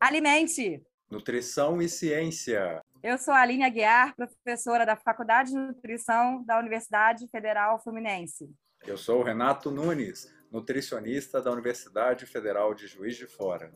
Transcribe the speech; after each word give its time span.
Alimente! 0.00 0.80
Nutrição 1.10 1.82
e 1.82 1.88
Ciência. 1.88 2.80
Eu 3.02 3.18
sou 3.18 3.34
a 3.34 3.40
Aline 3.40 3.64
Aguiar, 3.64 4.14
professora 4.14 4.86
da 4.86 4.94
Faculdade 4.94 5.50
de 5.50 5.56
Nutrição 5.56 6.44
da 6.44 6.56
Universidade 6.56 7.26
Federal 7.26 7.82
Fluminense. 7.82 8.48
Eu 8.86 8.96
sou 8.96 9.20
o 9.20 9.24
Renato 9.24 9.72
Nunes, 9.72 10.32
nutricionista 10.52 11.42
da 11.42 11.50
Universidade 11.50 12.26
Federal 12.26 12.74
de 12.74 12.86
Juiz 12.86 13.16
de 13.16 13.26
Fora. 13.26 13.72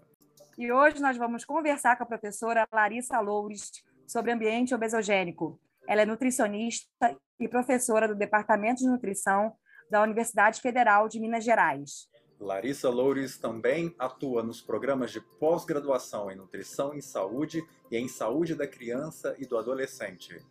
E 0.57 0.71
hoje 0.71 1.03
nós 1.03 1.17
vamos 1.17 1.45
conversar 1.45 1.97
com 1.97 2.05
a 2.05 2.07
professora 2.07 2.69
Larissa 2.73 3.19
Loures 3.19 3.73
sobre 4.07 4.31
ambiente 4.31 4.73
obesogênico. 4.75 5.61
Ela 5.89 6.03
é 6.03 6.07
nutricionista 6.07 7.19
e 7.41 7.49
professora 7.49 8.07
do 8.07 8.15
Departamento 8.15 8.81
de 8.81 8.87
Nutrição 8.87 9.57
da 9.91 10.01
Universidade 10.01 10.61
Federal 10.61 11.09
de 11.09 11.19
Minas 11.19 11.43
Gerais. 11.43 12.07
Larissa 12.43 12.91
Loures 12.91 13.39
também 13.39 13.95
atua 13.97 14.43
nos 14.43 14.61
programas 14.61 15.13
de 15.13 15.21
pós-graduação 15.21 16.29
em 16.29 16.35
Nutrição 16.35 16.93
em 16.93 17.01
Saúde 17.01 17.65
e 17.89 17.97
em 17.97 18.09
Saúde 18.09 18.57
da 18.57 18.67
Criança 18.67 19.37
e 19.39 19.47
do 19.47 19.57
Adolescente. 19.57 20.45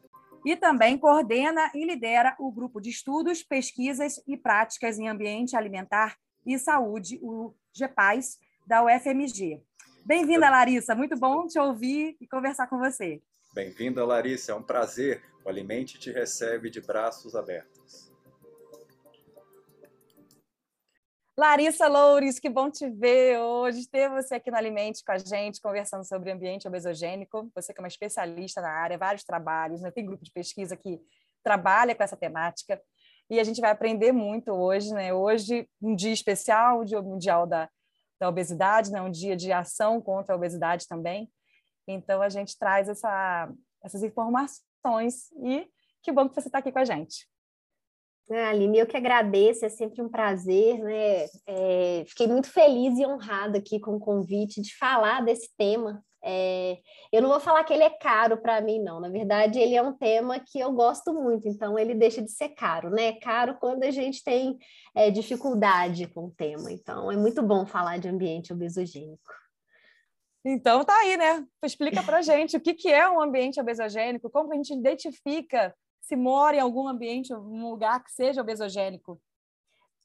E 0.45 0.55
também 0.55 0.97
coordena 0.97 1.69
e 1.75 1.85
lidera 1.85 2.35
o 2.39 2.49
grupo 2.49 2.79
de 2.79 2.89
estudos, 2.89 3.43
pesquisas 3.43 4.21
e 4.25 4.37
práticas 4.37 4.97
em 4.97 5.09
ambiente 5.09 5.55
alimentar 5.55 6.17
e 6.45 6.57
saúde, 6.57 7.19
o 7.21 7.53
GEPAS, 7.73 8.39
da 8.65 8.83
UFMG. 8.83 9.61
Bem-vinda, 10.05 10.49
Larissa. 10.49 10.95
Muito 10.95 11.17
bom 11.17 11.45
te 11.45 11.59
ouvir 11.59 12.15
e 12.19 12.25
conversar 12.25 12.67
com 12.67 12.79
você. 12.79 13.21
Bem-vinda, 13.53 14.05
Larissa. 14.05 14.53
É 14.53 14.55
um 14.55 14.63
prazer. 14.63 15.21
O 15.43 15.49
Alimente 15.49 15.99
te 15.99 16.09
recebe 16.09 16.69
de 16.69 16.79
braços 16.79 17.35
abertos. 17.35 17.70
Larissa 21.41 21.87
Loures, 21.87 22.37
que 22.37 22.47
bom 22.47 22.69
te 22.69 22.87
ver 22.87 23.39
hoje, 23.39 23.89
ter 23.89 24.07
você 24.11 24.35
aqui 24.35 24.51
no 24.51 24.57
Alimente 24.57 25.03
com 25.03 25.11
a 25.11 25.17
gente, 25.17 25.59
conversando 25.59 26.07
sobre 26.07 26.29
ambiente 26.29 26.67
obesogênico. 26.67 27.49
Você 27.55 27.73
que 27.73 27.79
é 27.79 27.83
uma 27.83 27.87
especialista 27.87 28.61
na 28.61 28.69
área, 28.69 28.95
vários 28.95 29.23
trabalhos, 29.23 29.81
né? 29.81 29.89
tem 29.89 30.05
grupo 30.05 30.23
de 30.23 30.29
pesquisa 30.31 30.77
que 30.77 31.01
trabalha 31.43 31.95
com 31.95 32.03
essa 32.03 32.15
temática. 32.15 32.79
E 33.27 33.39
a 33.39 33.43
gente 33.43 33.59
vai 33.59 33.71
aprender 33.71 34.11
muito 34.11 34.51
hoje, 34.51 34.93
né? 34.93 35.11
Hoje, 35.15 35.67
um 35.81 35.95
dia 35.95 36.13
especial, 36.13 36.81
o 36.81 36.85
Dia 36.85 37.01
Mundial 37.01 37.47
da, 37.47 37.67
da 38.19 38.29
Obesidade, 38.29 38.91
né? 38.91 39.01
um 39.01 39.09
dia 39.09 39.35
de 39.35 39.51
ação 39.51 39.99
contra 39.99 40.35
a 40.35 40.37
obesidade 40.37 40.87
também. 40.87 41.27
Então, 41.87 42.21
a 42.21 42.29
gente 42.29 42.55
traz 42.55 42.87
essa, 42.87 43.51
essas 43.83 44.03
informações 44.03 45.31
e 45.43 45.67
que 46.03 46.11
bom 46.11 46.29
que 46.29 46.35
você 46.35 46.49
está 46.49 46.59
aqui 46.59 46.71
com 46.71 46.77
a 46.77 46.85
gente. 46.85 47.30
Ah, 48.29 48.49
Aline, 48.49 48.79
eu 48.79 48.87
que 48.87 48.95
agradeço, 48.95 49.65
é 49.65 49.69
sempre 49.69 50.01
um 50.01 50.09
prazer, 50.09 50.79
né? 50.79 51.25
É, 51.47 52.03
fiquei 52.07 52.27
muito 52.27 52.47
feliz 52.47 52.97
e 52.97 53.05
honrada 53.05 53.57
aqui 53.57 53.79
com 53.79 53.95
o 53.95 53.99
convite 53.99 54.61
de 54.61 54.75
falar 54.77 55.21
desse 55.21 55.49
tema. 55.57 56.03
É, 56.23 56.77
eu 57.11 57.21
não 57.21 57.29
vou 57.29 57.39
falar 57.39 57.63
que 57.63 57.73
ele 57.73 57.83
é 57.83 57.89
caro 57.89 58.37
para 58.37 58.61
mim, 58.61 58.79
não. 58.79 58.99
Na 58.99 59.09
verdade, 59.09 59.59
ele 59.59 59.75
é 59.75 59.81
um 59.81 59.93
tema 59.93 60.39
que 60.39 60.59
eu 60.59 60.71
gosto 60.71 61.13
muito, 61.13 61.47
então 61.47 61.77
ele 61.77 61.95
deixa 61.95 62.21
de 62.21 62.31
ser 62.31 62.49
caro, 62.49 62.91
né? 62.91 63.07
É 63.07 63.19
caro 63.19 63.57
quando 63.59 63.83
a 63.83 63.91
gente 63.91 64.23
tem 64.23 64.57
é, 64.95 65.09
dificuldade 65.09 66.07
com 66.07 66.25
o 66.25 66.31
tema. 66.31 66.71
Então, 66.71 67.11
é 67.11 67.17
muito 67.17 67.41
bom 67.41 67.65
falar 67.65 67.97
de 67.97 68.07
ambiente 68.07 68.53
obesogênico. 68.53 69.41
Então 70.43 70.83
tá 70.83 70.95
aí, 70.99 71.17
né? 71.17 71.45
Explica 71.63 72.01
para 72.01 72.21
gente 72.21 72.57
o 72.57 72.61
que, 72.61 72.73
que 72.73 72.89
é 72.89 73.07
um 73.07 73.21
ambiente 73.21 73.59
obesogênico, 73.59 74.29
como 74.29 74.51
a 74.51 74.55
gente 74.55 74.73
identifica 74.73 75.73
se 76.01 76.15
mora 76.15 76.57
em 76.57 76.59
algum 76.59 76.87
ambiente, 76.87 77.33
um 77.33 77.69
lugar 77.69 78.03
que 78.03 78.11
seja 78.11 78.41
obesogênico? 78.41 79.21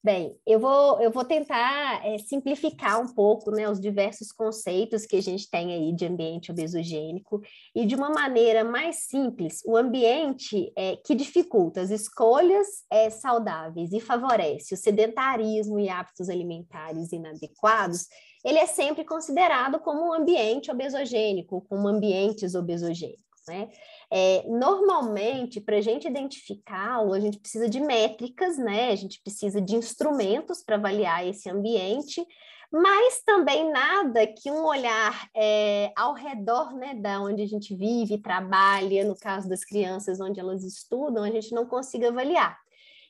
Bem, 0.07 0.39
eu 0.47 0.61
vou, 0.61 1.01
eu 1.01 1.11
vou 1.11 1.25
tentar 1.25 2.07
é, 2.07 2.17
simplificar 2.19 3.01
um 3.03 3.13
pouco 3.13 3.51
né, 3.51 3.69
os 3.69 3.81
diversos 3.81 4.31
conceitos 4.31 5.05
que 5.05 5.17
a 5.17 5.21
gente 5.21 5.51
tem 5.51 5.73
aí 5.73 5.93
de 5.93 6.07
ambiente 6.07 6.53
obesogênico 6.53 7.41
e 7.75 7.85
de 7.85 7.97
uma 7.97 8.11
maneira 8.11 8.63
mais 8.63 9.09
simples, 9.09 9.63
o 9.67 9.77
ambiente 9.77 10.73
é, 10.77 10.95
que 11.05 11.13
dificulta 11.13 11.81
as 11.81 11.91
escolhas 11.91 12.85
é, 12.89 13.11
saudáveis 13.11 13.93
e 13.93 13.99
favorece 13.99 14.75
o 14.75 14.77
sedentarismo 14.77 15.81
e 15.81 15.89
hábitos 15.89 16.29
alimentares 16.29 17.11
inadequados, 17.11 18.07
ele 18.45 18.59
é 18.59 18.67
sempre 18.67 19.03
considerado 19.03 19.81
como 19.81 20.11
um 20.11 20.13
ambiente 20.13 20.71
obesogênico, 20.71 21.67
como 21.69 21.89
ambientes 21.89 22.55
obesogênicos. 22.55 23.27
Né? 23.49 23.69
É, 24.13 24.45
normalmente, 24.49 25.61
para 25.61 25.79
a 25.79 25.81
gente 25.81 26.07
identificá-lo, 26.07 27.13
a 27.13 27.21
gente 27.21 27.39
precisa 27.39 27.69
de 27.69 27.81
métricas, 27.81 28.57
né? 28.57 28.91
A 28.91 28.97
gente 28.97 29.21
precisa 29.21 29.61
de 29.61 29.75
instrumentos 29.75 30.63
para 30.63 30.77
avaliar 30.77 31.27
esse 31.27 31.51
ambiente, 31.51 32.25
mas 32.73 33.23
também 33.25 33.71
nada 33.71 34.27
que 34.27 34.51
um 34.51 34.65
olhar 34.65 35.29
é, 35.35 35.93
ao 35.97 36.15
redor, 36.15 36.73
né, 36.75 36.95
da 36.95 37.21
onde 37.21 37.43
a 37.43 37.47
gente 37.47 37.75
vive, 37.75 38.19
trabalha, 38.19 39.05
no 39.05 39.17
caso 39.17 39.49
das 39.49 39.65
crianças, 39.65 40.21
onde 40.21 40.41
elas 40.41 40.65
estudam, 40.65 41.25
a 41.25 41.31
gente 41.31 41.55
não 41.55 41.67
consiga 41.67 42.09
avaliar. 42.09 42.59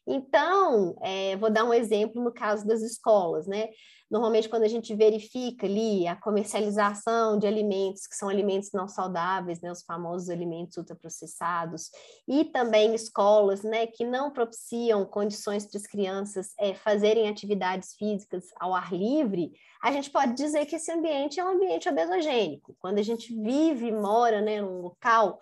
Então, 0.06 0.96
é, 1.02 1.36
vou 1.36 1.50
dar 1.50 1.64
um 1.64 1.74
exemplo 1.74 2.22
no 2.22 2.32
caso 2.32 2.66
das 2.66 2.80
escolas, 2.80 3.46
né? 3.46 3.68
Normalmente, 4.08 4.48
quando 4.48 4.62
a 4.62 4.68
gente 4.68 4.94
verifica 4.94 5.66
ali 5.66 6.06
a 6.06 6.14
comercialização 6.14 7.36
de 7.36 7.46
alimentos 7.46 8.06
que 8.06 8.14
são 8.14 8.28
alimentos 8.28 8.70
não 8.72 8.86
saudáveis, 8.86 9.60
né, 9.60 9.70
os 9.70 9.82
famosos 9.82 10.30
alimentos 10.30 10.76
ultraprocessados, 10.76 11.90
e 12.28 12.44
também 12.44 12.94
escolas 12.94 13.64
né, 13.64 13.86
que 13.86 14.04
não 14.04 14.30
propiciam 14.30 15.04
condições 15.04 15.66
para 15.66 15.78
as 15.78 15.86
crianças 15.88 16.52
é, 16.60 16.72
fazerem 16.72 17.28
atividades 17.28 17.94
físicas 17.94 18.44
ao 18.60 18.74
ar 18.74 18.92
livre, 18.92 19.52
a 19.82 19.90
gente 19.90 20.10
pode 20.10 20.34
dizer 20.34 20.66
que 20.66 20.76
esse 20.76 20.90
ambiente 20.92 21.40
é 21.40 21.44
um 21.44 21.54
ambiente 21.54 21.88
obesogênico. 21.88 22.76
Quando 22.78 22.98
a 22.98 23.02
gente 23.02 23.34
vive 23.34 23.88
e 23.88 23.92
mora 23.92 24.40
né, 24.40 24.60
num 24.60 24.82
local 24.82 25.40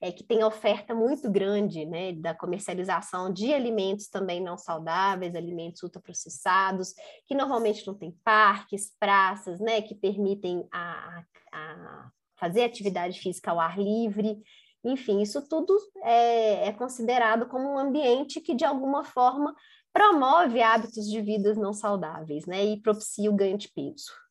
é, 0.00 0.12
que 0.12 0.22
tem 0.22 0.44
oferta 0.44 0.94
muito 0.94 1.30
grande 1.30 1.86
né, 1.86 2.12
da 2.12 2.34
comercialização 2.34 3.32
de 3.32 3.52
alimentos 3.52 4.08
também 4.08 4.42
não 4.42 4.58
saudáveis, 4.58 5.34
alimentos 5.34 5.82
ultraprocessados, 5.82 6.94
que 7.26 7.34
normalmente 7.34 7.86
não 7.86 7.94
tem 7.94 8.12
parques, 8.22 8.92
praças, 8.98 9.58
né, 9.58 9.80
que 9.80 9.94
permitem 9.94 10.66
a, 10.72 11.22
a 11.52 12.10
fazer 12.38 12.64
atividade 12.64 13.18
física 13.18 13.50
ao 13.50 13.60
ar 13.60 13.78
livre. 13.78 14.42
Enfim, 14.84 15.20
isso 15.20 15.46
tudo 15.48 15.76
é, 16.02 16.68
é 16.68 16.72
considerado 16.72 17.46
como 17.46 17.64
um 17.68 17.78
ambiente 17.78 18.40
que, 18.40 18.54
de 18.54 18.64
alguma 18.64 19.02
forma, 19.02 19.54
promove 19.92 20.60
hábitos 20.60 21.08
de 21.08 21.20
vida 21.22 21.54
não 21.54 21.72
saudáveis 21.72 22.44
né, 22.46 22.64
e 22.64 22.80
propicia 22.80 23.30
o 23.30 23.34
ganho 23.34 23.56
de 23.56 23.68
peso. 23.68 24.25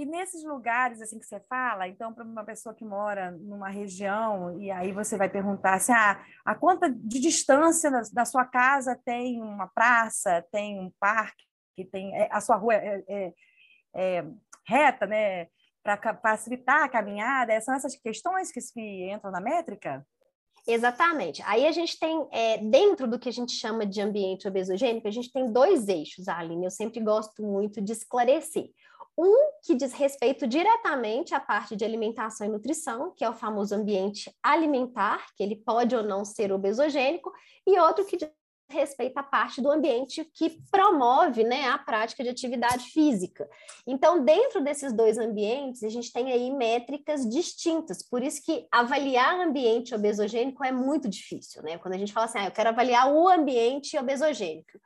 E 0.00 0.06
nesses 0.06 0.42
lugares 0.42 1.02
assim 1.02 1.18
que 1.18 1.26
você 1.26 1.38
fala, 1.40 1.86
então 1.86 2.10
para 2.10 2.24
uma 2.24 2.42
pessoa 2.42 2.74
que 2.74 2.86
mora 2.86 3.32
numa 3.32 3.68
região 3.68 4.58
e 4.58 4.70
aí 4.70 4.92
você 4.92 5.14
vai 5.14 5.28
perguntar 5.28 5.74
assim, 5.74 5.92
ah, 5.92 6.24
a 6.42 6.54
quanta 6.54 6.88
de 6.88 7.20
distância 7.20 7.90
da, 8.10 8.24
sua 8.24 8.46
casa 8.46 8.98
tem 9.04 9.42
uma 9.42 9.66
praça, 9.66 10.42
tem 10.50 10.80
um 10.80 10.90
parque, 10.98 11.44
que 11.76 11.84
tem 11.84 12.16
é, 12.16 12.30
a 12.32 12.40
sua 12.40 12.56
rua 12.56 12.76
é, 12.76 13.04
é, 13.06 13.34
é 13.94 14.26
reta, 14.66 15.06
né? 15.06 15.48
Para 15.82 16.16
facilitar 16.16 16.84
a 16.84 16.88
caminhada, 16.88 17.60
são 17.60 17.74
essas 17.74 17.94
questões 17.94 18.50
que 18.50 18.62
se 18.62 18.80
entram 18.80 19.30
na 19.30 19.40
métrica? 19.40 20.02
Exatamente. 20.66 21.42
Aí 21.44 21.66
a 21.66 21.72
gente 21.72 21.98
tem, 21.98 22.26
é, 22.32 22.56
dentro 22.56 23.06
do 23.06 23.18
que 23.18 23.28
a 23.28 23.32
gente 23.32 23.52
chama 23.52 23.84
de 23.84 24.00
ambiente 24.00 24.48
obesogênico, 24.48 25.06
a 25.06 25.10
gente 25.10 25.30
tem 25.30 25.52
dois 25.52 25.88
eixos, 25.88 26.26
Aline. 26.26 26.64
Eu 26.64 26.70
sempre 26.70 27.00
gosto 27.00 27.42
muito 27.42 27.82
de 27.82 27.92
esclarecer. 27.92 28.70
Um 29.18 29.50
que 29.62 29.74
diz 29.74 29.92
respeito 29.92 30.46
diretamente 30.46 31.34
à 31.34 31.40
parte 31.40 31.76
de 31.76 31.84
alimentação 31.84 32.46
e 32.46 32.50
nutrição, 32.50 33.12
que 33.16 33.24
é 33.24 33.28
o 33.28 33.34
famoso 33.34 33.74
ambiente 33.74 34.34
alimentar, 34.42 35.26
que 35.36 35.42
ele 35.42 35.56
pode 35.56 35.94
ou 35.94 36.02
não 36.02 36.24
ser 36.24 36.52
obesogênico, 36.52 37.30
e 37.66 37.78
outro 37.78 38.04
que 38.04 38.16
diz 38.16 38.30
respeito 38.70 39.18
à 39.18 39.22
parte 39.22 39.60
do 39.60 39.70
ambiente 39.70 40.24
que 40.34 40.62
promove 40.70 41.44
né, 41.44 41.68
a 41.68 41.76
prática 41.76 42.22
de 42.22 42.30
atividade 42.30 42.84
física. 42.90 43.48
Então, 43.86 44.24
dentro 44.24 44.62
desses 44.62 44.92
dois 44.92 45.18
ambientes, 45.18 45.82
a 45.82 45.88
gente 45.88 46.12
tem 46.12 46.32
aí 46.32 46.50
métricas 46.50 47.28
distintas, 47.28 48.02
por 48.02 48.22
isso 48.22 48.42
que 48.44 48.66
avaliar 48.70 49.40
ambiente 49.40 49.94
obesogênico 49.94 50.64
é 50.64 50.72
muito 50.72 51.08
difícil, 51.08 51.62
né? 51.62 51.78
Quando 51.78 51.94
a 51.94 51.98
gente 51.98 52.12
fala 52.12 52.26
assim, 52.26 52.38
ah, 52.38 52.46
eu 52.46 52.52
quero 52.52 52.68
avaliar 52.68 53.12
o 53.12 53.28
ambiente 53.28 53.98
obesogênico. 53.98 54.78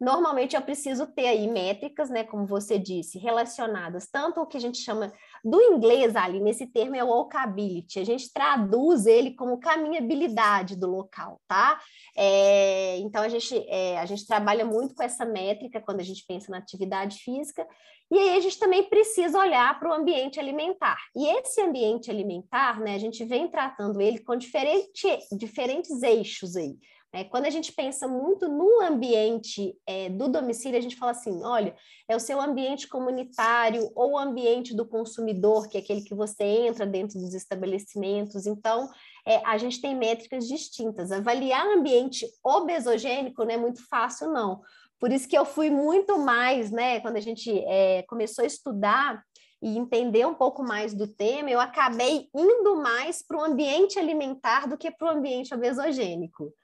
Normalmente 0.00 0.56
eu 0.56 0.62
preciso 0.62 1.06
ter 1.06 1.26
aí 1.26 1.46
métricas, 1.46 2.08
né, 2.08 2.24
como 2.24 2.46
você 2.46 2.78
disse, 2.78 3.18
relacionadas 3.18 4.08
tanto 4.10 4.40
o 4.40 4.46
que 4.46 4.56
a 4.56 4.60
gente 4.60 4.78
chama 4.78 5.12
do 5.44 5.60
inglês 5.60 6.16
ali, 6.16 6.40
nesse 6.40 6.66
termo 6.66 6.96
é 6.96 7.04
o 7.04 7.08
walkability, 7.08 7.98
a 8.00 8.04
gente 8.04 8.32
traduz 8.32 9.04
ele 9.04 9.34
como 9.34 9.60
caminhabilidade 9.60 10.74
do 10.74 10.86
local, 10.86 11.40
tá? 11.46 11.78
É, 12.16 12.98
então 12.98 13.22
a 13.22 13.28
gente, 13.28 13.54
é, 13.68 13.98
a 13.98 14.06
gente 14.06 14.26
trabalha 14.26 14.64
muito 14.64 14.94
com 14.94 15.02
essa 15.02 15.24
métrica 15.24 15.80
quando 15.80 16.00
a 16.00 16.04
gente 16.04 16.24
pensa 16.26 16.50
na 16.50 16.58
atividade 16.58 17.18
física, 17.18 17.66
e 18.10 18.18
aí 18.18 18.36
a 18.36 18.40
gente 18.40 18.58
também 18.58 18.82
precisa 18.84 19.38
olhar 19.38 19.78
para 19.78 19.88
o 19.88 19.92
ambiente 19.92 20.40
alimentar. 20.40 20.98
E 21.14 21.26
esse 21.38 21.60
ambiente 21.60 22.10
alimentar, 22.10 22.80
né, 22.80 22.94
a 22.94 22.98
gente 22.98 23.24
vem 23.24 23.48
tratando 23.48 24.00
ele 24.00 24.18
com 24.18 24.34
diferente, 24.34 25.06
diferentes 25.38 26.02
eixos 26.02 26.56
aí. 26.56 26.76
É, 27.12 27.24
quando 27.24 27.46
a 27.46 27.50
gente 27.50 27.72
pensa 27.72 28.06
muito 28.06 28.48
no 28.48 28.80
ambiente 28.80 29.76
é, 29.84 30.08
do 30.08 30.28
domicílio, 30.28 30.78
a 30.78 30.82
gente 30.82 30.94
fala 30.94 31.10
assim: 31.10 31.42
olha, 31.42 31.74
é 32.08 32.14
o 32.14 32.20
seu 32.20 32.40
ambiente 32.40 32.86
comunitário 32.86 33.90
ou 33.96 34.12
o 34.12 34.18
ambiente 34.18 34.74
do 34.74 34.86
consumidor, 34.86 35.68
que 35.68 35.76
é 35.76 35.80
aquele 35.80 36.02
que 36.02 36.14
você 36.14 36.44
entra 36.44 36.86
dentro 36.86 37.18
dos 37.18 37.34
estabelecimentos. 37.34 38.46
Então, 38.46 38.88
é, 39.26 39.36
a 39.44 39.58
gente 39.58 39.80
tem 39.80 39.94
métricas 39.94 40.46
distintas. 40.46 41.10
Avaliar 41.10 41.66
ambiente 41.66 42.26
obesogênico 42.44 43.44
não 43.44 43.54
é 43.54 43.56
muito 43.56 43.84
fácil, 43.88 44.30
não. 44.30 44.60
Por 45.00 45.10
isso 45.10 45.26
que 45.26 45.36
eu 45.36 45.44
fui 45.44 45.68
muito 45.68 46.16
mais, 46.18 46.70
né? 46.70 47.00
Quando 47.00 47.16
a 47.16 47.20
gente 47.20 47.50
é, 47.66 48.02
começou 48.02 48.44
a 48.44 48.46
estudar 48.46 49.24
e 49.60 49.76
entender 49.76 50.26
um 50.26 50.34
pouco 50.34 50.62
mais 50.62 50.94
do 50.94 51.08
tema, 51.08 51.50
eu 51.50 51.60
acabei 51.60 52.28
indo 52.34 52.76
mais 52.76 53.20
para 53.26 53.38
o 53.38 53.44
ambiente 53.44 53.98
alimentar 53.98 54.68
do 54.68 54.78
que 54.78 54.90
para 54.90 55.08
o 55.08 55.16
ambiente 55.16 55.52
obesogênico. 55.52 56.54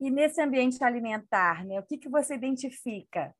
E 0.00 0.10
nesse 0.10 0.40
ambiente 0.40 0.82
alimentar, 0.82 1.64
né, 1.64 1.78
o 1.78 1.82
que, 1.82 1.98
que 1.98 2.08
você 2.08 2.34
identifica 2.34 3.34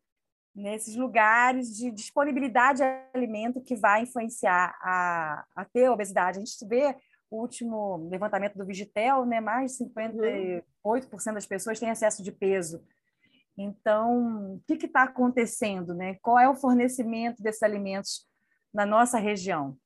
nesses 0.55 0.95
lugares 0.95 1.75
de 1.75 1.91
disponibilidade 1.91 2.81
de 2.81 2.85
alimento 3.15 3.63
que 3.63 3.75
vai 3.75 4.03
influenciar 4.03 4.77
a, 4.83 5.45
a 5.57 5.65
ter 5.65 5.89
obesidade? 5.89 6.39
A 6.39 6.41
gente 6.45 6.67
vê 6.67 6.95
o 7.31 7.41
último 7.41 8.09
levantamento 8.11 8.59
do 8.59 8.67
Vigitel, 8.67 9.25
né, 9.25 9.41
mais 9.41 9.73
de 9.73 9.85
58% 9.85 10.63
uhum. 10.85 11.35
das 11.35 11.47
pessoas 11.47 11.79
têm 11.81 11.89
excesso 11.89 12.23
de 12.23 12.31
peso. 12.31 12.85
Então, 13.57 14.55
o 14.55 14.61
que 14.67 14.87
está 14.87 15.05
acontecendo? 15.05 15.95
Né? 15.95 16.17
Qual 16.23 16.39
é 16.39 16.49
o 16.49 16.55
fornecimento 16.55 17.43
desses 17.43 17.63
alimentos 17.63 18.27
na 18.73 18.85
nossa 18.85 19.19
região? 19.19 19.77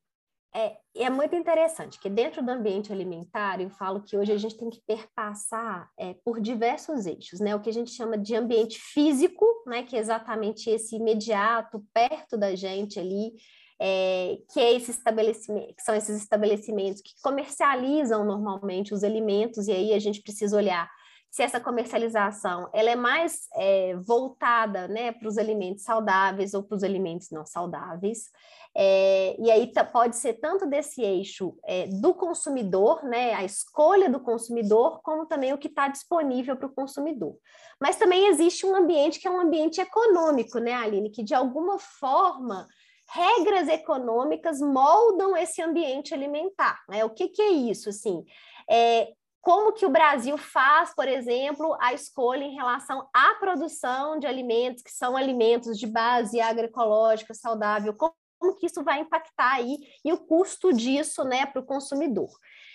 É, 0.57 0.77
é 0.95 1.11
muito 1.11 1.35
interessante 1.35 1.99
que 1.99 2.09
dentro 2.09 2.41
do 2.41 2.49
ambiente 2.49 2.93
alimentar, 2.93 3.61
eu 3.61 3.69
falo 3.71 4.01
que 4.01 4.17
hoje 4.17 4.31
a 4.31 4.39
gente 4.39 4.57
tem 4.57 4.71
que 4.71 4.81
perpassar 4.87 5.91
é, 5.99 6.15
por 6.25 6.41
diversos 6.41 7.07
eixos, 7.07 7.41
né? 7.41 7.57
O 7.57 7.61
que 7.61 7.71
a 7.71 7.73
gente 7.73 7.91
chama 7.91 8.17
de 8.17 8.37
ambiente 8.37 8.79
físico, 8.79 9.45
né? 9.67 9.83
Que 9.83 9.97
é 9.97 9.99
exatamente 9.99 10.71
esse 10.71 10.95
imediato, 10.95 11.85
perto 11.93 12.39
da 12.39 12.55
gente 12.55 13.01
ali, 13.01 13.33
é, 13.81 14.39
que 14.53 14.61
é 14.61 14.75
esse 14.75 14.93
estabelecimento, 14.93 15.75
que 15.75 15.83
são 15.83 15.95
esses 15.95 16.17
estabelecimentos 16.23 17.03
que 17.03 17.15
comercializam 17.21 18.25
normalmente 18.25 18.95
os 18.95 19.03
alimentos, 19.03 19.67
e 19.67 19.73
aí 19.73 19.93
a 19.93 19.99
gente 19.99 20.23
precisa 20.23 20.57
olhar 20.57 20.89
se 21.35 21.43
essa 21.43 21.59
comercialização 21.59 22.71
ela 22.73 22.91
é 22.91 22.95
mais 22.95 23.49
é, 23.57 23.97
voltada 23.97 24.87
né, 24.87 25.11
para 25.11 25.27
os 25.27 25.37
alimentos 25.37 25.83
saudáveis 25.83 26.55
ou 26.55 26.63
para 26.63 26.77
os 26.77 26.85
alimentos 26.85 27.33
não 27.33 27.45
saudáveis. 27.45 28.31
É, 28.73 29.35
e 29.41 29.51
aí 29.51 29.69
pode 29.93 30.15
ser 30.15 30.35
tanto 30.35 30.65
desse 30.65 31.03
eixo 31.03 31.59
é, 31.65 31.89
do 31.89 32.15
consumidor, 32.15 33.03
né, 33.03 33.35
a 33.35 33.43
escolha 33.43 34.09
do 34.09 34.21
consumidor, 34.21 35.03
como 35.03 35.27
também 35.27 35.53
o 35.53 35.59
que 35.59 35.67
está 35.67 35.89
disponível 35.89 36.57
para 36.57 36.69
o 36.69 36.73
consumidor. 36.73 37.37
Mas 37.81 37.97
também 37.97 38.29
existe 38.29 38.65
um 38.65 38.77
ambiente 38.77 39.19
que 39.19 39.27
é 39.27 39.31
um 39.31 39.41
ambiente 39.41 39.81
econômico, 39.81 40.61
né, 40.61 40.73
Aline, 40.73 41.11
que 41.11 41.25
de 41.25 41.35
alguma 41.35 41.81
forma 41.81 42.69
regras 43.09 43.67
econômicas 43.67 44.61
moldam 44.61 45.37
esse 45.37 45.61
ambiente 45.61 46.15
alimentar. 46.15 46.81
Né? 46.89 47.05
O 47.05 47.11
que, 47.11 47.27
que 47.27 47.43
é 47.43 47.51
isso? 47.51 47.89
Assim, 47.89 48.25
é, 48.71 49.09
como 49.45 49.75
que 49.75 49.85
o 49.85 49.91
Brasil 49.91 50.39
faz, 50.39 50.95
por 50.95 51.07
exemplo, 51.07 51.77
a 51.79 51.93
escolha 51.93 52.43
em 52.43 52.55
relação 52.55 53.07
à 53.13 53.35
produção 53.35 54.19
de 54.19 54.27
alimentos 54.27 54.83
que 54.83 54.91
são 54.91 55.15
alimentos 55.15 55.79
de 55.79 55.87
base 55.87 56.41
agroecológica 56.41 57.35
saudável, 57.35 57.93
como, 57.95 58.15
que 58.59 58.67
isso 58.67 58.83
vai 58.83 59.01
impactar 59.01 59.53
aí 59.53 59.77
e 60.03 60.13
o 60.15 60.19
custo 60.19 60.73
disso, 60.73 61.25
né, 61.25 61.45
para 61.45 61.61
o 61.61 61.67
consumidor. 61.67 62.31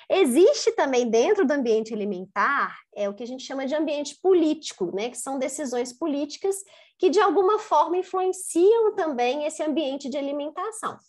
Existe 0.07 0.71
também 0.73 1.09
dentro 1.09 1.45
do 1.45 1.51
ambiente 1.51 1.93
alimentar 1.93 2.77
é 2.95 3.09
o 3.09 3.15
que 3.15 3.23
a 3.23 3.27
gente 3.27 3.43
chama 3.43 3.65
de 3.65 3.73
ambiente 3.73 4.19
político, 4.21 4.95
né, 4.95 5.09
que 5.09 5.17
são 5.17 5.39
decisões 5.39 5.91
políticas 5.91 6.55
que 6.99 7.09
de 7.09 7.19
alguma 7.19 7.57
forma 7.57 7.97
influenciam 7.97 8.93
também 8.95 9.45
esse 9.45 9.63
ambiente 9.63 10.07
de 10.07 10.17
alimentação. 10.17 10.99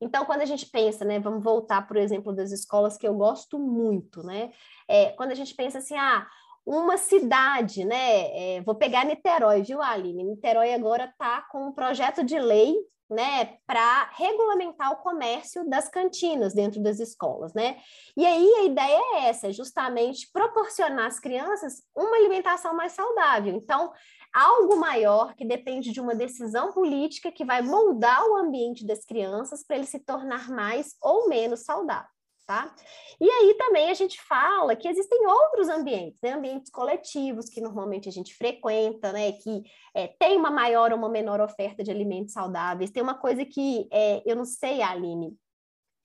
Então, 0.00 0.24
quando 0.24 0.42
a 0.42 0.46
gente 0.46 0.66
pensa, 0.66 1.04
né, 1.04 1.18
vamos 1.18 1.42
voltar, 1.42 1.86
por 1.86 1.96
exemplo, 1.96 2.32
das 2.32 2.52
escolas 2.52 2.96
que 2.96 3.06
eu 3.06 3.14
gosto 3.14 3.58
muito, 3.58 4.22
né? 4.22 4.52
É, 4.86 5.10
quando 5.10 5.32
a 5.32 5.34
gente 5.34 5.54
pensa 5.54 5.78
assim, 5.78 5.96
ah, 5.96 6.26
uma 6.64 6.96
cidade, 6.96 7.84
né? 7.84 8.56
É, 8.56 8.62
vou 8.62 8.74
pegar 8.74 9.04
Niterói, 9.04 9.62
viu, 9.62 9.82
Aline? 9.82 10.22
Niterói 10.22 10.72
agora 10.74 11.06
está 11.06 11.42
com 11.50 11.68
um 11.68 11.72
projeto 11.72 12.22
de 12.22 12.38
lei 12.38 12.76
né, 13.10 13.56
para 13.66 14.10
regulamentar 14.16 14.92
o 14.92 14.96
comércio 14.96 15.66
das 15.68 15.88
cantinas 15.88 16.52
dentro 16.52 16.82
das 16.82 17.00
escolas, 17.00 17.54
né? 17.54 17.78
E 18.14 18.26
aí 18.26 18.46
a 18.58 18.64
ideia 18.64 19.00
é 19.14 19.28
essa, 19.28 19.50
justamente 19.50 20.30
proporcionar 20.30 21.06
às 21.06 21.18
crianças 21.18 21.82
uma 21.96 22.16
alimentação 22.16 22.74
mais 22.74 22.92
saudável. 22.92 23.54
Então, 23.54 23.92
algo 24.34 24.76
maior 24.76 25.34
que 25.34 25.44
depende 25.44 25.92
de 25.92 26.00
uma 26.00 26.14
decisão 26.14 26.72
política 26.72 27.32
que 27.32 27.44
vai 27.44 27.62
moldar 27.62 28.24
o 28.26 28.36
ambiente 28.36 28.86
das 28.86 29.04
crianças 29.04 29.64
para 29.64 29.76
ele 29.76 29.86
se 29.86 29.98
tornar 29.98 30.48
mais 30.50 30.96
ou 31.02 31.28
menos 31.28 31.64
saudável. 31.64 32.08
Tá? 32.46 32.74
E 33.20 33.28
aí 33.28 33.54
também 33.58 33.90
a 33.90 33.94
gente 33.94 34.18
fala 34.22 34.74
que 34.74 34.88
existem 34.88 35.26
outros 35.26 35.68
ambientes, 35.68 36.18
né? 36.22 36.32
ambientes 36.32 36.70
coletivos 36.70 37.50
que 37.50 37.60
normalmente 37.60 38.08
a 38.08 38.12
gente 38.12 38.34
frequenta, 38.34 39.12
né? 39.12 39.32
que 39.32 39.64
é, 39.94 40.06
tem 40.18 40.34
uma 40.38 40.50
maior 40.50 40.90
ou 40.90 40.96
uma 40.96 41.10
menor 41.10 41.42
oferta 41.42 41.84
de 41.84 41.90
alimentos 41.90 42.32
saudáveis. 42.32 42.90
Tem 42.90 43.02
uma 43.02 43.18
coisa 43.18 43.44
que 43.44 43.86
é, 43.92 44.22
eu 44.24 44.34
não 44.34 44.46
sei, 44.46 44.80
Aline, 44.80 45.36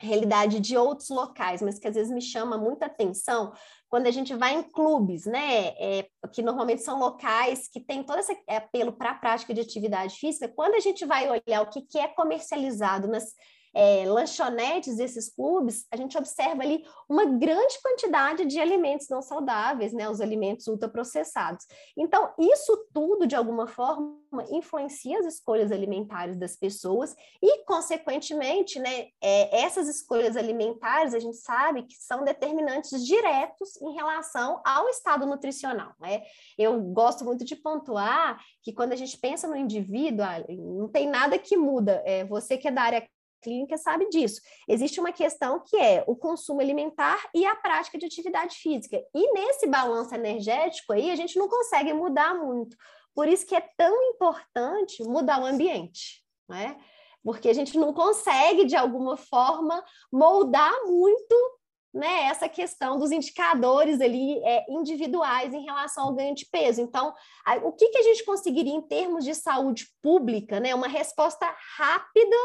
realidade 0.03 0.59
de 0.59 0.75
outros 0.77 1.09
locais, 1.09 1.61
mas 1.61 1.79
que 1.79 1.87
às 1.87 1.95
vezes 1.95 2.13
me 2.13 2.21
chama 2.21 2.57
muita 2.57 2.87
atenção 2.87 3.53
quando 3.93 4.07
a 4.07 4.11
gente 4.11 4.33
vai 4.33 4.55
em 4.55 4.63
clubes, 4.63 5.27
né, 5.27 5.67
é, 5.77 6.07
que 6.33 6.41
normalmente 6.41 6.81
são 6.81 6.97
locais 6.97 7.67
que 7.67 7.79
tem 7.79 8.01
todo 8.01 8.17
esse 8.17 8.35
apelo 8.49 8.91
para 8.91 9.11
a 9.11 9.13
prática 9.13 9.53
de 9.53 9.61
atividade 9.61 10.15
física, 10.15 10.47
quando 10.47 10.73
a 10.73 10.79
gente 10.79 11.05
vai 11.05 11.29
olhar 11.29 11.61
o 11.61 11.69
que, 11.69 11.79
que 11.79 11.99
é 11.99 12.07
comercializado 12.07 13.07
nas 13.07 13.35
é, 13.73 14.05
lanchonetes 14.05 14.97
desses 14.97 15.33
clubes, 15.33 15.85
a 15.91 15.97
gente 15.97 16.17
observa 16.17 16.61
ali 16.61 16.85
uma 17.09 17.25
grande 17.25 17.81
quantidade 17.81 18.45
de 18.45 18.59
alimentos 18.59 19.07
não 19.09 19.21
saudáveis, 19.21 19.93
né, 19.93 20.07
os 20.09 20.21
alimentos 20.21 20.67
ultraprocessados. 20.67 21.65
Então, 21.97 22.33
isso 22.39 22.87
tudo, 22.93 23.25
de 23.25 23.35
alguma 23.35 23.67
forma, 23.67 24.21
influencia 24.51 25.19
as 25.19 25.25
escolhas 25.25 25.71
alimentares 25.71 26.37
das 26.37 26.55
pessoas 26.55 27.15
e, 27.41 27.63
consequentemente, 27.65 28.79
né, 28.79 29.07
é, 29.21 29.63
essas 29.63 29.87
escolhas 29.87 30.37
alimentares, 30.37 31.13
a 31.13 31.19
gente 31.19 31.37
sabe 31.37 31.83
que 31.83 31.95
são 31.95 32.23
determinantes 32.23 33.05
diretos 33.05 33.79
em 33.81 33.93
relação 33.93 34.61
ao 34.65 34.87
estado 34.89 35.25
nutricional. 35.25 35.93
Né? 35.99 36.23
Eu 36.57 36.79
gosto 36.81 37.25
muito 37.25 37.43
de 37.43 37.55
pontuar 37.55 38.39
que 38.61 38.73
quando 38.73 38.93
a 38.93 38.95
gente 38.95 39.17
pensa 39.17 39.47
no 39.47 39.55
indivíduo, 39.55 40.25
ah, 40.25 40.43
não 40.49 40.87
tem 40.89 41.07
nada 41.07 41.37
que 41.37 41.57
muda. 41.57 42.01
É, 42.05 42.23
você 42.25 42.57
que 42.57 42.67
é 42.67 42.71
da 42.71 42.81
área 42.81 43.07
clínica 43.43 43.77
sabe 43.77 44.07
disso. 44.09 44.41
Existe 44.67 44.99
uma 44.99 45.11
questão 45.11 45.59
que 45.59 45.75
é 45.77 46.03
o 46.07 46.15
consumo 46.15 46.61
alimentar 46.61 47.29
e 47.33 47.45
a 47.45 47.55
prática 47.55 47.97
de 47.97 48.05
atividade 48.05 48.55
física. 48.55 49.03
E 49.13 49.33
nesse 49.33 49.67
balanço 49.67 50.15
energético 50.15 50.93
aí, 50.93 51.11
a 51.11 51.15
gente 51.15 51.37
não 51.37 51.47
consegue 51.47 51.93
mudar 51.93 52.33
muito. 52.33 52.75
Por 53.13 53.27
isso 53.27 53.45
que 53.45 53.55
é 53.55 53.61
tão 53.77 54.03
importante 54.09 55.03
mudar 55.03 55.41
o 55.41 55.45
ambiente, 55.45 56.23
né? 56.49 56.77
Porque 57.23 57.49
a 57.49 57.53
gente 57.53 57.77
não 57.77 57.93
consegue, 57.93 58.65
de 58.65 58.75
alguma 58.75 59.15
forma, 59.15 59.83
moldar 60.11 60.73
muito 60.85 61.35
né, 61.93 62.23
essa 62.23 62.49
questão 62.49 62.97
dos 62.97 63.11
indicadores 63.11 64.01
ali 64.01 64.39
é, 64.43 64.65
individuais 64.67 65.53
em 65.53 65.63
relação 65.63 66.05
ao 66.05 66.13
ganho 66.13 66.33
de 66.33 66.45
peso. 66.47 66.81
Então, 66.81 67.13
a, 67.45 67.55
o 67.57 67.71
que, 67.71 67.89
que 67.89 67.97
a 67.99 68.03
gente 68.03 68.25
conseguiria 68.25 68.73
em 68.73 68.81
termos 68.81 69.23
de 69.23 69.35
saúde 69.35 69.87
pública, 70.01 70.59
né, 70.59 70.73
uma 70.73 70.87
resposta 70.87 71.45
rápida 71.77 72.35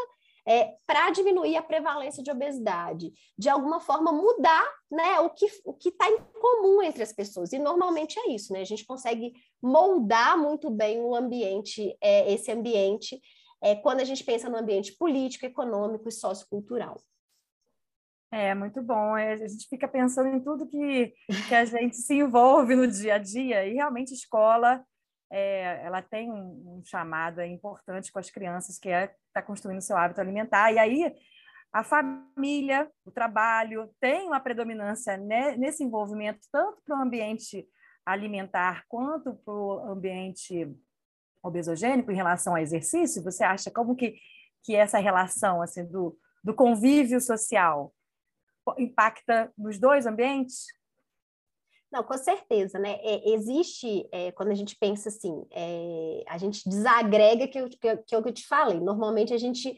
é, 0.48 0.74
para 0.86 1.10
diminuir 1.10 1.56
a 1.56 1.62
prevalência 1.62 2.22
de 2.22 2.30
obesidade, 2.30 3.12
de 3.36 3.50
alguma 3.50 3.80
forma 3.80 4.10
mudar 4.10 4.64
né, 4.90 5.20
o 5.20 5.28
que 5.28 5.44
o 5.62 5.76
está 5.78 6.08
em 6.08 6.18
comum 6.40 6.82
entre 6.82 7.02
as 7.02 7.12
pessoas. 7.12 7.52
E 7.52 7.58
normalmente 7.58 8.18
é 8.18 8.30
isso, 8.30 8.54
né? 8.54 8.62
A 8.62 8.64
gente 8.64 8.86
consegue 8.86 9.34
moldar 9.60 10.38
muito 10.38 10.70
bem 10.70 11.00
o 11.02 11.14
ambiente, 11.14 11.94
é, 12.00 12.32
esse 12.32 12.50
ambiente, 12.50 13.20
é, 13.60 13.74
quando 13.74 14.00
a 14.00 14.04
gente 14.04 14.24
pensa 14.24 14.48
no 14.48 14.56
ambiente 14.56 14.96
político, 14.96 15.44
econômico 15.44 16.08
e 16.08 16.12
sociocultural. 16.12 16.98
É, 18.32 18.54
muito 18.54 18.80
bom. 18.82 19.18
É, 19.18 19.34
a 19.34 19.36
gente 19.36 19.68
fica 19.68 19.86
pensando 19.86 20.28
em 20.28 20.40
tudo 20.40 20.66
que, 20.66 21.12
que 21.46 21.54
a 21.54 21.66
gente 21.66 21.96
se 21.96 22.14
envolve 22.14 22.74
no 22.74 22.86
dia 22.86 23.16
a 23.16 23.18
dia, 23.18 23.66
e 23.66 23.74
realmente 23.74 24.14
escola 24.14 24.82
é, 25.30 25.84
ela 25.84 26.02
tem 26.02 26.30
um, 26.30 26.78
um, 26.78 26.82
chamado 26.84 27.42
importante 27.42 28.10
com 28.10 28.18
as 28.18 28.30
crianças, 28.30 28.78
que 28.78 28.88
é 28.88 29.04
estar 29.04 29.16
tá 29.34 29.42
construindo 29.42 29.80
seu 29.80 29.96
hábito 29.96 30.20
alimentar. 30.20 30.72
E 30.72 30.78
aí 30.78 31.14
a 31.72 31.84
família, 31.84 32.90
o 33.04 33.10
trabalho, 33.10 33.90
tem 34.00 34.26
uma 34.26 34.40
predominância 34.40 35.16
nesse 35.16 35.84
envolvimento, 35.84 36.40
tanto 36.50 36.80
para 36.84 36.98
o 36.98 37.02
ambiente 37.02 37.68
alimentar 38.06 38.84
quanto 38.88 39.34
para 39.44 39.52
o 39.52 39.80
ambiente 39.90 40.66
obesogênico 41.42 42.10
em 42.10 42.16
relação 42.16 42.54
ao 42.54 42.62
exercício? 42.62 43.22
Você 43.22 43.44
acha 43.44 43.70
como 43.70 43.94
que, 43.94 44.16
que 44.64 44.74
essa 44.74 44.98
relação 44.98 45.60
assim 45.60 45.84
do, 45.84 46.18
do 46.42 46.54
convívio 46.54 47.20
social 47.20 47.92
impacta 48.78 49.52
nos 49.56 49.78
dois 49.78 50.06
ambientes? 50.06 50.66
Não, 51.90 52.02
com 52.02 52.16
certeza, 52.18 52.78
né? 52.78 52.98
É, 53.02 53.30
existe, 53.30 54.06
é, 54.12 54.30
quando 54.32 54.50
a 54.50 54.54
gente 54.54 54.76
pensa 54.76 55.08
assim, 55.08 55.42
é, 55.50 56.22
a 56.28 56.36
gente 56.36 56.68
desagrega, 56.68 57.48
que, 57.48 57.68
que, 57.70 57.96
que 57.96 58.16
o 58.16 58.22
que 58.22 58.28
eu 58.28 58.32
te 58.32 58.46
falei. 58.46 58.78
Normalmente 58.78 59.32
a 59.32 59.38
gente 59.38 59.74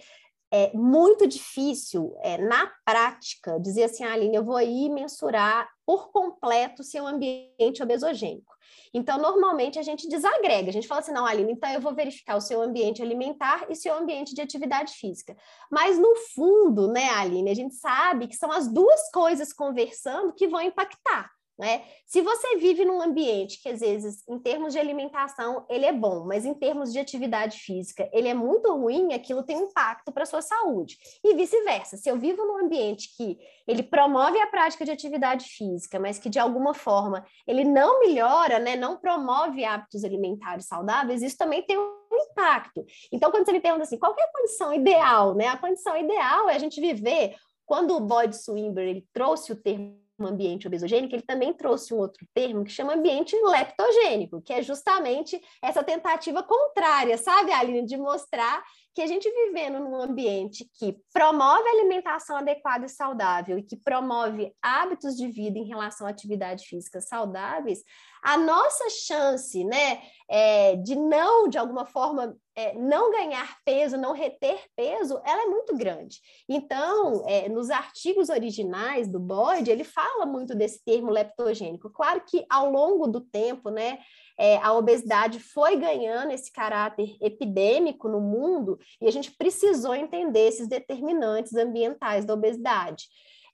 é 0.53 0.73
muito 0.75 1.29
difícil, 1.29 2.17
é, 2.23 2.37
na 2.37 2.69
prática, 2.85 3.61
dizer 3.61 3.85
assim, 3.85 4.03
ah, 4.03 4.13
Aline, 4.13 4.37
eu 4.37 4.45
vou 4.45 4.57
aí 4.57 4.89
mensurar 4.89 5.69
por 5.87 6.11
completo 6.11 6.83
seu 6.83 7.07
ambiente 7.07 7.81
obesogênico. 7.81 8.53
Então, 8.93 9.17
normalmente, 9.19 9.79
a 9.79 9.83
gente 9.83 10.09
desagrega, 10.09 10.69
a 10.69 10.73
gente 10.73 10.89
fala 10.89 11.01
assim, 11.01 11.13
não, 11.13 11.25
Aline, 11.25 11.53
então 11.53 11.71
eu 11.71 11.81
vou 11.81 11.95
verificar 11.95 12.37
o 12.37 12.41
seu 12.41 12.61
ambiente 12.61 13.01
alimentar 13.01 13.67
e 13.71 13.77
seu 13.77 13.95
ambiente 13.95 14.35
de 14.35 14.41
atividade 14.41 14.95
física. 14.95 15.37
Mas, 15.71 15.97
no 15.97 16.17
fundo, 16.35 16.89
né, 16.89 17.09
Aline, 17.11 17.51
a 17.51 17.55
gente 17.55 17.77
sabe 17.77 18.27
que 18.27 18.37
são 18.37 18.51
as 18.51 18.67
duas 18.67 19.09
coisas 19.13 19.53
conversando 19.53 20.35
que 20.35 20.49
vão 20.49 20.61
impactar. 20.61 21.31
Né? 21.61 21.83
Se 22.07 22.23
você 22.23 22.57
vive 22.57 22.87
num 22.87 23.03
ambiente 23.03 23.61
que, 23.63 23.69
às 23.69 23.81
vezes, 23.81 24.27
em 24.27 24.39
termos 24.39 24.73
de 24.73 24.79
alimentação, 24.79 25.67
ele 25.69 25.85
é 25.85 25.93
bom, 25.93 26.25
mas 26.25 26.47
em 26.47 26.55
termos 26.55 26.91
de 26.91 26.99
atividade 26.99 27.59
física, 27.59 28.09
ele 28.15 28.29
é 28.29 28.33
muito 28.33 28.75
ruim, 28.75 29.13
aquilo 29.13 29.43
tem 29.43 29.59
impacto 29.59 30.11
para 30.11 30.23
a 30.23 30.27
sua 30.27 30.41
saúde. 30.41 30.97
E 31.23 31.35
vice-versa. 31.35 31.99
Se 31.99 32.09
eu 32.09 32.19
vivo 32.19 32.47
num 32.47 32.65
ambiente 32.65 33.15
que 33.15 33.39
ele 33.69 33.83
promove 33.83 34.41
a 34.41 34.47
prática 34.47 34.87
de 34.87 34.91
atividade 34.91 35.45
física, 35.45 36.01
mas 36.01 36.19
que, 36.19 36.31
de 36.31 36.39
alguma 36.39 36.73
forma, 36.73 37.27
ele 37.47 37.63
não 37.63 38.01
melhora, 38.01 38.59
né, 38.59 38.75
não 38.75 38.97
promove 38.97 39.63
hábitos 39.63 40.03
alimentares 40.03 40.65
saudáveis, 40.65 41.21
isso 41.21 41.37
também 41.37 41.61
tem 41.61 41.79
um 41.79 42.01
impacto. 42.11 42.87
Então, 43.13 43.31
quando 43.31 43.45
você 43.45 43.53
me 43.53 43.61
pergunta 43.61 43.83
assim, 43.83 43.99
qual 43.99 44.17
é 44.19 44.23
a 44.23 44.33
condição 44.33 44.73
ideal? 44.73 45.35
Né? 45.35 45.47
A 45.47 45.59
condição 45.59 45.95
ideal 45.95 46.49
é 46.49 46.55
a 46.55 46.59
gente 46.59 46.81
viver 46.81 47.37
quando 47.67 47.95
o 47.95 48.01
Boyd 48.01 48.35
Swinburne 48.35 48.91
ele 48.91 49.09
trouxe 49.13 49.53
o 49.53 49.57
termo 49.57 50.01
ambiente 50.27 50.67
obesogênico, 50.67 51.15
ele 51.15 51.23
também 51.23 51.53
trouxe 51.53 51.95
um 51.95 51.99
outro 51.99 52.27
termo 52.35 52.65
que 52.65 52.71
chama 52.71 52.95
ambiente 52.95 53.37
leptogênico, 53.37 54.41
que 54.43 54.53
é 54.53 54.63
justamente 54.63 55.41
essa 55.63 55.83
tentativa 55.83 56.43
contrária, 56.43 57.17
sabe, 57.17 57.53
Aline, 57.53 57.85
de 57.85 57.97
mostrar 57.97 58.63
que 58.95 59.03
a 59.03 59.07
gente 59.07 59.31
vivendo 59.31 59.79
num 59.79 60.01
ambiente 60.01 60.69
que 60.75 60.97
promove 61.13 61.69
alimentação 61.69 62.37
adequada 62.37 62.87
e 62.87 62.89
saudável 62.89 63.59
e 63.59 63.63
que 63.63 63.77
promove 63.77 64.53
hábitos 64.61 65.17
de 65.17 65.29
vida 65.29 65.59
em 65.59 65.67
relação 65.67 66.07
à 66.07 66.11
atividade 66.11 66.67
física 66.67 67.01
saudáveis, 67.01 67.83
a 68.23 68.37
nossa 68.37 68.89
chance, 68.91 69.65
né, 69.65 70.01
é, 70.29 70.77
de 70.77 70.95
não, 70.95 71.49
de 71.49 71.59
alguma 71.59 71.85
forma, 71.85 72.37
é, 72.55 72.75
não 72.75 73.11
ganhar 73.11 73.57
peso, 73.65 73.97
não 73.97 74.13
reter 74.13 74.61
peso, 74.77 75.21
ela 75.25 75.43
é 75.43 75.47
muito 75.47 75.77
grande. 75.77 76.21
Então, 76.49 77.25
é, 77.27 77.49
nos 77.49 77.71
artigos 77.71 78.29
originais 78.29 79.09
do 79.09 79.19
Boyd, 79.19 79.71
ele 79.71 79.83
fala 79.83 80.25
muito 80.27 80.55
desse 80.55 80.85
termo 80.85 81.11
leptogênico. 81.11 81.91
Claro 81.91 82.23
que 82.27 82.45
ao 82.49 82.71
longo 82.71 83.09
do 83.09 83.21
tempo, 83.21 83.71
né, 83.71 83.99
é, 84.39 84.57
a 84.59 84.73
obesidade 84.73 85.39
foi 85.39 85.77
ganhando 85.77 86.33
esse 86.33 86.53
caráter 86.53 87.17
epidêmico 87.21 88.09
no 88.09 88.21
mundo 88.21 88.79
e 89.01 89.07
a 89.07 89.11
gente 89.11 89.33
precisou 89.33 89.95
entender 89.95 90.49
esses 90.49 90.69
determinantes 90.69 91.55
ambientais 91.55 92.25
da 92.25 92.35
obesidade. 92.35 93.05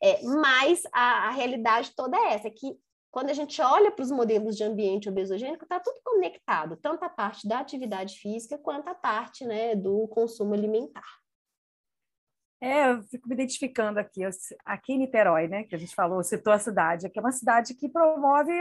É, 0.02 0.22
mas 0.22 0.82
a, 0.92 1.28
a, 1.28 1.30
realidade 1.30 1.92
toda 1.96 2.16
é 2.16 2.34
essa, 2.34 2.50
que 2.50 2.76
quando 3.16 3.30
a 3.30 3.32
gente 3.32 3.62
olha 3.62 3.90
para 3.90 4.02
os 4.02 4.10
modelos 4.10 4.58
de 4.58 4.62
ambiente 4.62 5.08
obesogênico, 5.08 5.64
está 5.64 5.80
tudo 5.80 5.98
conectado, 6.04 6.76
tanto 6.76 7.02
a 7.02 7.08
parte 7.08 7.48
da 7.48 7.60
atividade 7.60 8.18
física 8.18 8.58
quanto 8.58 8.88
a 8.88 8.94
parte 8.94 9.46
né, 9.46 9.74
do 9.74 10.06
consumo 10.08 10.52
alimentar. 10.52 11.16
É, 12.60 12.90
eu 12.92 13.02
fico 13.04 13.26
me 13.26 13.34
identificando 13.34 13.98
aqui, 13.98 14.20
aqui 14.66 14.92
em 14.92 14.98
Niterói, 14.98 15.48
né, 15.48 15.64
que 15.64 15.74
a 15.74 15.78
gente 15.78 15.94
falou, 15.94 16.22
citou 16.22 16.52
a 16.52 16.58
cidade, 16.58 17.08
que 17.08 17.18
é 17.18 17.22
uma 17.22 17.32
cidade 17.32 17.74
que 17.74 17.88
promove 17.88 18.52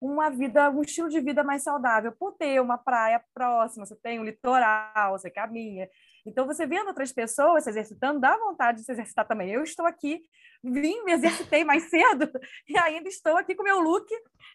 uma 0.00 0.30
vida, 0.30 0.70
um 0.70 0.82
estilo 0.82 1.08
de 1.08 1.20
vida 1.20 1.42
mais 1.42 1.64
saudável, 1.64 2.12
por 2.12 2.30
ter 2.34 2.60
uma 2.60 2.78
praia 2.78 3.20
próxima, 3.34 3.84
você 3.84 3.96
tem 3.96 4.20
um 4.20 4.24
litoral, 4.24 5.18
você 5.18 5.28
caminha. 5.28 5.90
Então, 6.26 6.46
você 6.46 6.66
vendo 6.66 6.88
outras 6.88 7.12
pessoas 7.12 7.64
se 7.64 7.70
exercitando, 7.70 8.20
dá 8.20 8.36
vontade 8.36 8.78
de 8.78 8.84
se 8.84 8.92
exercitar 8.92 9.26
também. 9.26 9.50
Eu 9.50 9.62
estou 9.62 9.86
aqui, 9.86 10.20
vim, 10.62 11.02
me 11.04 11.12
exercitei 11.12 11.64
mais 11.64 11.84
cedo 11.90 12.30
e 12.68 12.76
ainda 12.78 13.08
estou 13.08 13.36
aqui 13.36 13.54
com 13.54 13.62
meu 13.62 13.80
look 13.80 14.06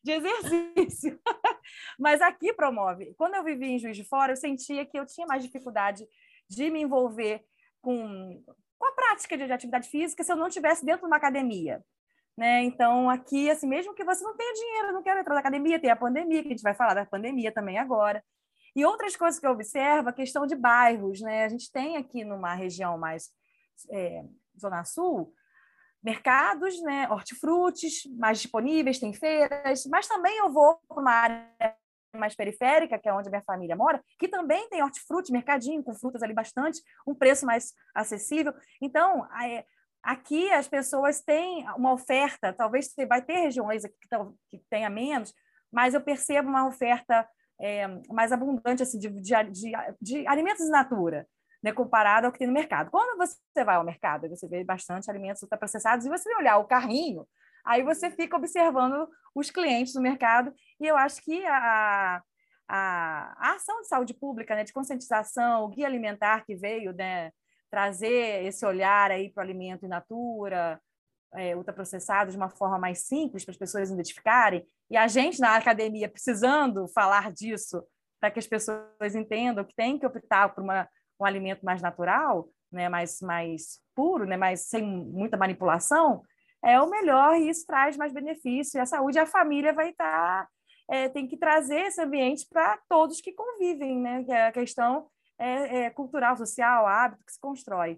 de 0.04 0.12
exercício. 0.12 1.20
Mas 1.98 2.22
aqui 2.22 2.54
promove. 2.54 3.14
Quando 3.16 3.36
eu 3.36 3.44
vivi 3.44 3.68
em 3.68 3.80
Juiz 3.80 3.96
de 3.96 4.04
Fora, 4.04 4.34
eu 4.34 4.38
sentia 4.38 4.86
que 4.86 5.00
eu 5.00 5.06
tinha 5.06 5.26
mais 5.26 5.44
dificuldade 5.44 6.06
de 6.50 6.70
me 6.70 6.82
envolver 6.82 7.42
com, 7.82 8.44
com 8.78 8.86
a 8.86 8.92
prática 8.92 9.38
de 9.38 9.52
atividade 9.52 9.90
física 9.90 10.24
se 10.24 10.32
eu 10.32 10.36
não 10.36 10.48
estivesse 10.48 10.86
dentro 10.86 11.02
de 11.02 11.08
uma 11.08 11.18
academia. 11.18 11.82
Né? 12.38 12.64
Então, 12.64 13.10
aqui, 13.10 13.50
assim, 13.50 13.68
mesmo 13.68 13.94
que 13.94 14.04
você 14.04 14.24
não 14.24 14.36
tenha 14.36 14.54
dinheiro, 14.54 14.94
não 14.94 15.04
quer 15.04 15.18
entrar 15.18 15.34
na 15.34 15.40
academia, 15.40 15.80
tem 15.80 15.90
a 15.90 15.96
pandemia, 15.96 16.42
que 16.42 16.48
a 16.48 16.52
gente 16.52 16.64
vai 16.64 16.74
falar 16.74 16.94
da 16.94 17.06
pandemia 17.06 17.52
também 17.52 17.78
agora. 17.78 18.24
E 18.76 18.86
outras 18.86 19.16
coisas 19.16 19.40
que 19.40 19.46
eu 19.46 19.52
observo, 19.52 20.10
a 20.10 20.14
questão 20.14 20.46
de 20.46 20.56
bairros, 20.56 21.22
né? 21.22 21.46
A 21.46 21.50
gente 21.50 21.72
tem 21.72 21.98
aqui 21.98 22.24
numa 22.24 22.54
região 22.54 22.98
mais 22.98 23.30
é, 23.90 24.24
Zona 24.60 24.84
Sul, 24.84 25.34
mercados, 26.04 26.82
né? 26.82 27.08
hortifrutis 27.10 28.04
mais 28.18 28.40
disponíveis, 28.42 29.00
tem 29.00 29.14
feiras, 29.14 29.86
mas 29.86 30.08
também 30.08 30.38
eu 30.38 30.52
vou 30.52 30.80
para 30.88 31.02
uma 31.02 31.12
área 31.12 31.76
mais 32.16 32.36
periférica, 32.36 33.00
que 33.00 33.08
é 33.08 33.14
onde 33.14 33.28
a 33.28 33.32
minha 33.32 33.44
família 33.44 33.76
mora, 33.76 34.04
que 34.20 34.28
também 34.28 34.68
tem 34.70 34.84
hortifruti, 34.84 35.32
mercadinho 35.32 35.84
com 35.84 35.94
frutas 35.94 36.22
ali 36.22 36.34
bastante, 36.34 36.82
um 37.08 37.16
preço 37.16 37.46
mais 37.46 37.74
acessível. 37.96 38.54
Então, 38.82 39.28
Aqui 40.04 40.52
as 40.52 40.68
pessoas 40.68 41.22
têm 41.22 41.64
uma 41.78 41.94
oferta, 41.94 42.52
talvez 42.52 42.88
você 42.88 43.06
vai 43.06 43.22
ter 43.22 43.34
regiões 43.34 43.84
que, 43.84 44.08
que 44.50 44.66
tenha 44.68 44.90
menos, 44.90 45.32
mas 45.72 45.94
eu 45.94 46.02
percebo 46.02 46.50
uma 46.50 46.68
oferta 46.68 47.28
é, 47.62 47.88
mais 48.10 48.32
abundante 48.32 48.82
assim, 48.82 48.98
de, 48.98 49.10
de, 49.10 49.34
de, 50.02 50.28
alimentos 50.28 50.66
in 50.66 50.70
natura, 50.70 51.28
né, 51.64 51.72
comparado 51.72 52.26
ao 52.26 52.34
que 52.34 52.40
tem 52.40 52.48
no 52.48 52.54
mercado. 52.54 52.90
Quando 52.90 53.18
você 53.18 53.64
vai 53.64 53.76
ao 53.76 53.84
mercado, 53.84 54.28
você 54.28 54.48
vê 54.48 54.64
bastante 54.64 55.10
alimentos 55.10 55.44
ultraprocessados, 55.44 56.06
e 56.06 56.10
você 56.10 56.28
olhar 56.36 56.58
o 56.58 56.66
carrinho, 56.66 57.28
aí 57.64 57.84
você 57.84 58.10
fica 58.10 58.36
observando 58.36 59.08
os 59.36 59.52
clientes 59.52 59.94
no 59.94 60.02
mercado, 60.02 60.52
e 60.80 60.88
eu 60.88 60.98
acho 60.98 61.22
que 61.24 61.46
a, 61.46 62.22
a, 62.68 63.36
a 63.38 63.56
ação 63.56 63.82
de 63.82 63.88
saúde 63.88 64.14
pública, 64.16 64.56
né, 64.56 64.64
de 64.64 64.74
conscientização, 64.74 65.64
o 65.64 65.70
guia 65.70 65.86
alimentar 65.86 66.44
que 66.44 66.56
veio 66.56 66.92
né, 66.94 67.32
trazer 67.70 68.44
esse 68.44 68.66
olhar 68.66 69.12
aí 69.12 69.30
para 69.30 69.42
o 69.42 69.44
alimento 69.44 69.86
in 69.86 69.90
natura, 69.90 70.82
é, 71.36 71.56
ultraprocessado, 71.56 72.32
de 72.32 72.38
uma 72.38 72.50
forma 72.50 72.78
mais 72.78 73.06
simples 73.08 73.46
para 73.46 73.52
as 73.52 73.58
pessoas 73.58 73.90
identificarem, 73.90 74.66
e 74.92 74.98
a 74.98 75.08
gente 75.08 75.40
na 75.40 75.56
academia 75.56 76.10
precisando 76.10 76.86
falar 76.90 77.32
disso 77.32 77.82
para 78.20 78.30
que 78.30 78.40
as 78.40 78.46
pessoas 78.46 79.16
entendam 79.16 79.64
que 79.64 79.74
tem 79.74 79.98
que 79.98 80.06
optar 80.06 80.54
por 80.54 80.62
uma, 80.62 80.88
um 81.18 81.24
alimento 81.24 81.64
mais 81.64 81.82
natural, 81.82 82.50
né, 82.70 82.90
mais, 82.90 83.22
mais 83.22 83.80
puro, 83.96 84.26
né, 84.26 84.36
mais, 84.36 84.68
sem 84.68 84.84
muita 84.84 85.38
manipulação, 85.38 86.22
é 86.64 86.80
o 86.80 86.90
melhor 86.90 87.38
e 87.38 87.50
isso 87.50 87.66
traz 87.66 87.96
mais 87.96 88.12
benefício. 88.12 88.78
E 88.78 88.82
a 88.82 88.86
saúde, 88.86 89.18
a 89.18 89.26
família 89.26 89.74
vai 89.74 89.92
estar, 89.92 90.46
tá, 90.46 90.50
é, 90.90 91.08
tem 91.08 91.26
que 91.26 91.38
trazer 91.38 91.88
esse 91.88 92.02
ambiente 92.02 92.46
para 92.50 92.78
todos 92.90 93.22
que 93.22 93.32
convivem, 93.32 93.98
né, 93.98 94.24
que 94.26 94.32
é 94.32 94.48
a 94.48 94.52
questão 94.52 95.08
é, 95.40 95.86
é, 95.86 95.90
cultural, 95.90 96.36
social, 96.36 96.86
hábito 96.86 97.24
que 97.26 97.32
se 97.32 97.40
constrói. 97.40 97.98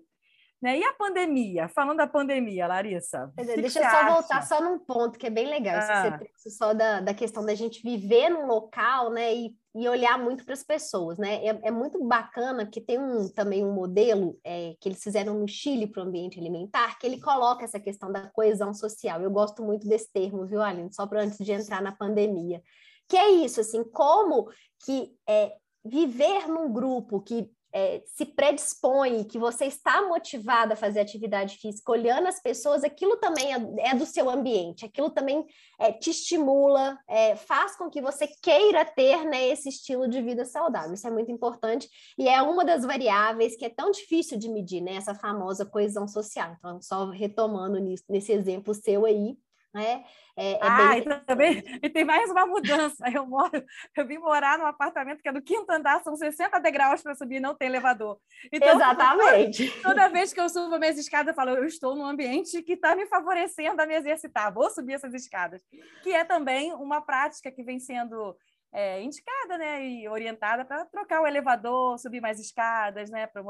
Né? 0.64 0.80
E 0.80 0.84
a 0.86 0.94
pandemia? 0.94 1.68
Falando 1.68 1.98
da 1.98 2.08
pandemia, 2.08 2.66
Larissa. 2.66 3.30
Deixa 3.36 3.80
eu 3.80 3.84
só 3.84 3.98
acha? 3.98 4.14
voltar 4.14 4.42
só 4.44 4.64
num 4.64 4.80
ponto 4.80 5.20
que 5.20 5.28
é 5.28 5.30
bem 5.30 5.46
legal. 5.46 5.76
Ah. 5.76 6.18
Você 6.38 6.50
só 6.50 6.74
da, 6.74 7.02
da 7.02 7.14
questão 7.14 7.46
da 7.46 7.54
gente 7.54 7.84
viver 7.84 8.30
num 8.30 8.48
local 8.48 9.12
né, 9.12 9.36
e, 9.36 9.54
e 9.76 9.90
olhar 9.90 10.18
muito 10.18 10.46
para 10.46 10.54
as 10.54 10.64
pessoas. 10.64 11.18
Né? 11.18 11.46
É, 11.46 11.60
é, 11.64 11.70
muito 11.70 12.02
bacana 12.08 12.66
que 12.66 12.80
tem 12.80 12.98
um, 12.98 13.28
também 13.28 13.62
um 13.62 13.74
modelo 13.74 14.40
é, 14.42 14.74
que 14.80 14.88
eles 14.88 15.04
fizeram 15.04 15.38
no 15.38 15.50
Chile 15.50 15.86
para 15.86 16.02
o 16.02 16.08
ambiente 16.08 16.40
alimentar, 16.40 16.98
que 16.98 17.06
ele 17.06 17.20
coloca 17.20 17.66
essa 17.66 17.78
questão 17.78 18.10
da 18.10 18.30
coesão 18.30 18.74
social. 18.74 19.22
Eu 19.22 19.32
gosto 19.32 19.62
muito 19.62 19.86
desse 19.86 20.10
termo, 20.14 20.46
viu, 20.46 20.62
Aline? 20.62 20.94
Só 20.94 21.06
para 21.06 21.24
antes 21.24 21.40
de 21.40 21.52
entrar 21.52 21.82
na 21.82 21.92
pandemia. 21.92 22.64
Que 23.10 23.18
é 23.18 23.30
isso, 23.32 23.60
assim, 23.60 23.84
como 23.84 24.48
que 24.86 25.14
é, 25.28 25.58
viver 25.84 26.48
num 26.48 26.72
grupo 26.72 27.20
que 27.20 27.52
é, 27.74 28.04
se 28.06 28.26
predispõe, 28.26 29.24
que 29.24 29.40
você 29.40 29.66
está 29.66 30.08
motivado 30.08 30.74
a 30.74 30.76
fazer 30.76 31.00
atividade 31.00 31.58
física, 31.58 31.92
olhando 31.92 32.28
as 32.28 32.40
pessoas, 32.40 32.84
aquilo 32.84 33.18
também 33.18 33.52
é, 33.52 33.90
é 33.90 33.96
do 33.96 34.06
seu 34.06 34.30
ambiente, 34.30 34.86
aquilo 34.86 35.10
também 35.10 35.44
é, 35.80 35.92
te 35.92 36.12
estimula, 36.12 37.00
é, 37.10 37.36
faz 37.36 37.76
com 37.76 37.90
que 37.90 38.02
você 38.02 38.28
queira 38.28 38.86
ter 38.86 39.26
né, 39.26 39.48
esse 39.48 39.70
estilo 39.70 40.08
de 40.08 40.22
vida 40.22 40.46
saudável. 40.46 40.94
Isso 40.94 41.08
é 41.08 41.12
muito 41.12 41.32
importante 41.32 41.90
e 42.18 42.30
é 42.30 42.42
uma 42.42 42.64
das 42.64 42.84
variáveis 42.84 43.56
que 43.56 43.66
é 43.66 43.70
tão 43.70 43.90
difícil 43.90 44.38
de 44.38 44.50
medir, 44.50 44.82
né, 44.82 44.96
essa 44.96 45.16
famosa 45.16 45.66
coesão 45.66 46.08
social. 46.08 46.56
Então, 46.60 46.80
só 46.80 47.10
retomando 47.10 47.80
nisso, 47.80 48.04
nesse 48.08 48.32
exemplo 48.32 48.74
seu 48.74 49.06
aí, 49.06 49.36
né? 49.74 50.04
É, 50.36 50.54
é 50.54 50.60
ah, 50.62 50.90
bem... 50.90 51.00
e, 51.00 51.26
também, 51.26 51.64
e 51.82 51.90
tem 51.90 52.04
mais 52.04 52.30
uma 52.30 52.46
mudança. 52.46 53.06
Eu 53.14 53.26
moro, 53.26 53.64
eu 53.96 54.08
vim 54.08 54.18
morar 54.18 54.58
num 54.58 54.66
apartamento 54.66 55.22
que 55.22 55.30
é 55.30 55.32
do 55.32 55.42
quinto 55.42 55.72
andar, 55.72 56.04
são 56.04 56.16
60 56.16 56.60
degraus 56.60 57.02
para 57.02 57.16
subir, 57.16 57.40
não 57.40 57.56
tem 57.56 57.68
elevador. 57.68 58.20
Então, 58.52 58.76
Exatamente. 58.76 59.70
Toda, 59.82 59.82
toda, 59.96 60.10
vez 60.10 60.34
que 60.34 60.40
eu 60.40 60.50
subo 60.50 60.76
a 60.76 60.80
minha 60.80 60.92
escadas, 60.92 61.30
eu 61.30 61.36
falo, 61.36 61.52
eu 61.52 61.66
estou 61.66 61.96
num 61.96 62.06
ambiente 62.06 62.62
que 62.62 62.74
está 62.74 62.96
me 62.96 63.06
favorecendo 63.08 63.82
a 63.82 63.86
me 63.86 63.96
exercitar, 63.96 64.54
vou 64.54 64.70
subir 64.70 64.94
essas 64.94 65.14
escadas. 65.14 65.62
Que 66.02 66.12
é 66.12 66.24
também 66.24 66.74
uma 66.74 67.02
prática 67.02 67.52
que 67.52 67.64
vem 67.64 67.80
sendo 67.80 68.36
é, 68.72 69.02
indicada 69.02 69.58
né, 69.58 69.86
e 69.86 70.08
orientada 70.08 70.66
para 70.66 70.86
trocar 70.86 71.22
o 71.22 71.28
elevador, 71.28 71.98
subir 72.00 72.22
mais 72.22 72.40
escadas, 72.40 73.10
né, 73.10 73.28
para 73.28 73.44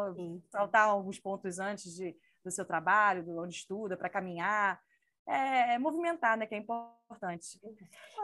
saltar 0.52 0.90
alguns 0.90 1.20
pontos 1.20 1.60
antes 1.60 1.96
de, 1.96 2.16
do 2.44 2.52
seu 2.52 2.66
trabalho, 2.66 3.24
do 3.24 3.42
onde 3.42 3.56
estuda, 3.56 3.96
para 3.96 4.10
caminhar 4.10 4.80
é, 5.28 5.78
movimentar, 5.80 6.38
né? 6.38 6.46
Que 6.46 6.56
é 6.56 6.58
importante. 6.58 7.60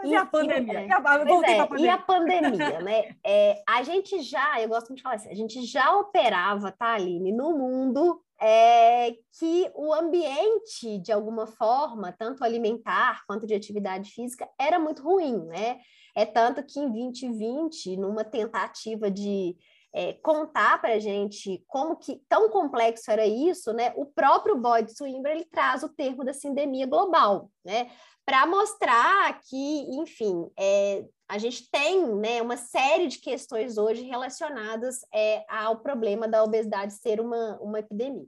E, 0.04 0.10
e 0.10 0.16
a 0.16 0.26
pandemia? 0.26 0.86
E, 0.86 0.92
a, 0.92 0.98
é, 0.98 1.02
pandemia. 1.02 1.86
e 1.86 1.90
a 1.90 1.98
pandemia, 1.98 2.82
né? 2.82 3.16
É, 3.26 3.62
a 3.68 3.84
gente 3.84 4.22
já, 4.22 4.62
eu 4.62 4.70
gosto 4.70 4.94
de 4.94 5.02
falar 5.02 5.16
assim, 5.16 5.30
a 5.30 5.36
gente 5.36 5.62
já 5.64 5.96
operava, 5.96 6.72
tá, 6.72 6.94
Aline, 6.94 7.32
no 7.32 7.58
mundo 7.58 8.22
é, 8.42 9.12
que 9.38 9.70
o 9.76 9.94
ambiente, 9.94 10.98
de 11.00 11.12
alguma 11.12 11.46
forma, 11.46 12.16
tanto 12.18 12.44
alimentar 12.44 13.24
quanto 13.28 13.46
de 13.46 13.54
atividade 13.54 14.12
física, 14.12 14.50
era 14.58 14.80
muito 14.80 15.04
ruim, 15.04 15.46
né? 15.46 15.80
É 16.16 16.26
tanto 16.26 16.64
que 16.64 16.80
em 16.80 16.92
2020, 16.92 17.98
numa 17.98 18.24
tentativa 18.24 19.12
de 19.12 19.56
é, 19.94 20.14
contar 20.14 20.80
para 20.80 20.94
a 20.94 21.00
gente 21.00 21.64
como 21.68 21.96
que 21.96 22.22
tão 22.30 22.50
complexo 22.50 23.10
era 23.10 23.26
isso, 23.26 23.74
né? 23.74 23.92
O 23.96 24.06
próprio 24.06 24.56
Boyd 24.56 24.92
Swinburne 24.92 25.40
ele 25.40 25.46
traz 25.46 25.84
o 25.84 25.90
termo 25.90 26.24
da 26.24 26.34
sindemia 26.34 26.86
global, 26.86 27.50
né? 27.66 27.90
Para 28.26 28.46
mostrar 28.46 29.40
que, 29.42 29.88
enfim, 30.00 30.50
é, 30.58 31.04
a 31.28 31.40
gente 31.40 31.70
tem 31.72 32.06
né, 32.16 32.42
uma 32.42 32.58
série 32.58 33.08
de 33.08 33.18
questões 33.18 33.78
hoje 33.78 34.04
relacionadas 34.04 35.00
é, 35.14 35.44
ao 35.50 35.80
problema 35.80 36.28
da 36.28 36.44
obesidade 36.44 36.94
ser 36.94 37.20
uma, 37.20 37.58
uma 37.60 37.80
epidemia. 37.80 38.28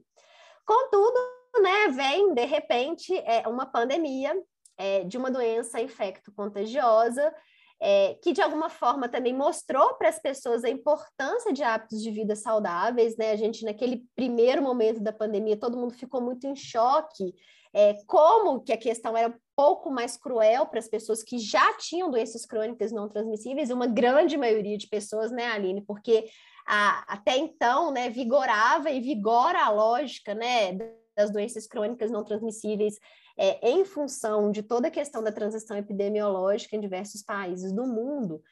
Contudo, 0.66 1.20
né, 1.62 1.90
vem 1.90 2.34
de 2.34 2.46
repente 2.46 3.16
é, 3.16 3.48
uma 3.48 3.66
pandemia 3.66 4.36
é, 4.78 5.04
de 5.04 5.18
uma 5.18 5.30
doença 5.30 5.80
infecto-contagiosa 5.80 7.32
é, 7.82 8.14
que 8.22 8.32
de 8.32 8.42
alguma 8.42 8.70
forma 8.70 9.10
também 9.10 9.34
mostrou 9.34 9.96
para 9.96 10.08
as 10.08 10.20
pessoas 10.22 10.64
a 10.64 10.70
importância 10.70 11.52
de 11.52 11.64
hábitos 11.64 12.02
de 12.02 12.12
vida 12.12 12.36
saudáveis, 12.36 13.18
né? 13.18 13.32
A 13.32 13.36
gente, 13.36 13.66
naquele 13.66 14.04
primeiro 14.16 14.62
momento 14.62 15.00
da 15.00 15.12
pandemia, 15.12 15.58
todo 15.58 15.78
mundo 15.78 15.94
ficou 15.96 16.22
muito 16.22 16.46
em 16.46 16.56
choque, 16.56 17.34
é, 17.74 17.96
como 18.06 18.62
que 18.62 18.72
a 18.72 18.78
questão 18.78 19.18
era 19.18 19.30
um 19.30 19.40
pouco 19.56 19.90
mais 19.90 20.16
cruel 20.16 20.68
para 20.68 20.78
as 20.78 20.88
pessoas 20.88 21.24
que 21.24 21.40
já 21.40 21.74
tinham 21.78 22.12
doenças 22.12 22.46
crônicas 22.46 22.92
não 22.92 23.10
transmissíveis, 23.10 23.72
uma 23.72 23.88
grande 23.88 24.38
maioria 24.38 24.78
de 24.78 24.88
pessoas, 24.88 25.32
né, 25.32 25.48
Aline? 25.48 25.82
Porque 25.82 26.26
a, 26.68 27.04
até 27.12 27.36
então, 27.38 27.92
né, 27.92 28.10
vigorava 28.10 28.92
e 28.92 29.00
vigora 29.00 29.64
a 29.64 29.70
lógica, 29.72 30.36
né, 30.36 30.78
das 31.16 31.32
doenças 31.32 31.66
crônicas 31.66 32.12
não 32.12 32.24
transmissíveis 32.24 33.00
é, 33.42 33.72
em 33.72 33.84
função 33.84 34.52
de 34.52 34.62
toda 34.62 34.88
a 34.88 34.92
questão 34.92 35.24
da 35.24 35.32
transição 35.32 35.76
epidemiológica 35.76 36.76
em 36.76 36.80
diversos 36.80 37.24
países 37.24 37.74
do 37.74 37.88
mundo. 37.88 38.44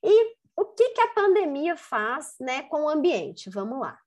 E 0.00 0.36
o 0.56 0.64
que, 0.64 0.90
que 0.90 1.00
a 1.00 1.12
pandemia 1.12 1.76
faz 1.76 2.36
né, 2.38 2.62
com 2.62 2.84
o 2.84 2.88
ambiente? 2.88 3.50
Vamos 3.50 3.80
lá. 3.80 3.98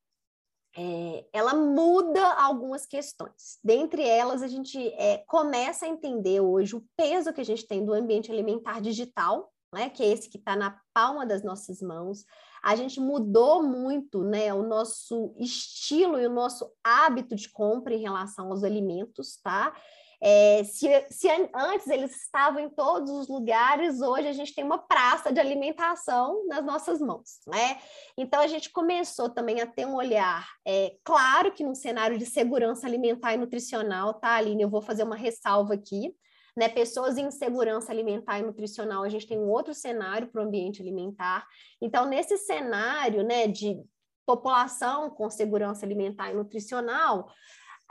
É, 0.78 1.26
ela 1.34 1.54
muda 1.54 2.26
algumas 2.36 2.86
questões. 2.86 3.60
Dentre 3.62 4.08
elas, 4.08 4.42
a 4.42 4.48
gente 4.48 4.80
é, 4.94 5.18
começa 5.28 5.86
a 5.86 5.90
entender 5.90 6.40
hoje 6.40 6.78
o 6.78 6.86
peso 6.96 7.34
que 7.34 7.42
a 7.42 7.46
gente 7.46 7.68
tem 7.68 7.84
do 7.84 7.92
ambiente 7.92 8.32
alimentar 8.32 8.80
digital, 8.82 9.52
né, 9.74 9.90
que 9.90 10.02
é 10.02 10.08
esse 10.08 10.30
que 10.30 10.38
está 10.38 10.56
na 10.56 10.80
palma 10.94 11.26
das 11.26 11.44
nossas 11.44 11.82
mãos. 11.82 12.26
A 12.64 12.74
gente 12.78 13.02
mudou 13.02 13.64
muito 13.64 14.24
né, 14.24 14.54
o 14.54 14.64
nosso 14.64 15.36
estilo 15.38 16.18
e 16.18 16.26
o 16.26 16.34
nosso 16.34 16.72
hábito 16.82 17.36
de 17.36 17.50
compra 17.50 17.94
em 17.94 18.02
relação 18.02 18.50
aos 18.50 18.64
alimentos, 18.64 19.38
tá? 19.44 19.76
É, 20.24 20.64
se, 20.64 20.88
se, 21.10 21.28
antes 21.56 21.88
eles 21.88 22.16
estavam 22.16 22.60
em 22.60 22.70
todos 22.70 23.10
os 23.10 23.28
lugares, 23.28 24.02
hoje 24.02 24.28
a 24.28 24.34
gente 24.34 24.54
tem 24.54 24.64
uma 24.64 24.78
praça 24.78 25.34
de 25.34 25.40
alimentação 25.40 26.46
nas 26.48 26.64
nossas 26.64 27.02
mãos, 27.02 27.40
né? 27.48 27.80
Então 28.16 28.40
a 28.40 28.46
gente 28.46 28.70
começou 28.70 29.30
também 29.30 29.62
a 29.62 29.66
ter 29.66 29.88
um 29.88 29.96
olhar, 29.96 30.48
é, 30.66 30.96
claro 31.04 31.52
que 31.52 31.64
num 31.64 31.74
cenário 31.74 32.20
de 32.20 32.26
segurança 32.28 32.86
alimentar 32.86 33.34
e 33.34 33.38
nutricional, 33.38 34.14
tá, 34.14 34.36
Aline? 34.36 34.62
Eu 34.62 34.70
vou 34.70 34.82
fazer 34.82 35.04
uma 35.04 35.16
ressalva 35.16 35.74
aqui. 35.74 36.16
Né, 36.54 36.68
pessoas 36.68 37.18
em 37.18 37.32
segurança 37.32 37.94
alimentar 37.94 38.40
e 38.40 38.44
nutricional, 38.44 39.04
a 39.04 39.10
gente 39.10 39.26
tem 39.26 39.40
um 39.40 39.50
outro 39.50 39.74
cenário 39.74 40.28
para 40.28 40.42
o 40.42 40.46
ambiente 40.46 40.82
alimentar. 40.82 41.48
Então, 41.82 42.06
nesse 42.06 42.38
cenário 42.38 43.24
né, 43.24 43.48
de 43.48 43.82
população 44.26 45.10
com 45.10 45.30
segurança 45.30 45.86
alimentar 45.86 46.30
e 46.30 46.36
nutricional, 46.36 47.30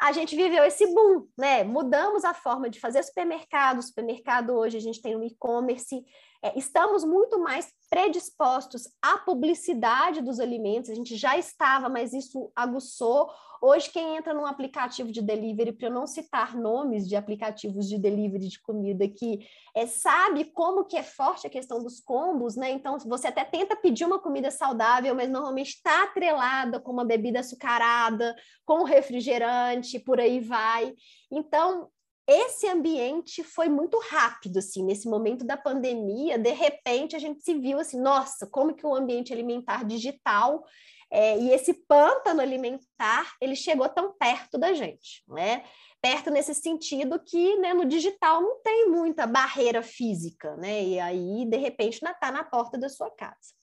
a 0.00 0.12
gente 0.12 0.34
viveu 0.34 0.64
esse 0.64 0.86
boom, 0.86 1.26
né? 1.36 1.62
Mudamos 1.62 2.24
a 2.24 2.32
forma 2.32 2.70
de 2.70 2.80
fazer 2.80 3.02
supermercado. 3.02 3.82
Supermercado 3.82 4.50
hoje 4.54 4.78
a 4.78 4.80
gente 4.80 5.02
tem 5.02 5.14
um 5.14 5.22
e-commerce. 5.22 6.02
É, 6.42 6.58
estamos 6.58 7.04
muito 7.04 7.38
mais 7.38 7.70
predispostos 7.90 8.88
à 9.02 9.18
publicidade 9.18 10.22
dos 10.22 10.40
alimentos. 10.40 10.88
A 10.88 10.94
gente 10.94 11.14
já 11.16 11.36
estava, 11.36 11.88
mas 11.88 12.14
isso 12.14 12.50
aguçou. 12.56 13.30
Hoje, 13.60 13.90
quem 13.90 14.16
entra 14.16 14.32
num 14.32 14.46
aplicativo 14.46 15.12
de 15.12 15.20
delivery, 15.20 15.72
para 15.72 15.88
eu 15.88 15.92
não 15.92 16.06
citar 16.06 16.56
nomes 16.56 17.06
de 17.06 17.14
aplicativos 17.14 17.86
de 17.86 17.98
delivery 17.98 18.48
de 18.48 18.58
comida, 18.62 19.06
que 19.06 19.46
é, 19.76 19.86
sabe 19.86 20.46
como 20.46 20.86
que 20.86 20.96
é 20.96 21.02
forte 21.02 21.46
a 21.46 21.50
questão 21.50 21.82
dos 21.82 22.00
combos, 22.00 22.56
né? 22.56 22.70
Então, 22.70 22.98
você 23.00 23.26
até 23.26 23.44
tenta 23.44 23.76
pedir 23.76 24.06
uma 24.06 24.18
comida 24.18 24.50
saudável, 24.50 25.14
mas 25.14 25.28
normalmente 25.28 25.74
está 25.74 26.04
atrelada 26.04 26.80
com 26.80 26.90
uma 26.90 27.04
bebida 27.04 27.40
açucarada, 27.40 28.34
com 28.64 28.82
refrigerante, 28.84 29.98
por 29.98 30.18
aí 30.18 30.40
vai. 30.40 30.94
Então, 31.30 31.90
esse 32.26 32.68
ambiente 32.68 33.42
foi 33.42 33.68
muito 33.68 33.98
rápido, 33.98 34.58
assim, 34.58 34.84
nesse 34.84 35.08
momento 35.08 35.44
da 35.44 35.56
pandemia, 35.56 36.38
de 36.38 36.52
repente 36.52 37.16
a 37.16 37.18
gente 37.18 37.42
se 37.42 37.54
viu 37.54 37.78
assim, 37.78 38.00
nossa, 38.00 38.46
como 38.46 38.74
que 38.74 38.86
o 38.86 38.94
ambiente 38.94 39.32
alimentar 39.32 39.84
digital 39.84 40.64
é, 41.10 41.36
e 41.38 41.50
esse 41.50 41.74
pântano 41.74 42.40
alimentar, 42.40 43.34
ele 43.40 43.56
chegou 43.56 43.88
tão 43.88 44.12
perto 44.12 44.56
da 44.56 44.72
gente, 44.72 45.24
né? 45.26 45.64
Perto 46.00 46.30
nesse 46.30 46.54
sentido 46.54 47.18
que 47.18 47.56
né, 47.56 47.74
no 47.74 47.84
digital 47.84 48.40
não 48.40 48.62
tem 48.62 48.88
muita 48.88 49.26
barreira 49.26 49.82
física, 49.82 50.56
né? 50.56 50.84
E 50.84 51.00
aí, 51.00 51.44
de 51.46 51.56
repente, 51.56 52.00
está 52.00 52.30
na 52.30 52.44
porta 52.44 52.78
da 52.78 52.88
sua 52.88 53.10
casa. 53.10 53.54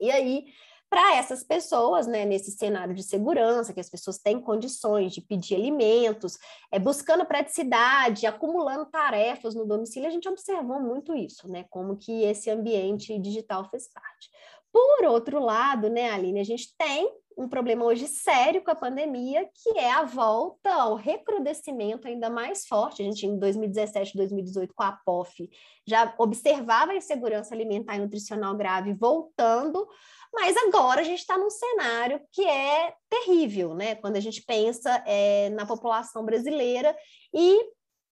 E 0.00 0.08
aí, 0.08 0.44
para 0.90 1.16
essas 1.16 1.44
pessoas, 1.44 2.06
né, 2.06 2.24
nesse 2.24 2.50
cenário 2.52 2.94
de 2.94 3.02
segurança, 3.02 3.72
que 3.72 3.80
as 3.80 3.90
pessoas 3.90 4.18
têm 4.18 4.40
condições 4.40 5.12
de 5.12 5.20
pedir 5.20 5.54
alimentos, 5.54 6.38
é, 6.72 6.78
buscando 6.78 7.26
praticidade, 7.26 8.26
acumulando 8.26 8.86
tarefas 8.86 9.54
no 9.54 9.66
domicílio, 9.66 10.08
a 10.08 10.12
gente 10.12 10.28
observou 10.28 10.80
muito 10.80 11.14
isso, 11.14 11.46
né, 11.48 11.64
como 11.70 11.96
que 11.96 12.22
esse 12.24 12.50
ambiente 12.50 13.18
digital 13.18 13.68
fez 13.70 13.88
parte. 13.88 14.30
Por 14.72 15.06
outro 15.06 15.38
lado, 15.40 15.88
né, 15.90 16.10
Aline, 16.10 16.40
a 16.40 16.44
gente 16.44 16.74
tem 16.76 17.12
um 17.38 17.48
problema 17.48 17.84
hoje 17.84 18.08
sério 18.08 18.64
com 18.64 18.70
a 18.72 18.74
pandemia, 18.74 19.48
que 19.54 19.78
é 19.78 19.92
a 19.92 20.02
volta 20.02 20.72
ao 20.72 20.96
recrudescimento 20.96 22.08
ainda 22.08 22.28
mais 22.28 22.66
forte. 22.66 23.00
A 23.00 23.04
gente, 23.04 23.24
em 23.26 23.38
2017, 23.38 24.16
2018, 24.16 24.74
com 24.74 24.82
a 24.82 24.90
POF, 24.90 25.48
já 25.86 26.12
observava 26.18 26.90
a 26.90 26.96
insegurança 26.96 27.54
alimentar 27.54 27.94
e 27.94 28.00
nutricional 28.00 28.56
grave 28.56 28.92
voltando, 28.92 29.86
mas 30.34 30.56
agora 30.56 31.00
a 31.00 31.04
gente 31.04 31.20
está 31.20 31.38
num 31.38 31.48
cenário 31.48 32.20
que 32.32 32.44
é 32.44 32.92
terrível, 33.08 33.72
né? 33.72 33.94
Quando 33.94 34.16
a 34.16 34.20
gente 34.20 34.42
pensa 34.42 35.00
é, 35.06 35.48
na 35.50 35.64
população 35.64 36.24
brasileira 36.24 36.94
e 37.32 37.56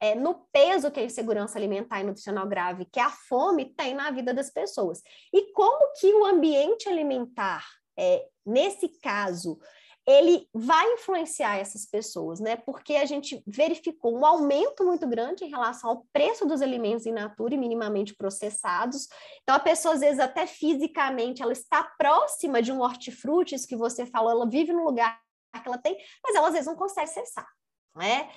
é, 0.00 0.14
no 0.14 0.46
peso 0.52 0.90
que 0.90 1.00
a 1.00 1.04
insegurança 1.04 1.58
alimentar 1.58 2.00
e 2.00 2.04
nutricional 2.04 2.46
grave, 2.46 2.84
que 2.84 3.00
a 3.00 3.10
fome 3.10 3.74
tem 3.74 3.92
na 3.92 4.08
vida 4.12 4.32
das 4.32 4.50
pessoas. 4.50 5.02
E 5.32 5.52
como 5.52 5.92
que 5.98 6.14
o 6.14 6.24
ambiente 6.24 6.88
alimentar, 6.88 7.64
é, 7.98 8.24
nesse 8.46 8.88
caso, 9.00 9.58
ele 10.06 10.48
vai 10.54 10.92
influenciar 10.92 11.56
essas 11.56 11.84
pessoas, 11.84 12.38
né? 12.38 12.54
Porque 12.54 12.94
a 12.94 13.04
gente 13.04 13.42
verificou 13.44 14.16
um 14.16 14.24
aumento 14.24 14.84
muito 14.84 15.04
grande 15.06 15.44
em 15.44 15.50
relação 15.50 15.90
ao 15.90 16.06
preço 16.12 16.46
dos 16.46 16.62
alimentos 16.62 17.06
in 17.06 17.12
natura 17.12 17.54
e 17.54 17.58
minimamente 17.58 18.14
processados. 18.14 19.08
Então, 19.42 19.56
a 19.56 19.60
pessoa, 19.60 19.94
às 19.94 20.00
vezes, 20.00 20.20
até 20.20 20.46
fisicamente, 20.46 21.42
ela 21.42 21.52
está 21.52 21.82
próxima 21.98 22.62
de 22.62 22.70
um 22.70 22.80
hortifrutis 22.80 23.66
que 23.66 23.74
você 23.74 24.06
falou, 24.06 24.30
ela 24.30 24.48
vive 24.48 24.72
no 24.72 24.84
lugar 24.84 25.20
que 25.60 25.68
ela 25.68 25.78
tem, 25.78 25.96
mas 26.22 26.36
ela, 26.36 26.48
às 26.48 26.52
vezes, 26.52 26.66
não 26.66 26.76
consegue 26.76 27.08
cessar, 27.08 27.48
né? 27.96 28.30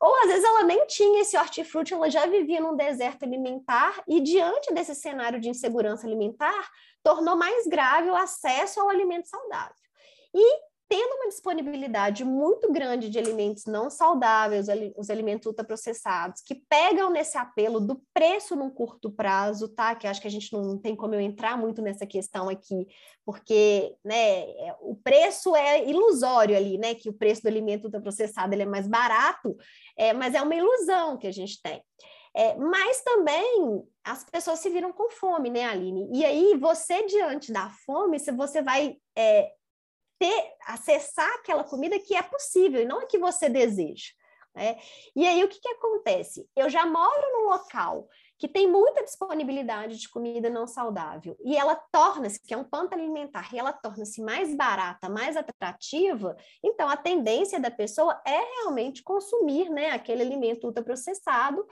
Ou 0.00 0.14
às 0.22 0.26
vezes 0.26 0.44
ela 0.44 0.64
nem 0.64 0.86
tinha 0.86 1.20
esse 1.20 1.36
hortifruti, 1.36 1.94
ela 1.94 2.10
já 2.10 2.26
vivia 2.26 2.60
num 2.60 2.76
deserto 2.76 3.24
alimentar 3.24 4.02
e 4.06 4.20
diante 4.20 4.72
desse 4.74 4.94
cenário 4.94 5.40
de 5.40 5.48
insegurança 5.48 6.06
alimentar, 6.06 6.70
tornou 7.02 7.36
mais 7.36 7.66
grave 7.66 8.10
o 8.10 8.16
acesso 8.16 8.80
ao 8.80 8.88
alimento 8.88 9.28
saudável. 9.28 9.74
E 10.34 10.73
tendo 10.88 11.14
uma 11.16 11.28
disponibilidade 11.28 12.24
muito 12.24 12.70
grande 12.70 13.08
de 13.08 13.18
alimentos 13.18 13.64
não 13.64 13.88
saudáveis, 13.88 14.66
os 14.96 15.10
alimentos 15.10 15.46
ultraprocessados, 15.46 16.42
que 16.42 16.54
pegam 16.68 17.10
nesse 17.10 17.38
apelo 17.38 17.80
do 17.80 18.02
preço 18.12 18.54
num 18.54 18.70
curto 18.70 19.10
prazo, 19.10 19.68
tá? 19.68 19.94
Que 19.94 20.06
acho 20.06 20.20
que 20.20 20.28
a 20.28 20.30
gente 20.30 20.52
não 20.52 20.78
tem 20.78 20.94
como 20.94 21.14
eu 21.14 21.20
entrar 21.20 21.56
muito 21.56 21.80
nessa 21.80 22.06
questão 22.06 22.48
aqui, 22.48 22.86
porque 23.24 23.94
né, 24.04 24.42
é, 24.42 24.76
o 24.80 24.94
preço 24.94 25.56
é 25.56 25.88
ilusório 25.88 26.56
ali, 26.56 26.76
né? 26.78 26.94
Que 26.94 27.08
o 27.08 27.14
preço 27.14 27.42
do 27.42 27.48
alimento 27.48 27.84
ultraprocessado 27.84 28.54
ele 28.54 28.62
é 28.62 28.66
mais 28.66 28.86
barato, 28.86 29.56
é, 29.96 30.12
mas 30.12 30.34
é 30.34 30.42
uma 30.42 30.54
ilusão 30.54 31.16
que 31.16 31.26
a 31.26 31.32
gente 31.32 31.60
tem. 31.62 31.82
É, 32.36 32.56
mas 32.56 33.00
também 33.02 33.84
as 34.02 34.24
pessoas 34.24 34.58
se 34.58 34.68
viram 34.68 34.92
com 34.92 35.08
fome, 35.08 35.50
né, 35.50 35.64
Aline? 35.64 36.10
E 36.12 36.24
aí, 36.24 36.56
você, 36.56 37.06
diante 37.06 37.52
da 37.52 37.70
fome, 37.86 38.18
você 38.18 38.60
vai 38.60 38.96
é, 39.16 39.52
ter, 40.24 40.54
acessar 40.66 41.30
aquela 41.34 41.62
comida 41.62 41.98
que 41.98 42.16
é 42.16 42.22
possível 42.22 42.80
e 42.80 42.86
não 42.86 43.00
a 43.00 43.06
que 43.06 43.18
você 43.18 43.46
deseja. 43.46 44.06
Né? 44.54 44.78
E 45.14 45.26
aí, 45.26 45.44
o 45.44 45.48
que, 45.48 45.60
que 45.60 45.68
acontece? 45.68 46.48
Eu 46.56 46.70
já 46.70 46.86
moro 46.86 47.32
num 47.32 47.50
local 47.50 48.08
que 48.38 48.48
tem 48.48 48.66
muita 48.66 49.04
disponibilidade 49.04 49.98
de 49.98 50.08
comida 50.08 50.48
não 50.48 50.66
saudável 50.66 51.36
e 51.44 51.54
ela 51.56 51.76
torna-se, 51.92 52.40
que 52.40 52.54
é 52.54 52.56
um 52.56 52.64
panto 52.64 52.94
alimentar, 52.94 53.52
e 53.52 53.58
ela 53.58 53.72
torna-se 53.72 54.22
mais 54.22 54.54
barata, 54.54 55.08
mais 55.08 55.36
atrativa, 55.36 56.36
então 56.62 56.88
a 56.88 56.96
tendência 56.96 57.60
da 57.60 57.70
pessoa 57.70 58.20
é 58.26 58.38
realmente 58.60 59.02
consumir 59.02 59.68
né, 59.68 59.90
aquele 59.90 60.22
alimento 60.22 60.66
ultraprocessado 60.66 61.66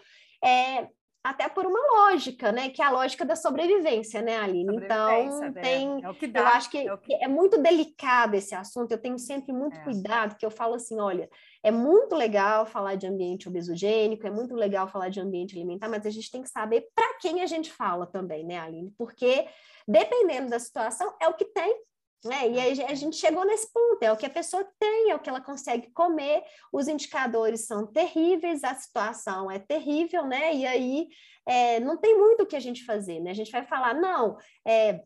é, 0.44 0.88
até 1.24 1.48
por 1.48 1.64
uma 1.64 1.80
lógica, 1.96 2.50
né? 2.50 2.68
Que 2.68 2.82
é 2.82 2.84
a 2.84 2.90
lógica 2.90 3.24
da 3.24 3.36
sobrevivência, 3.36 4.20
né, 4.20 4.38
Aline? 4.38 4.76
Então, 4.76 5.40
né? 5.40 5.52
tem. 5.52 6.00
É 6.04 6.26
dá, 6.28 6.40
eu 6.40 6.46
acho 6.48 6.70
que 6.70 6.78
é, 6.78 6.96
que... 6.96 7.14
é, 7.14 7.28
muito 7.28 7.62
delicado 7.62 8.34
esse 8.34 8.54
assunto. 8.54 8.90
Eu 8.90 8.98
tenho 8.98 9.18
sempre 9.18 9.52
muito 9.52 9.78
é. 9.78 9.84
cuidado, 9.84 10.36
que 10.36 10.44
eu 10.44 10.50
falo 10.50 10.74
assim: 10.74 10.98
olha, 10.98 11.30
é 11.62 11.70
muito 11.70 12.16
legal 12.16 12.66
falar 12.66 12.96
de 12.96 13.06
ambiente 13.06 13.48
obesogênico, 13.48 14.26
é 14.26 14.30
muito 14.30 14.54
legal 14.54 14.88
falar 14.88 15.08
de 15.08 15.20
ambiente 15.20 15.54
alimentar, 15.54 15.88
mas 15.88 16.04
a 16.04 16.10
gente 16.10 16.30
tem 16.30 16.42
que 16.42 16.48
saber 16.48 16.88
para 16.94 17.18
quem 17.20 17.40
a 17.40 17.46
gente 17.46 17.72
fala 17.72 18.06
também, 18.06 18.44
né, 18.44 18.58
Aline? 18.58 18.92
Porque 18.98 19.46
dependendo 19.86 20.50
da 20.50 20.58
situação, 20.58 21.14
é 21.20 21.28
o 21.28 21.34
que 21.34 21.44
tem 21.44 21.76
né? 22.24 22.50
E 22.50 22.60
aí 22.60 22.82
a 22.84 22.94
gente 22.94 23.16
chegou 23.16 23.44
nesse 23.44 23.72
ponto, 23.72 24.02
é 24.02 24.12
o 24.12 24.16
que 24.16 24.26
a 24.26 24.30
pessoa 24.30 24.64
tem, 24.78 25.10
é 25.10 25.14
o 25.14 25.18
que 25.18 25.28
ela 25.28 25.40
consegue 25.40 25.90
comer, 25.92 26.42
os 26.72 26.88
indicadores 26.88 27.66
são 27.66 27.86
terríveis, 27.86 28.62
a 28.62 28.74
situação 28.74 29.50
é 29.50 29.58
terrível, 29.58 30.26
né? 30.26 30.54
E 30.54 30.66
aí 30.66 31.08
é, 31.46 31.80
não 31.80 31.96
tem 31.96 32.16
muito 32.16 32.42
o 32.42 32.46
que 32.46 32.56
a 32.56 32.60
gente 32.60 32.84
fazer, 32.84 33.20
né? 33.20 33.30
A 33.30 33.34
gente 33.34 33.50
vai 33.50 33.64
falar, 33.64 33.94
não, 33.94 34.36
é, 34.66 35.02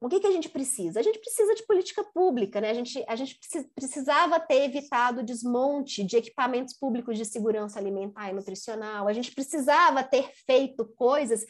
o 0.00 0.08
que, 0.08 0.20
que 0.20 0.26
a 0.26 0.32
gente 0.32 0.48
precisa? 0.48 1.00
A 1.00 1.02
gente 1.02 1.18
precisa 1.18 1.54
de 1.54 1.66
política 1.66 2.04
pública, 2.04 2.60
né? 2.60 2.70
A 2.70 2.74
gente, 2.74 3.04
a 3.08 3.16
gente 3.16 3.38
precisava 3.74 4.40
ter 4.40 4.64
evitado 4.64 5.20
o 5.20 5.24
desmonte 5.24 6.04
de 6.04 6.16
equipamentos 6.16 6.74
públicos 6.74 7.16
de 7.16 7.24
segurança 7.24 7.78
alimentar 7.78 8.30
e 8.30 8.34
nutricional, 8.34 9.08
a 9.08 9.12
gente 9.12 9.34
precisava 9.34 10.02
ter 10.02 10.30
feito 10.46 10.84
coisas 10.96 11.44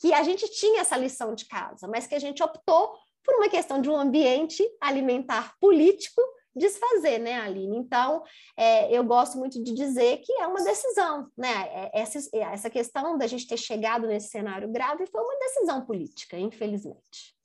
que 0.00 0.12
a 0.14 0.22
gente 0.22 0.48
tinha 0.50 0.80
essa 0.80 0.96
lição 0.96 1.34
de 1.34 1.46
casa, 1.46 1.88
mas 1.88 2.06
que 2.06 2.14
a 2.14 2.20
gente 2.20 2.42
optou 2.42 2.96
por 3.24 3.34
uma 3.36 3.48
questão 3.48 3.80
de 3.80 3.88
um 3.90 3.96
ambiente 3.96 4.62
alimentar 4.80 5.54
político 5.60 6.20
desfazer, 6.58 7.18
né, 7.18 7.40
Aline? 7.40 7.78
Então, 7.78 8.22
é, 8.56 8.92
eu 8.92 9.04
gosto 9.04 9.38
muito 9.38 9.62
de 9.62 9.72
dizer 9.72 10.18
que 10.18 10.32
é 10.32 10.46
uma 10.46 10.62
decisão, 10.62 11.30
né? 11.36 11.68
É, 11.68 12.00
essa, 12.00 12.18
essa 12.36 12.68
questão 12.68 13.16
da 13.16 13.26
gente 13.26 13.46
ter 13.46 13.56
chegado 13.56 14.06
nesse 14.06 14.28
cenário 14.28 14.70
grave 14.70 15.06
foi 15.06 15.22
uma 15.22 15.38
decisão 15.38 15.84
política, 15.86 16.36
infelizmente. 16.36 17.36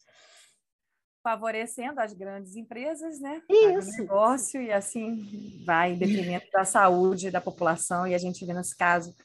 Favorecendo 1.24 2.02
as 2.02 2.12
grandes 2.12 2.56
empresas, 2.56 3.20
né? 3.22 3.42
Isso. 3.50 3.90
O 3.90 3.98
negócio, 4.02 4.62
e 4.62 4.72
assim 4.72 5.64
vai 5.66 5.94
em 5.94 5.98
detrimento 5.98 6.50
da 6.52 6.66
saúde 6.66 7.32
da 7.32 7.40
população, 7.40 8.06
e 8.06 8.14
a 8.14 8.18
gente 8.18 8.46
vê 8.46 8.54
nesse 8.54 8.76
caso 8.76 9.16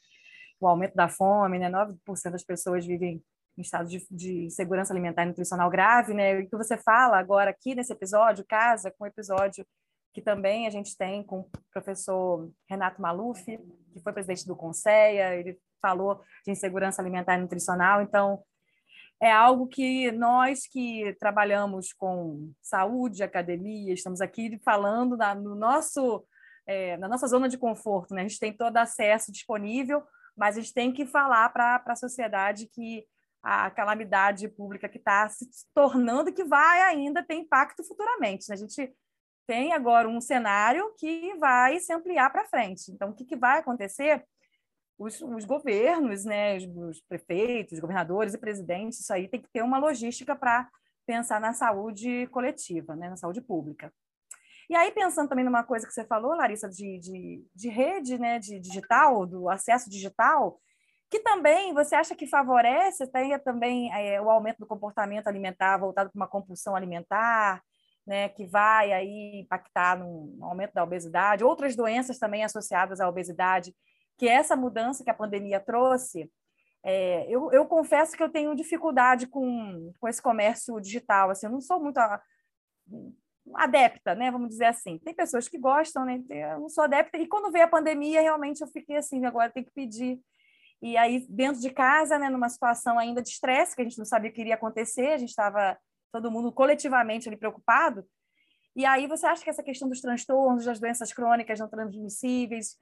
o 0.61 0.67
aumento 0.67 0.95
da 0.95 1.09
fome, 1.09 1.59
né? 1.59 1.69
9% 1.69 1.97
das 2.31 2.43
pessoas 2.43 2.85
vivem 2.85 3.21
em 3.59 3.61
estado 3.61 3.89
de, 3.89 4.07
de, 4.09 4.49
segurança 4.49 4.93
alimentar 4.93 5.23
e 5.23 5.27
nutricional 5.27 5.69
grave, 5.69 6.13
né? 6.13 6.39
E 6.39 6.47
que 6.47 6.55
você 6.55 6.77
fala 6.77 7.19
agora 7.19 7.49
aqui 7.49 7.75
nesse 7.75 7.91
episódio, 7.91 8.45
casa 8.47 8.89
com 8.97 9.03
o 9.03 9.07
episódio 9.07 9.65
que 10.13 10.21
também 10.21 10.65
a 10.65 10.69
gente 10.69 10.97
tem 10.97 11.23
com 11.23 11.41
o 11.41 11.49
professor 11.71 12.49
Renato 12.67 13.01
Maluf, 13.01 13.45
que 13.45 13.99
foi 14.01 14.13
presidente 14.13 14.47
do 14.47 14.55
Conceia, 14.55 15.35
ele 15.35 15.59
falou 15.81 16.21
de 16.43 16.51
insegurança 16.51 17.01
alimentar 17.01 17.37
e 17.37 17.41
nutricional, 17.41 18.01
então 18.01 18.43
é 19.21 19.31
algo 19.31 19.67
que 19.67 20.11
nós 20.11 20.65
que 20.65 21.15
trabalhamos 21.19 21.93
com 21.93 22.51
saúde, 22.61 23.21
academia, 23.21 23.93
estamos 23.93 24.21
aqui 24.21 24.59
falando 24.63 25.15
na, 25.15 25.35
no 25.35 25.53
nosso, 25.53 26.25
é, 26.65 26.97
na 26.97 27.07
nossa 27.07 27.27
zona 27.27 27.47
de 27.47 27.57
conforto, 27.57 28.13
né? 28.13 28.21
A 28.21 28.27
gente 28.27 28.39
tem 28.39 28.55
todo 28.55 28.77
acesso 28.77 29.31
disponível, 29.31 30.01
mas 30.35 30.57
a 30.57 30.61
gente 30.61 30.73
tem 30.73 30.91
que 30.91 31.05
falar 31.05 31.49
para 31.49 31.83
a 31.85 31.95
sociedade 31.95 32.67
que 32.67 33.05
a 33.41 33.69
calamidade 33.71 34.47
pública 34.49 34.89
que 34.89 34.97
está 34.97 35.27
se 35.29 35.47
tornando 35.73 36.33
que 36.33 36.43
vai 36.43 36.81
ainda 36.81 37.23
ter 37.23 37.35
impacto 37.35 37.83
futuramente. 37.83 38.49
Né? 38.49 38.55
A 38.55 38.57
gente 38.57 38.93
tem 39.47 39.73
agora 39.73 40.07
um 40.07 40.21
cenário 40.21 40.93
que 40.97 41.35
vai 41.37 41.79
se 41.79 41.91
ampliar 41.93 42.29
para 42.29 42.45
frente. 42.45 42.91
Então, 42.91 43.09
o 43.09 43.13
que, 43.15 43.25
que 43.25 43.35
vai 43.35 43.59
acontecer? 43.59 44.23
Os, 44.97 45.21
os 45.21 45.45
governos, 45.45 46.25
né, 46.25 46.57
os, 46.57 46.65
os, 46.65 47.01
prefeitos, 47.01 47.79
governadores 47.79 48.33
e 48.33 48.37
presidentes, 48.37 48.99
isso 48.99 49.13
aí 49.13 49.27
tem 49.27 49.41
que 49.41 49.49
ter 49.49 49.63
uma 49.63 49.79
logística 49.79 50.35
para 50.35 50.69
pensar 51.05 51.39
na 51.39 51.53
saúde 51.53 52.27
coletiva, 52.27 52.95
né, 52.95 53.09
na 53.09 53.15
saúde 53.15 53.41
pública. 53.41 53.91
E 54.69 54.75
aí, 54.75 54.91
pensando 54.91 55.27
também 55.27 55.43
numa 55.43 55.63
coisa 55.63 55.87
que 55.87 55.93
você 55.93 56.05
falou, 56.05 56.35
Larissa, 56.35 56.69
de, 56.69 56.99
de, 56.99 57.43
de 57.55 57.69
rede 57.69 58.19
né, 58.19 58.37
de 58.37 58.59
digital, 58.59 59.25
do 59.25 59.49
acesso 59.49 59.89
digital, 59.89 60.59
que 61.09 61.19
também 61.19 61.73
você 61.73 61.95
acha 61.95 62.15
que 62.15 62.27
favorece 62.27 63.07
tenha 63.07 63.39
também 63.39 63.91
é, 63.93 64.21
o 64.21 64.29
aumento 64.29 64.59
do 64.59 64.67
comportamento 64.67 65.27
alimentar 65.27 65.77
voltado 65.77 66.11
para 66.11 66.19
uma 66.19 66.27
compulsão 66.27 66.75
alimentar, 66.75 67.63
né, 68.05 68.29
que 68.29 68.45
vai 68.45 68.91
aí 68.91 69.39
impactar 69.39 69.97
no 69.97 70.37
aumento 70.43 70.73
da 70.73 70.83
obesidade, 70.83 71.43
outras 71.43 71.75
doenças 71.75 72.17
também 72.17 72.43
associadas 72.43 72.99
à 72.99 73.07
obesidade, 73.09 73.75
que 74.17 74.27
essa 74.27 74.55
mudança 74.55 75.03
que 75.03 75.09
a 75.09 75.13
pandemia 75.13 75.59
trouxe, 75.59 76.31
é, 76.83 77.25
eu, 77.29 77.51
eu, 77.51 77.65
confesso 77.65 78.15
que 78.15 78.23
eu 78.23 78.29
tenho 78.29 78.55
dificuldade 78.55 79.27
com, 79.27 79.93
com 79.99 80.07
esse 80.07 80.21
comércio 80.21 80.79
digital, 80.79 81.29
assim, 81.29 81.45
eu 81.45 81.51
não 81.51 81.61
sou 81.61 81.79
muito 81.79 81.97
a, 81.97 82.21
adepta, 83.55 84.15
né, 84.15 84.31
vamos 84.31 84.49
dizer 84.49 84.65
assim. 84.65 84.97
Tem 84.99 85.13
pessoas 85.13 85.47
que 85.47 85.57
gostam, 85.57 86.05
né, 86.05 86.23
eu 86.29 86.59
não 86.61 86.69
sou 86.69 86.83
adepta, 86.83 87.17
e 87.17 87.27
quando 87.27 87.51
veio 87.51 87.65
a 87.65 87.69
pandemia, 87.69 88.21
realmente 88.21 88.61
eu 88.61 88.67
fiquei 88.67 88.95
assim, 88.95 89.25
agora 89.25 89.51
tem 89.51 89.63
que 89.63 89.71
pedir 89.71 90.19
e 90.81 90.95
aí, 90.95 91.25
dentro 91.29 91.61
de 91.61 91.69
casa, 91.69 92.17
né, 92.17 92.29
numa 92.29 92.47
situação 92.47 92.97
ainda 92.97 93.21
de 93.21 93.29
estresse, 93.29 93.75
que 93.75 93.81
a 93.81 93.83
gente 93.83 93.97
não 93.97 94.05
sabia 94.05 94.29
o 94.29 94.33
que 94.33 94.41
iria 94.41 94.55
acontecer, 94.55 95.07
a 95.09 95.17
gente 95.17 95.29
estava 95.29 95.77
todo 96.11 96.31
mundo 96.31 96.51
coletivamente 96.51 97.27
ali 97.27 97.37
preocupado. 97.37 98.07
E 98.75 98.85
aí, 98.85 99.05
você 99.07 99.25
acha 99.25 99.43
que 99.43 99.49
essa 99.49 99.63
questão 99.63 99.89
dos 99.89 99.99
transtornos, 99.99 100.65
das 100.65 100.79
doenças 100.79 101.11
crônicas 101.11 101.59
não 101.59 101.67
transmissíveis, 101.67 102.77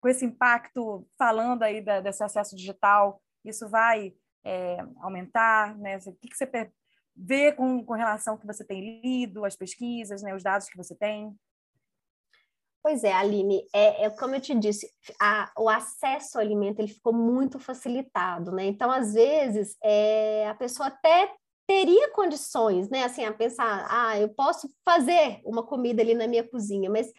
com 0.00 0.08
esse 0.08 0.24
impacto, 0.24 1.08
falando 1.16 1.62
aí 1.62 1.80
da, 1.80 2.00
desse 2.00 2.22
acesso 2.22 2.54
digital, 2.54 3.20
isso 3.44 3.68
vai 3.68 4.14
é, 4.44 4.78
aumentar? 5.00 5.76
Né? 5.78 5.96
O 6.06 6.12
que, 6.14 6.28
que 6.28 6.36
você 6.36 6.70
vê 7.16 7.52
com, 7.52 7.84
com 7.84 7.94
relação 7.94 8.34
ao 8.34 8.38
que 8.38 8.46
você 8.46 8.64
tem 8.64 9.00
lido, 9.02 9.44
as 9.44 9.56
pesquisas, 9.56 10.22
né, 10.22 10.34
os 10.34 10.42
dados 10.42 10.68
que 10.68 10.76
você 10.76 10.94
tem? 10.94 11.34
Pois 12.82 13.02
é, 13.02 13.12
Aline, 13.12 13.66
é, 13.74 14.04
é 14.04 14.10
como 14.10 14.34
eu 14.34 14.40
te 14.40 14.54
disse, 14.54 14.88
a, 15.20 15.50
o 15.58 15.68
acesso 15.68 16.38
ao 16.38 16.44
alimento 16.44 16.78
ele 16.78 16.88
ficou 16.88 17.12
muito 17.12 17.58
facilitado, 17.58 18.52
né? 18.52 18.66
Então, 18.66 18.90
às 18.90 19.14
vezes, 19.14 19.76
é, 19.82 20.48
a 20.48 20.54
pessoa 20.54 20.88
até 20.88 21.32
teria 21.66 22.10
condições, 22.12 22.88
né? 22.88 23.04
Assim, 23.04 23.24
a 23.24 23.32
pensar, 23.32 23.86
ah, 23.90 24.18
eu 24.18 24.28
posso 24.28 24.70
fazer 24.84 25.40
uma 25.44 25.62
comida 25.62 26.00
ali 26.02 26.14
na 26.14 26.26
minha 26.26 26.48
cozinha, 26.48 26.88
mas 26.88 27.12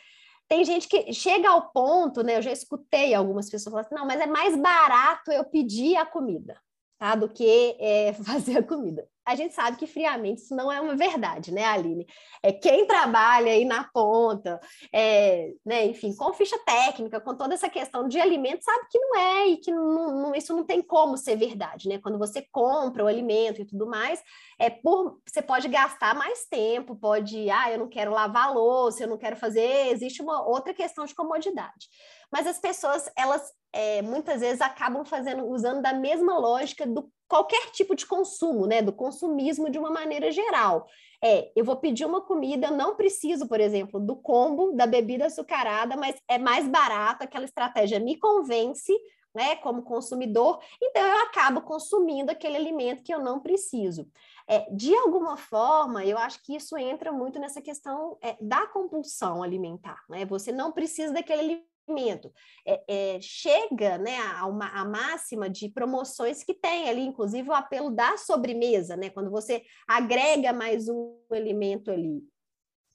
tem 0.48 0.65
gente 0.65 0.88
que 0.88 1.13
chega 1.13 1.50
ao 1.50 1.69
ponto, 1.72 2.24
né? 2.24 2.38
Eu 2.38 2.41
já 2.41 2.52
escutei 2.52 3.13
algumas 3.13 3.50
pessoas 3.50 3.72
falar 3.72 3.82
assim, 3.82 3.95
não, 3.95 4.08
mas 4.08 4.19
é 4.19 4.26
mais 4.26 4.56
barato 4.56 5.32
eu 5.32 5.43
pedir 5.43 5.98
a 5.98 6.06
comida, 6.06 6.60
tá? 6.98 7.15
Do 7.15 7.30
que 7.30 7.76
é, 7.80 8.13
fazer 8.26 8.58
a 8.58 8.63
comida 8.63 9.08
a 9.30 9.36
gente 9.36 9.54
sabe 9.54 9.78
que 9.78 9.86
friamente 9.86 10.42
isso 10.42 10.56
não 10.56 10.72
é 10.72 10.82
uma 10.82 10.96
verdade, 10.96 11.54
né, 11.54 11.63
Aline? 11.63 12.08
É 12.42 12.52
quem 12.52 12.88
trabalha 12.88 13.52
aí 13.52 13.63
na 13.63 13.84
ponta, 13.84 14.60
é, 14.92 15.52
né, 15.63 15.86
enfim, 15.86 16.15
com 16.15 16.34
ficha 16.34 16.58
técnica, 16.65 17.22
com 17.22 17.36
toda 17.36 17.54
essa 17.54 17.70
questão 17.70 18.08
de 18.08 18.20
alimento, 18.20 18.63
sabe 18.63 18.88
que 18.89 18.98
não 18.98 19.15
é 19.15 19.48
e 19.50 19.58
que 19.58 19.72
não, 19.72 20.22
não, 20.22 20.36
isso 20.36 20.52
não 20.56 20.63
tem 20.63 20.82
como 20.82 21.15
ser 21.15 21.36
verdade, 21.36 21.88
né? 21.88 22.00
Quando 22.00 22.18
você 22.18 22.44
compra 22.52 23.04
o 23.04 23.08
alimento 23.08 23.62
e 23.62 23.65
tudo 23.65 23.86
mais, 23.86 24.20
é 24.58 24.68
por 24.72 25.20
você 25.24 25.44
pode 25.44 25.68
gastar 25.68 26.15
mais 26.15 26.48
tempo, 26.48 26.96
pode, 26.96 27.52
ah, 27.52 27.72
eu 27.72 27.78
não 27.78 27.88
quero 27.88 28.12
lavar 28.12 28.52
louça, 28.52 29.04
eu 29.04 29.08
não 29.08 29.18
quero 29.18 29.36
fazer, 29.36 29.92
existe 29.92 30.24
uma 30.24 30.42
outra 30.42 30.74
questão 30.74 31.06
de 31.06 31.13
comodidade. 31.13 31.88
Mas 32.32 32.48
as 32.48 32.58
pessoas, 32.58 33.12
elas 33.15 33.52
é, 33.72 34.02
muitas 34.02 34.42
vezes 34.42 34.60
acabam 34.60 35.06
fazendo, 35.06 35.46
usando 35.46 35.84
da 35.84 35.94
mesma 35.94 36.38
lógica 36.39 36.88
do 36.88 37.12
qualquer 37.30 37.70
tipo 37.72 37.96
de 37.96 38.06
consumo, 38.06 38.65
né? 38.65 38.82
Do 38.82 38.92
consumismo 38.92 39.70
de 39.70 39.78
uma 39.78 39.92
maneira 39.92 40.32
geral. 40.32 40.88
É, 41.24 41.52
eu 41.56 41.63
vou 41.63 41.78
pedir 41.78 42.06
uma 42.06 42.22
comida, 42.22 42.68
eu 42.68 42.76
não 42.76 42.96
preciso, 42.96 43.48
por 43.48 43.60
exemplo, 43.60 44.00
do 44.00 44.15
combo 44.15 44.72
da 44.72 44.88
bebida 44.88 45.28
açucarada, 45.28 45.96
mas 45.96 46.15
é 46.28 46.38
mais 46.38 46.68
barato, 46.68 47.24
aquela 47.24 47.46
estratégia 47.46 48.00
me 48.00 48.18
convence, 48.18 48.94
né, 49.36 49.58
como 49.58 49.84
consumidor, 49.84 50.60
então 50.82 51.06
eu 51.06 51.20
acabo 51.24 51.62
consumindo 51.62 52.32
aquele 52.32 52.58
alimento 52.58 53.04
que 53.04 53.13
eu 53.13 53.20
não 53.20 53.39
preciso. 53.39 54.10
É, 54.48 54.68
de 54.72 54.96
alguma 54.96 55.38
forma, 55.38 56.04
eu 56.04 56.18
acho 56.18 56.42
que 56.42 56.56
isso 56.56 56.76
entra 56.78 57.12
muito 57.12 57.38
nessa 57.38 57.62
questão 57.62 58.18
é, 58.24 58.36
da 58.42 58.65
compulsão 58.68 59.44
alimentar, 59.44 60.04
né? 60.10 60.26
Você 60.26 60.52
não 60.52 60.72
precisa 60.72 61.13
daquele 61.13 61.63
alimento. 61.89 62.32
É, 62.65 62.84
é, 62.88 63.21
chega 63.21 63.97
né, 63.97 64.17
a, 64.19 64.45
uma, 64.45 64.67
a 64.67 64.86
máxima 64.86 65.49
de 65.49 65.69
promoções 65.69 66.43
que 66.43 66.54
tem 66.54 66.89
ali, 66.89 67.02
inclusive 67.02 67.49
o 67.49 67.54
apelo 67.54 67.89
da 67.89 68.17
sobremesa, 68.17 68.95
né? 68.95 69.10
Quando 69.10 69.30
você 69.30 69.63
agrega 69.88 70.54
mais 70.54 70.88
um 70.88 71.17
alimento 71.32 71.91
ali. 71.91 72.23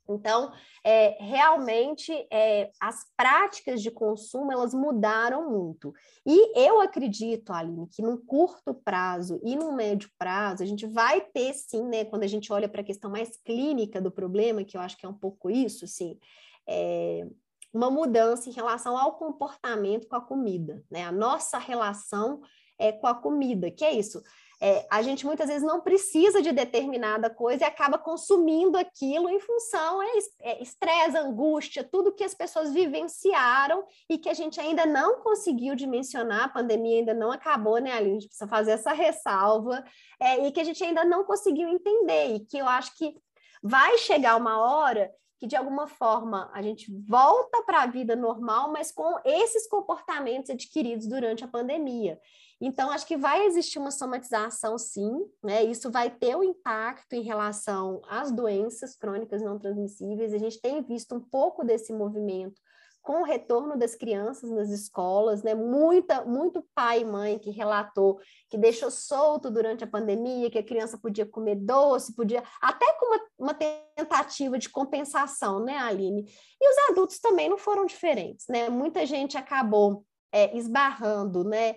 Então, 0.07 0.52
é, 0.85 1.16
realmente, 1.18 2.12
é, 2.30 2.70
as 2.78 3.07
práticas 3.16 3.80
de 3.80 3.90
consumo, 3.90 4.52
elas 4.52 4.74
mudaram 4.74 5.50
muito. 5.50 5.94
E 6.26 6.59
eu 6.59 6.80
acredito, 6.83 7.54
Aline, 7.54 7.88
que 7.88 8.02
num 8.02 8.18
curto 8.18 8.74
prazo 8.74 9.40
e 9.42 9.57
num 9.57 9.74
médio 9.74 10.11
prazo, 10.18 10.62
a 10.62 10.66
gente 10.66 10.87
vai 10.87 11.22
ter, 11.22 11.54
sim, 11.54 11.83
né, 11.85 12.04
quando 12.04 12.22
a 12.22 12.26
gente 12.26 12.52
olha 12.52 12.68
para 12.68 12.83
a 12.83 12.85
questão 12.85 13.11
mais 13.11 13.37
clínica 13.38 13.98
do 13.98 14.11
problema, 14.11 14.62
que 14.62 14.76
eu 14.76 14.80
acho 14.83 14.96
que 14.98 15.07
é 15.07 15.09
um 15.09 15.14
pouco 15.14 15.50
isso, 15.50 15.87
sim, 15.87 16.18
é, 16.66 17.26
uma 17.75 17.91
mudança 17.91 18.49
em 18.49 18.53
relação 18.53 18.97
ao 18.97 19.19
comportamento 19.19 20.07
com 20.07 20.17
a 20.17 20.21
comida, 20.21 20.83
né? 20.91 21.05
A 21.05 21.13
nossa 21.13 21.59
relação 21.59 22.41
é, 22.79 22.93
com 22.93 23.07
a 23.07 23.15
comida, 23.15 23.71
que 23.71 23.85
é 23.85 23.93
isso 23.93 24.23
é, 24.61 24.87
a 24.91 25.03
gente 25.03 25.27
muitas 25.27 25.49
vezes 25.49 25.63
não 25.63 25.81
precisa 25.81 26.41
de 26.41 26.51
determinada 26.51 27.29
coisa 27.29 27.65
e 27.65 27.67
acaba 27.67 27.99
consumindo 27.99 28.79
aquilo 28.79 29.29
em 29.29 29.39
função 29.39 30.03
é, 30.03 30.09
é 30.41 30.63
estresse, 30.63 31.19
angústia, 31.19 31.85
tudo 31.85 32.15
que 32.15 32.25
as 32.25 32.35
pessoas 32.35 32.73
vivenciaram 32.73 33.85
e 34.09 34.17
que 34.17 34.29
a 34.29 34.33
gente 34.33 34.59
ainda 34.61 34.87
não 34.87 35.21
conseguiu 35.21 35.75
dimensionar, 35.75 36.45
a 36.45 36.49
pandemia 36.49 37.01
ainda 37.01 37.13
não 37.13 37.31
acabou, 37.31 37.79
né, 37.79 37.93
Ali? 37.93 38.11
A 38.11 38.15
gente 38.15 38.29
precisa 38.29 38.49
fazer 38.49 38.71
essa 38.73 38.93
ressalva, 38.93 39.85
é, 40.19 40.47
e 40.47 40.51
que 40.51 40.61
a 40.61 40.65
gente 40.65 40.83
ainda 40.83 41.05
não 41.05 41.25
conseguiu 41.25 41.69
entender, 41.69 42.37
e 42.37 42.41
que 42.41 42.57
eu 42.57 42.67
acho 42.67 42.97
que 42.97 43.15
vai 43.63 43.99
chegar 43.99 44.37
uma 44.37 44.59
hora 44.61 45.11
que 45.44 45.48
de 45.48 45.57
alguma 45.57 45.87
forma 45.87 46.50
a 46.54 46.62
gente 46.62 46.90
volta 47.07 47.62
para 47.64 47.83
a 47.83 47.87
vida 47.87 48.16
normal, 48.16 48.72
mas 48.72 48.90
com 48.90 49.18
esses 49.26 49.68
comportamentos 49.68 50.48
adquiridos 50.48 51.07
durante 51.07 51.44
a 51.44 51.48
pandemia. 51.48 52.18
Então, 52.59 52.90
acho 52.90 53.07
que 53.07 53.14
vai 53.14 53.44
existir 53.44 53.78
uma 53.78 53.90
somatização, 53.90 54.78
sim, 54.78 55.12
né? 55.42 55.62
Isso 55.62 55.90
vai 55.90 56.09
ter 56.09 56.35
um 56.35 56.42
impacto 56.42 57.12
em 57.12 57.20
relação 57.20 58.00
às 58.09 58.33
doenças 58.33 58.96
crônicas 58.96 59.42
não 59.42 59.59
transmissíveis. 59.59 60.33
A 60.33 60.38
gente 60.38 60.59
tem 60.62 60.80
visto 60.83 61.14
um 61.14 61.20
pouco 61.20 61.62
desse 61.62 61.92
movimento 61.92 62.59
com 63.05 63.21
o 63.21 63.25
retorno 63.25 63.77
das 63.77 63.95
crianças 63.95 64.51
nas 64.51 64.71
escolas, 64.71 65.43
né? 65.43 65.55
Muita, 65.55 66.25
muito 66.25 66.67
pai 66.75 67.03
e 67.03 67.05
mãe 67.05 67.38
que 67.38 67.51
relatou 67.51 68.19
que 68.49 68.57
deixou 68.57 68.90
solto 68.90 69.51
durante 69.51 69.85
a 69.85 69.87
pandemia, 69.87 70.51
que 70.51 70.59
a 70.59 70.64
criança 70.64 70.97
podia 70.97 71.27
comer 71.27 71.57
doce, 71.57 72.17
podia 72.17 72.43
até 72.62 72.90
com 72.95 73.07
uma, 73.07 73.21
uma 73.38 73.55
tentativa 73.55 74.59
de 74.59 74.71
compensação, 74.71 75.61
né, 75.61 75.77
Aline? 75.77 76.25
E 76.59 76.71
os 76.71 76.90
adultos 76.90 77.19
também 77.21 77.47
não 77.47 77.59
foram 77.59 77.85
diferentes, 77.85 78.47
né? 78.49 78.71
Muita 78.71 79.05
gente 79.05 79.37
acabou 79.37 80.03
é, 80.33 80.57
esbarrando, 80.57 81.45
né? 81.45 81.77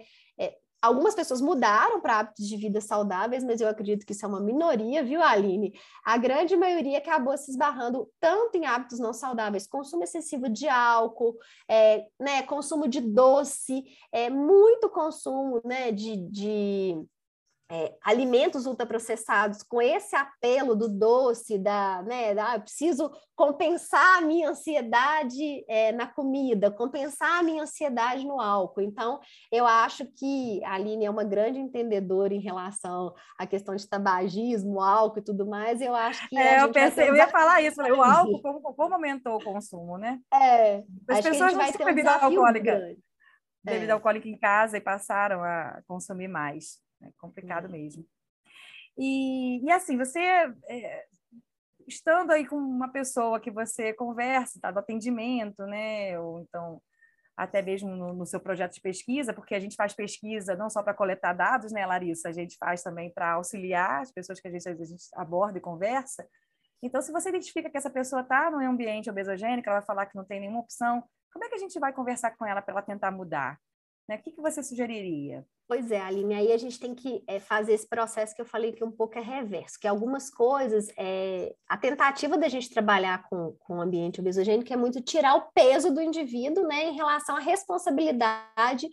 Algumas 0.81 1.15
pessoas 1.15 1.41
mudaram 1.41 1.99
para 1.99 2.19
hábitos 2.19 2.47
de 2.47 2.55
vida 2.55 2.79
saudáveis, 2.79 3.43
mas 3.43 3.59
eu 3.59 3.67
acredito 3.67 4.05
que 4.05 4.11
isso 4.11 4.25
é 4.25 4.27
uma 4.29 4.39
minoria, 4.39 5.03
viu, 5.03 5.21
Aline? 5.21 5.73
A 6.05 6.17
grande 6.17 6.55
maioria 6.55 6.99
acabou 6.99 7.35
se 7.37 7.49
esbarrando 7.49 8.09
tanto 8.19 8.57
em 8.57 8.65
hábitos 8.65 8.99
não 8.99 9.11
saudáveis, 9.11 9.67
consumo 9.67 10.03
excessivo 10.03 10.47
de 10.47 10.67
álcool, 10.67 11.35
é, 11.67 12.05
né, 12.19 12.43
consumo 12.43 12.87
de 12.87 13.01
doce, 13.01 13.83
é, 14.11 14.29
muito 14.29 14.89
consumo 14.89 15.61
né, 15.65 15.91
de, 15.91 16.15
de 16.29 17.07
é, 17.69 17.93
alimentos 18.01 18.65
ultraprocessados 18.65 19.61
com 19.61 19.81
esse 19.81 20.15
apelo 20.15 20.73
do 20.73 20.87
doce, 20.87 21.57
da, 21.57 22.01
né, 22.03 22.33
da, 22.33 22.53
ah, 22.53 22.59
preciso 22.59 23.11
compensar 23.35 24.17
a 24.17 24.21
minha 24.21 24.49
ansiedade 24.49 25.65
é, 25.67 25.91
na 25.91 26.07
comida, 26.07 26.71
compensar 26.71 27.39
a 27.39 27.43
minha 27.43 27.63
ansiedade 27.63 28.25
no 28.25 28.39
álcool. 28.39 28.81
Então, 28.81 29.19
eu 29.51 29.67
acho 29.67 30.05
que 30.17 30.63
a 30.63 30.75
Aline 30.75 31.05
é 31.05 31.09
uma 31.09 31.25
grande 31.25 31.59
entendedora 31.59 32.33
em 32.33 32.39
relação 32.39 33.13
à 33.37 33.45
questão 33.45 33.75
de 33.75 33.87
tabagismo, 33.87 34.81
álcool 34.81 35.19
e 35.19 35.23
tudo 35.23 35.45
mais. 35.45 35.81
Eu 35.81 35.93
acho 35.93 36.27
que. 36.29 36.37
É, 36.37 36.63
eu 36.63 36.71
pensei, 36.71 37.09
eu 37.09 37.15
ia 37.15 37.27
falar 37.27 37.61
isso, 37.61 37.81
o 37.81 38.01
álcool, 38.01 38.41
como, 38.41 38.61
como 38.61 38.93
aumentou 38.93 39.35
o 39.35 39.43
consumo, 39.43 39.97
né? 39.97 40.19
É, 40.33 40.83
As 41.09 41.21
pessoas 41.21 41.53
não 41.53 41.71
têm 41.71 41.85
bebida 41.85 42.11
alcoólica. 42.11 42.95
Bebida 43.63 43.91
é. 43.91 43.93
alcoólica 43.93 44.29
em 44.29 44.37
casa 44.37 44.77
e 44.77 44.81
passaram 44.81 45.43
a 45.43 45.81
consumir 45.85 46.29
mais. 46.29 46.86
É 47.01 47.11
complicado 47.19 47.65
uhum. 47.65 47.71
mesmo. 47.71 48.05
E, 48.97 49.63
e 49.63 49.71
assim, 49.71 49.97
você 49.97 50.19
é, 50.19 51.05
estando 51.87 52.31
aí 52.31 52.45
com 52.45 52.55
uma 52.55 52.89
pessoa 52.91 53.39
que 53.39 53.51
você 53.51 53.93
conversa, 53.93 54.59
tá, 54.59 54.71
do 54.71 54.79
atendimento, 54.79 55.65
né? 55.65 56.19
Ou 56.19 56.41
então 56.41 56.81
até 57.35 57.61
mesmo 57.61 57.95
no, 57.95 58.13
no, 58.15 58.25
seu 58.25 58.39
projeto 58.39 58.73
de 58.73 58.81
pesquisa, 58.81 59.31
porque 59.31 59.53
a 59.53 59.59
gente 59.59 59.75
faz 59.75 59.93
pesquisa 59.93 60.55
não 60.55 60.71
só 60.71 60.81
para 60.81 60.95
coletar 60.95 61.33
dados, 61.33 61.71
né, 61.71 61.85
Larissa? 61.85 62.29
A 62.29 62.31
gente 62.31 62.57
faz 62.57 62.81
também 62.81 63.13
para 63.13 63.33
auxiliar 63.33 64.01
as 64.01 64.11
pessoas 64.11 64.39
que 64.41 64.47
a 64.47 64.51
gente, 64.51 64.67
a 64.67 64.73
gente 64.73 65.05
aborda 65.13 65.59
e 65.59 65.61
conversa. 65.61 66.27
Então, 66.81 66.99
se 66.99 67.11
você 67.11 67.29
identifica 67.29 67.69
que 67.69 67.77
essa 67.77 67.91
pessoa 67.91 68.23
está 68.23 68.49
num 68.49 68.67
ambiente 68.67 69.09
obesogênico, 69.09 69.69
ela 69.69 69.79
vai 69.79 69.85
falar 69.85 70.07
que 70.07 70.15
não 70.15 70.25
tem 70.25 70.39
nenhuma 70.39 70.61
opção, 70.61 71.03
como 71.31 71.45
é 71.45 71.49
que 71.49 71.55
a 71.55 71.59
gente 71.59 71.79
vai 71.79 71.93
conversar 71.93 72.35
com 72.35 72.45
ela 72.45 72.61
para 72.61 72.73
ela 72.73 72.81
tentar 72.81 73.11
mudar? 73.11 73.59
Né? 74.09 74.15
O 74.15 74.21
que, 74.21 74.31
que 74.31 74.41
você 74.41 74.63
sugeriria? 74.63 75.45
Pois 75.67 75.91
é, 75.91 75.99
Aline, 75.99 76.33
aí 76.33 76.53
a 76.53 76.57
gente 76.57 76.79
tem 76.79 76.95
que 76.95 77.21
é, 77.27 77.41
fazer 77.41 77.73
esse 77.73 77.85
processo 77.85 78.33
que 78.33 78.41
eu 78.41 78.45
falei 78.45 78.71
que 78.71 78.85
um 78.85 78.91
pouco 78.91 79.19
é 79.19 79.21
reverso, 79.21 79.77
que 79.77 79.85
algumas 79.85 80.29
coisas, 80.29 80.87
é, 80.97 81.53
a 81.67 81.75
tentativa 81.75 82.37
da 82.37 82.47
gente 82.47 82.69
trabalhar 82.69 83.27
com, 83.29 83.53
com 83.59 83.77
o 83.77 83.81
ambiente 83.81 84.21
obesogênico 84.21 84.71
é 84.71 84.77
muito 84.77 85.01
tirar 85.01 85.35
o 85.35 85.51
peso 85.53 85.93
do 85.93 86.01
indivíduo, 86.01 86.65
né, 86.65 86.85
em 86.85 86.95
relação 86.95 87.35
à 87.35 87.39
responsabilidade 87.39 88.87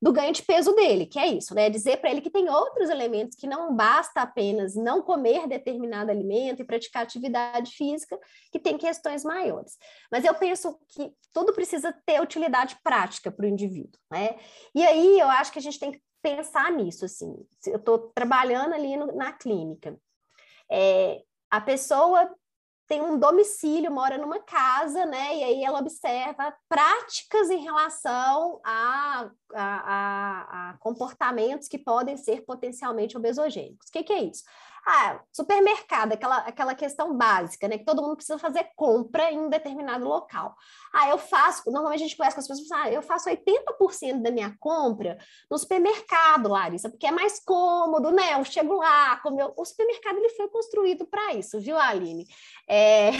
do 0.00 0.12
ganho 0.12 0.32
de 0.32 0.42
peso 0.42 0.72
dele, 0.74 1.06
que 1.06 1.18
é 1.18 1.26
isso, 1.26 1.54
né? 1.54 1.68
Dizer 1.68 1.96
para 1.96 2.10
ele 2.10 2.20
que 2.20 2.30
tem 2.30 2.48
outros 2.48 2.88
elementos 2.88 3.36
que 3.36 3.48
não 3.48 3.74
basta 3.74 4.20
apenas 4.20 4.76
não 4.76 5.02
comer 5.02 5.48
determinado 5.48 6.10
alimento 6.10 6.62
e 6.62 6.64
praticar 6.64 7.02
atividade 7.02 7.72
física, 7.72 8.16
que 8.52 8.60
tem 8.60 8.78
questões 8.78 9.24
maiores. 9.24 9.76
Mas 10.10 10.24
eu 10.24 10.34
penso 10.34 10.78
que 10.88 11.12
tudo 11.32 11.52
precisa 11.52 11.92
ter 12.06 12.22
utilidade 12.22 12.76
prática 12.84 13.30
para 13.30 13.44
o 13.44 13.48
indivíduo, 13.48 13.98
né? 14.08 14.36
E 14.72 14.84
aí 14.84 15.18
eu 15.18 15.28
acho 15.28 15.52
que 15.52 15.58
a 15.58 15.62
gente 15.62 15.80
tem 15.80 15.90
que 15.90 16.00
pensar 16.22 16.70
nisso, 16.72 17.04
assim. 17.04 17.34
Eu 17.66 17.76
estou 17.76 17.98
trabalhando 18.14 18.74
ali 18.74 18.96
no, 18.96 19.14
na 19.14 19.32
clínica. 19.32 19.98
É, 20.70 21.22
a 21.50 21.60
pessoa 21.60 22.30
tem 22.88 23.02
um 23.02 23.18
domicílio, 23.18 23.92
mora 23.92 24.16
numa 24.16 24.40
casa, 24.40 25.04
né? 25.04 25.36
E 25.36 25.44
aí 25.44 25.64
ela 25.64 25.78
observa 25.78 26.54
práticas 26.68 27.50
em 27.50 27.62
relação 27.62 28.60
a, 28.64 29.30
a, 29.54 29.60
a, 29.62 30.70
a 30.70 30.78
comportamentos 30.78 31.68
que 31.68 31.78
podem 31.78 32.16
ser 32.16 32.46
potencialmente 32.46 33.16
obesogênicos. 33.16 33.88
O 33.88 33.92
que, 33.92 34.02
que 34.02 34.12
é 34.12 34.22
isso? 34.22 34.42
Ah, 34.86 35.20
supermercado, 35.32 36.12
aquela, 36.12 36.38
aquela 36.38 36.74
questão 36.74 37.16
básica, 37.16 37.68
né? 37.68 37.78
Que 37.78 37.84
todo 37.84 38.02
mundo 38.02 38.16
precisa 38.16 38.38
fazer 38.38 38.70
compra 38.74 39.30
em 39.30 39.38
um 39.38 39.48
determinado 39.48 40.06
local. 40.06 40.54
Ah, 40.92 41.08
eu 41.08 41.18
faço, 41.18 41.70
normalmente 41.70 42.00
a 42.00 42.06
gente 42.06 42.16
conhece 42.16 42.34
com 42.34 42.40
as 42.40 42.48
pessoas, 42.48 42.70
ah, 42.72 42.90
eu 42.90 43.02
faço 43.02 43.28
80% 43.28 44.22
da 44.22 44.30
minha 44.30 44.54
compra 44.58 45.18
no 45.50 45.58
supermercado, 45.58 46.48
Larissa, 46.48 46.88
porque 46.88 47.06
é 47.06 47.10
mais 47.10 47.38
cômodo, 47.40 48.10
né? 48.10 48.34
Eu 48.34 48.44
chego 48.44 48.74
lá, 48.74 49.16
como 49.18 49.40
eu... 49.40 49.52
o 49.56 49.64
supermercado 49.64 50.16
ele 50.16 50.30
foi 50.30 50.48
construído 50.48 51.06
para 51.06 51.34
isso, 51.34 51.60
viu, 51.60 51.78
Aline? 51.78 52.26
É... 52.68 53.10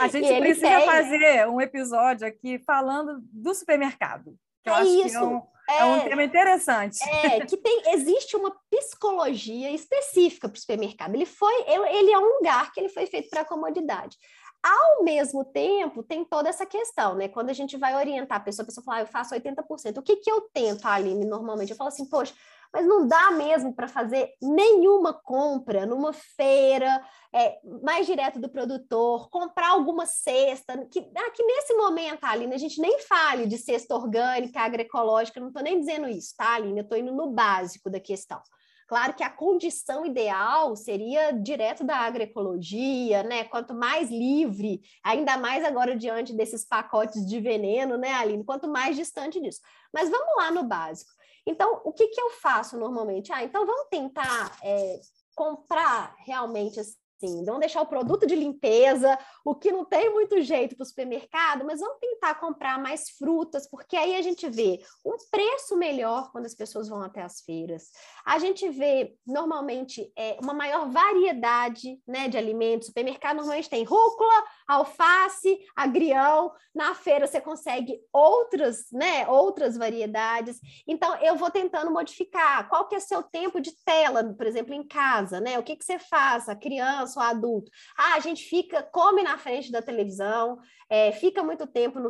A 0.00 0.08
gente 0.08 0.38
precisa 0.38 0.68
tem... 0.68 0.86
fazer 0.86 1.48
um 1.48 1.60
episódio 1.60 2.26
aqui 2.26 2.58
falando 2.60 3.20
do 3.32 3.54
supermercado. 3.54 4.36
Que 4.62 4.70
eu 4.70 4.74
é 4.74 4.80
acho 4.80 4.90
isso. 4.90 5.08
Que 5.08 5.16
é 5.16 5.20
um 5.20 5.55
é, 5.68 5.78
é 5.78 5.84
um 5.84 6.00
tema 6.00 6.22
interessante. 6.22 6.98
É, 7.08 7.44
que 7.44 7.56
tem, 7.56 7.82
existe 7.92 8.36
uma 8.36 8.54
psicologia 8.70 9.70
específica 9.70 10.48
para 10.48 10.56
o 10.56 10.60
supermercado. 10.60 11.14
Ele 11.14 11.26
foi, 11.26 11.54
ele 11.68 12.12
é 12.12 12.18
um 12.18 12.36
lugar 12.36 12.72
que 12.72 12.80
ele 12.80 12.88
foi 12.88 13.06
feito 13.06 13.28
para 13.30 13.44
comodidade. 13.44 14.16
Ao 14.62 15.04
mesmo 15.04 15.44
tempo, 15.44 16.02
tem 16.02 16.24
toda 16.24 16.48
essa 16.48 16.66
questão, 16.66 17.14
né? 17.14 17.28
Quando 17.28 17.50
a 17.50 17.52
gente 17.52 17.76
vai 17.76 17.94
orientar 17.94 18.38
a 18.38 18.40
pessoa, 18.40 18.64
a 18.64 18.66
pessoa 18.66 18.84
fala, 18.84 18.98
ah, 18.98 19.00
eu 19.02 19.06
faço 19.06 19.34
80%. 19.34 19.98
O 19.98 20.02
que, 20.02 20.16
que 20.16 20.30
eu 20.30 20.40
tento, 20.52 20.86
Aline, 20.86 21.24
normalmente? 21.24 21.70
Eu 21.70 21.76
falo 21.76 21.88
assim, 21.88 22.08
poxa, 22.08 22.34
mas 22.72 22.86
não 22.86 23.06
dá 23.06 23.30
mesmo 23.30 23.74
para 23.74 23.88
fazer 23.88 24.32
nenhuma 24.40 25.12
compra 25.12 25.86
numa 25.86 26.12
feira 26.12 27.02
é, 27.32 27.58
mais 27.82 28.06
direto 28.06 28.40
do 28.40 28.48
produtor, 28.48 29.28
comprar 29.30 29.70
alguma 29.70 30.06
cesta, 30.06 30.86
que, 30.90 31.00
ah, 31.16 31.30
que 31.30 31.42
nesse 31.42 31.74
momento, 31.74 32.24
Aline, 32.24 32.54
a 32.54 32.58
gente 32.58 32.80
nem 32.80 32.98
fale 33.00 33.46
de 33.46 33.58
cesta 33.58 33.94
orgânica, 33.94 34.60
agroecológica, 34.60 35.40
não 35.40 35.48
estou 35.48 35.62
nem 35.62 35.78
dizendo 35.78 36.08
isso, 36.08 36.34
tá, 36.36 36.54
Aline? 36.54 36.80
Eu 36.80 36.84
estou 36.84 36.98
indo 36.98 37.12
no 37.12 37.30
básico 37.30 37.90
da 37.90 38.00
questão. 38.00 38.40
Claro 38.86 39.14
que 39.14 39.24
a 39.24 39.30
condição 39.30 40.06
ideal 40.06 40.76
seria 40.76 41.32
direto 41.32 41.82
da 41.82 41.96
agroecologia, 41.96 43.24
né? 43.24 43.42
Quanto 43.42 43.74
mais 43.74 44.10
livre, 44.10 44.80
ainda 45.02 45.36
mais 45.36 45.64
agora 45.64 45.96
diante 45.96 46.32
desses 46.32 46.64
pacotes 46.64 47.26
de 47.26 47.40
veneno, 47.40 47.96
né, 47.96 48.12
Aline? 48.12 48.44
Quanto 48.44 48.68
mais 48.68 48.94
distante 48.94 49.40
disso. 49.40 49.60
Mas 49.92 50.08
vamos 50.08 50.36
lá 50.36 50.52
no 50.52 50.62
básico. 50.62 51.10
Então, 51.46 51.80
o 51.84 51.92
que, 51.92 52.08
que 52.08 52.20
eu 52.20 52.30
faço 52.30 52.76
normalmente? 52.76 53.32
Ah, 53.32 53.44
então 53.44 53.64
vamos 53.64 53.88
tentar 53.88 54.58
é, 54.62 55.00
comprar 55.34 56.14
realmente 56.26 56.80
Sim, 57.18 57.44
vamos 57.46 57.60
deixar 57.60 57.80
o 57.80 57.86
produto 57.86 58.26
de 58.26 58.34
limpeza, 58.34 59.18
o 59.42 59.54
que 59.54 59.72
não 59.72 59.86
tem 59.86 60.12
muito 60.12 60.38
jeito 60.42 60.76
para 60.76 60.82
o 60.82 60.86
supermercado, 60.86 61.64
mas 61.64 61.80
vamos 61.80 61.98
tentar 61.98 62.34
comprar 62.34 62.78
mais 62.78 63.08
frutas, 63.08 63.66
porque 63.70 63.96
aí 63.96 64.16
a 64.16 64.20
gente 64.20 64.46
vê 64.50 64.80
um 65.02 65.16
preço 65.30 65.78
melhor 65.78 66.30
quando 66.30 66.44
as 66.44 66.54
pessoas 66.54 66.90
vão 66.90 67.00
até 67.00 67.22
as 67.22 67.40
feiras. 67.40 67.84
A 68.22 68.38
gente 68.38 68.68
vê, 68.68 69.16
normalmente, 69.26 70.12
é, 70.14 70.36
uma 70.42 70.52
maior 70.52 70.90
variedade 70.90 71.98
né, 72.06 72.28
de 72.28 72.36
alimentos. 72.36 72.88
Supermercado 72.88 73.36
normalmente 73.36 73.70
tem 73.70 73.82
rúcula, 73.82 74.44
alface, 74.68 75.58
agrião. 75.74 76.52
Na 76.74 76.94
feira 76.94 77.26
você 77.26 77.40
consegue 77.40 77.98
outras, 78.12 78.90
né, 78.92 79.26
outras 79.26 79.78
variedades. 79.78 80.60
Então, 80.86 81.16
eu 81.22 81.36
vou 81.36 81.50
tentando 81.50 81.90
modificar. 81.90 82.68
Qual 82.68 82.86
que 82.86 82.94
é 82.94 83.00
seu 83.00 83.22
tempo 83.22 83.58
de 83.58 83.72
tela, 83.86 84.22
por 84.36 84.46
exemplo, 84.46 84.74
em 84.74 84.86
casa? 84.86 85.40
Né? 85.40 85.58
O 85.58 85.62
que, 85.62 85.76
que 85.76 85.84
você 85.84 85.98
faz? 85.98 86.46
A 86.48 86.54
criança 86.54 87.05
ou 87.14 87.22
adulto. 87.22 87.70
Ah, 87.96 88.14
a 88.14 88.20
gente 88.20 88.42
fica, 88.48 88.82
come 88.82 89.22
na 89.22 89.36
frente 89.36 89.70
da 89.70 89.82
televisão, 89.82 90.58
é, 90.88 91.12
fica 91.12 91.42
muito 91.42 91.66
tempo 91.66 92.00
no. 92.00 92.08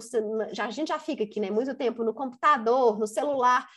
Já, 0.52 0.66
a 0.66 0.70
gente 0.70 0.88
já 0.88 0.98
fica 0.98 1.24
aqui, 1.24 1.40
né? 1.40 1.50
Muito 1.50 1.74
tempo 1.74 2.04
no 2.04 2.14
computador, 2.14 2.98
no 2.98 3.06
celular. 3.06 3.68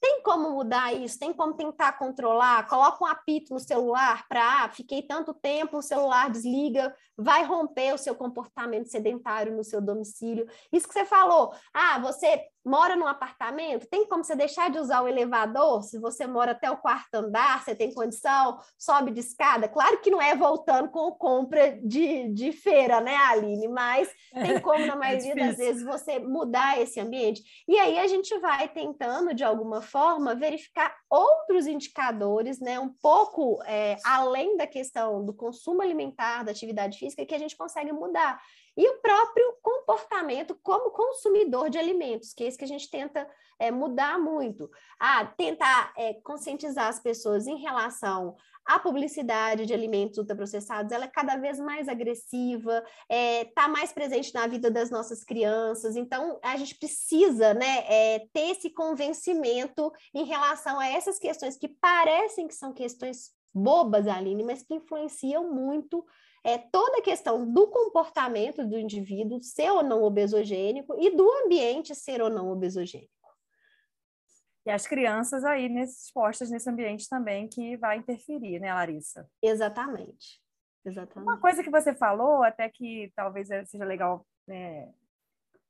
Tem 0.00 0.22
como 0.22 0.52
mudar 0.52 0.92
isso? 0.94 1.18
Tem 1.18 1.32
como 1.32 1.54
tentar 1.54 1.98
controlar? 1.98 2.68
Coloca 2.68 3.02
um 3.02 3.06
apito 3.06 3.52
no 3.52 3.58
celular 3.58 4.28
para, 4.28 4.64
ah, 4.64 4.68
fiquei 4.68 5.02
tanto 5.02 5.34
tempo, 5.34 5.78
o 5.78 5.82
celular 5.82 6.30
desliga, 6.30 6.94
vai 7.16 7.42
romper 7.42 7.92
o 7.94 7.98
seu 7.98 8.14
comportamento 8.14 8.86
sedentário 8.86 9.56
no 9.56 9.64
seu 9.64 9.80
domicílio. 9.80 10.46
Isso 10.72 10.86
que 10.86 10.94
você 10.94 11.04
falou, 11.04 11.52
ah, 11.74 11.98
você 11.98 12.46
mora 12.68 12.94
num 12.94 13.06
apartamento, 13.06 13.88
tem 13.88 14.06
como 14.06 14.22
você 14.22 14.36
deixar 14.36 14.70
de 14.70 14.78
usar 14.78 15.00
o 15.00 15.08
elevador? 15.08 15.82
Se 15.82 15.98
você 15.98 16.26
mora 16.26 16.52
até 16.52 16.70
o 16.70 16.76
quarto 16.76 17.14
andar, 17.14 17.64
você 17.64 17.74
tem 17.74 17.92
condição, 17.92 18.58
sobe 18.78 19.10
de 19.10 19.20
escada. 19.20 19.68
Claro 19.68 20.00
que 20.00 20.10
não 20.10 20.20
é 20.20 20.36
voltando 20.36 20.90
com 20.90 21.10
compra 21.12 21.78
de, 21.82 22.28
de 22.28 22.52
feira, 22.52 23.00
né, 23.00 23.16
Aline? 23.16 23.68
Mas 23.68 24.08
tem 24.32 24.60
como, 24.60 24.84
na 24.84 24.92
é 24.92 24.96
maioria 24.96 25.32
é 25.32 25.34
das 25.34 25.56
vezes, 25.56 25.82
você 25.82 26.18
mudar 26.18 26.80
esse 26.80 27.00
ambiente. 27.00 27.42
E 27.66 27.78
aí 27.78 27.98
a 27.98 28.06
gente 28.06 28.38
vai 28.38 28.68
tentando, 28.68 29.34
de 29.34 29.42
alguma 29.42 29.80
forma, 29.80 30.34
verificar 30.34 30.94
outros 31.08 31.66
indicadores, 31.66 32.60
né, 32.60 32.78
um 32.78 32.92
pouco 33.00 33.62
é, 33.64 33.96
além 34.04 34.56
da 34.56 34.66
questão 34.66 35.24
do 35.24 35.32
consumo 35.32 35.80
alimentar, 35.80 36.44
da 36.44 36.50
atividade 36.50 36.98
física, 36.98 37.24
que 37.24 37.34
a 37.34 37.38
gente 37.38 37.56
consegue 37.56 37.92
mudar 37.92 38.38
e 38.78 38.88
o 38.88 39.00
próprio 39.00 39.54
comportamento 39.60 40.56
como 40.62 40.92
consumidor 40.92 41.68
de 41.68 41.76
alimentos, 41.76 42.32
que 42.32 42.44
é 42.44 42.46
isso 42.46 42.56
que 42.56 42.64
a 42.64 42.68
gente 42.68 42.88
tenta 42.88 43.28
é, 43.58 43.72
mudar 43.72 44.20
muito. 44.20 44.70
Ah, 45.00 45.26
tentar 45.26 45.92
é, 45.96 46.14
conscientizar 46.14 46.86
as 46.86 47.00
pessoas 47.00 47.48
em 47.48 47.56
relação 47.56 48.36
à 48.64 48.78
publicidade 48.78 49.66
de 49.66 49.74
alimentos 49.74 50.18
ultraprocessados, 50.18 50.92
ela 50.92 51.06
é 51.06 51.08
cada 51.08 51.34
vez 51.34 51.58
mais 51.58 51.88
agressiva, 51.88 52.78
está 52.78 52.94
é, 53.08 53.44
tá 53.46 53.66
mais 53.66 53.92
presente 53.92 54.32
na 54.32 54.46
vida 54.46 54.70
das 54.70 54.90
nossas 54.90 55.24
crianças, 55.24 55.96
então 55.96 56.38
a 56.40 56.56
gente 56.56 56.76
precisa 56.76 57.54
né, 57.54 57.84
é, 57.88 58.28
ter 58.32 58.50
esse 58.50 58.70
convencimento 58.70 59.90
em 60.14 60.24
relação 60.24 60.78
a 60.78 60.86
essas 60.86 61.18
questões 61.18 61.56
que 61.56 61.66
parecem 61.66 62.46
que 62.46 62.54
são 62.54 62.72
questões 62.72 63.32
bobas, 63.52 64.06
Aline, 64.06 64.44
mas 64.44 64.62
que 64.62 64.74
influenciam 64.74 65.52
muito 65.52 66.06
é 66.44 66.58
toda 66.58 66.98
a 66.98 67.02
questão 67.02 67.50
do 67.50 67.68
comportamento 67.68 68.66
do 68.66 68.78
indivíduo 68.78 69.42
ser 69.42 69.70
ou 69.70 69.82
não 69.82 70.02
obesogênico 70.02 70.96
e 70.98 71.10
do 71.10 71.30
ambiente 71.44 71.94
ser 71.94 72.22
ou 72.22 72.30
não 72.30 72.50
obesogênico. 72.50 73.12
E 74.66 74.70
as 74.70 74.86
crianças 74.86 75.44
aí 75.44 75.68
nesses 75.68 76.12
postos, 76.12 76.50
nesse 76.50 76.68
ambiente 76.68 77.08
também 77.08 77.48
que 77.48 77.76
vai 77.78 77.96
interferir, 77.96 78.60
né, 78.60 78.72
Larissa? 78.72 79.26
Exatamente. 79.42 80.42
Exatamente. 80.84 81.28
Uma 81.28 81.40
coisa 81.40 81.62
que 81.62 81.70
você 81.70 81.94
falou, 81.94 82.42
até 82.42 82.68
que 82.68 83.12
talvez 83.16 83.48
seja 83.48 83.84
legal 83.84 84.26
né, 84.46 84.92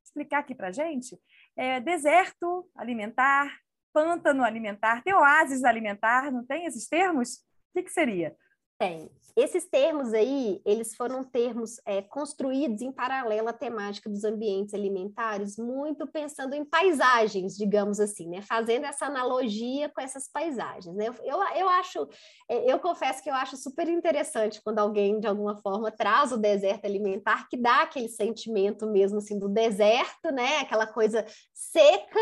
explicar 0.04 0.40
aqui 0.40 0.54
para 0.54 0.72
gente, 0.72 1.18
é 1.56 1.80
deserto 1.80 2.68
alimentar, 2.74 3.56
pântano 3.92 4.42
alimentar, 4.42 5.02
tem 5.02 5.14
oásis 5.14 5.64
alimentar, 5.64 6.30
não 6.32 6.44
tem 6.44 6.66
esses 6.66 6.88
termos? 6.88 7.36
O 7.36 7.42
que, 7.74 7.84
que 7.84 7.92
seria? 7.92 8.36
Tem. 8.78 9.10
Esses 9.38 9.66
termos 9.66 10.12
aí, 10.12 10.60
eles 10.64 10.96
foram 10.96 11.22
termos 11.22 11.80
é, 11.86 12.02
construídos 12.02 12.82
em 12.82 12.90
paralelo 12.90 13.48
à 13.48 13.52
temática 13.52 14.10
dos 14.10 14.24
ambientes 14.24 14.74
alimentares, 14.74 15.56
muito 15.56 16.08
pensando 16.08 16.54
em 16.54 16.64
paisagens, 16.64 17.56
digamos 17.56 18.00
assim, 18.00 18.28
né? 18.28 18.42
Fazendo 18.42 18.86
essa 18.86 19.06
analogia 19.06 19.88
com 19.90 20.00
essas 20.00 20.28
paisagens, 20.28 20.92
né? 20.96 21.06
Eu, 21.22 21.40
eu 21.54 21.68
acho, 21.68 22.08
é, 22.48 22.72
eu 22.72 22.80
confesso 22.80 23.22
que 23.22 23.30
eu 23.30 23.34
acho 23.34 23.56
super 23.56 23.88
interessante 23.88 24.60
quando 24.60 24.80
alguém, 24.80 25.20
de 25.20 25.28
alguma 25.28 25.56
forma, 25.62 25.92
traz 25.92 26.32
o 26.32 26.36
deserto 26.36 26.86
alimentar, 26.86 27.48
que 27.48 27.56
dá 27.56 27.82
aquele 27.82 28.08
sentimento 28.08 28.88
mesmo, 28.88 29.18
assim, 29.18 29.38
do 29.38 29.48
deserto, 29.48 30.32
né? 30.32 30.58
Aquela 30.58 30.86
coisa 30.86 31.24
seca, 31.54 32.20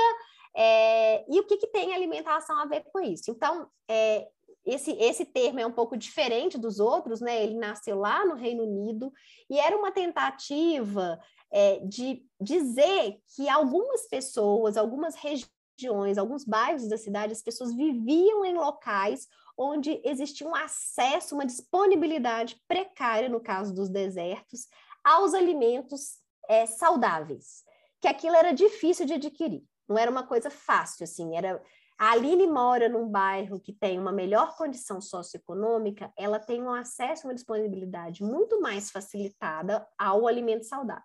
é, 0.54 1.24
e 1.30 1.38
o 1.38 1.46
que, 1.46 1.58
que 1.58 1.66
tem 1.66 1.94
alimentação 1.94 2.58
a 2.58 2.64
ver 2.64 2.82
com 2.90 2.98
isso? 3.00 3.30
Então, 3.30 3.68
é, 3.90 4.26
esse, 4.66 4.90
esse 4.92 5.24
termo 5.24 5.60
é 5.60 5.66
um 5.66 5.72
pouco 5.72 5.96
diferente 5.96 6.58
dos 6.58 6.80
outros, 6.80 7.20
né? 7.20 7.42
Ele 7.42 7.54
nasceu 7.54 7.96
lá 7.96 8.24
no 8.26 8.34
Reino 8.34 8.64
Unido 8.64 9.12
e 9.48 9.58
era 9.58 9.76
uma 9.76 9.92
tentativa 9.92 11.18
é, 11.52 11.78
de 11.78 12.26
dizer 12.40 13.20
que 13.34 13.48
algumas 13.48 14.08
pessoas, 14.08 14.76
algumas 14.76 15.14
regiões, 15.14 16.18
alguns 16.18 16.44
bairros 16.44 16.88
da 16.88 16.98
cidade, 16.98 17.32
as 17.32 17.42
pessoas 17.42 17.72
viviam 17.72 18.44
em 18.44 18.54
locais 18.54 19.28
onde 19.56 20.00
existia 20.04 20.46
um 20.46 20.54
acesso, 20.54 21.34
uma 21.34 21.46
disponibilidade 21.46 22.60
precária, 22.66 23.28
no 23.28 23.40
caso 23.40 23.72
dos 23.72 23.88
desertos, 23.88 24.66
aos 25.02 25.32
alimentos 25.32 26.18
é, 26.48 26.66
saudáveis, 26.66 27.64
que 28.00 28.08
aquilo 28.08 28.34
era 28.34 28.52
difícil 28.52 29.06
de 29.06 29.14
adquirir, 29.14 29.64
não 29.88 29.96
era 29.96 30.10
uma 30.10 30.26
coisa 30.26 30.50
fácil, 30.50 31.04
assim, 31.04 31.36
era 31.36 31.62
a 31.98 32.12
Aline 32.12 32.46
mora 32.46 32.88
num 32.88 33.08
bairro 33.08 33.58
que 33.58 33.72
tem 33.72 33.98
uma 33.98 34.12
melhor 34.12 34.56
condição 34.56 35.00
socioeconômica, 35.00 36.12
ela 36.16 36.38
tem 36.38 36.62
um 36.62 36.72
acesso, 36.72 37.26
uma 37.26 37.34
disponibilidade 37.34 38.22
muito 38.22 38.60
mais 38.60 38.90
facilitada 38.90 39.86
ao 39.98 40.26
alimento 40.26 40.64
saudável. 40.64 41.02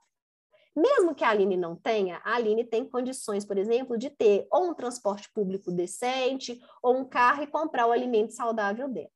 Mesmo 0.75 1.13
que 1.13 1.23
a 1.23 1.29
Aline 1.29 1.57
não 1.57 1.75
tenha, 1.75 2.21
a 2.23 2.35
Aline 2.35 2.63
tem 2.63 2.85
condições, 2.85 3.45
por 3.45 3.57
exemplo, 3.57 3.97
de 3.97 4.09
ter 4.09 4.47
ou 4.51 4.69
um 4.69 4.73
transporte 4.73 5.29
público 5.33 5.71
decente, 5.71 6.61
ou 6.81 6.97
um 6.97 7.05
carro 7.05 7.43
e 7.43 7.47
comprar 7.47 7.87
o 7.87 7.91
alimento 7.91 8.33
saudável 8.33 8.87
dela. 8.87 9.09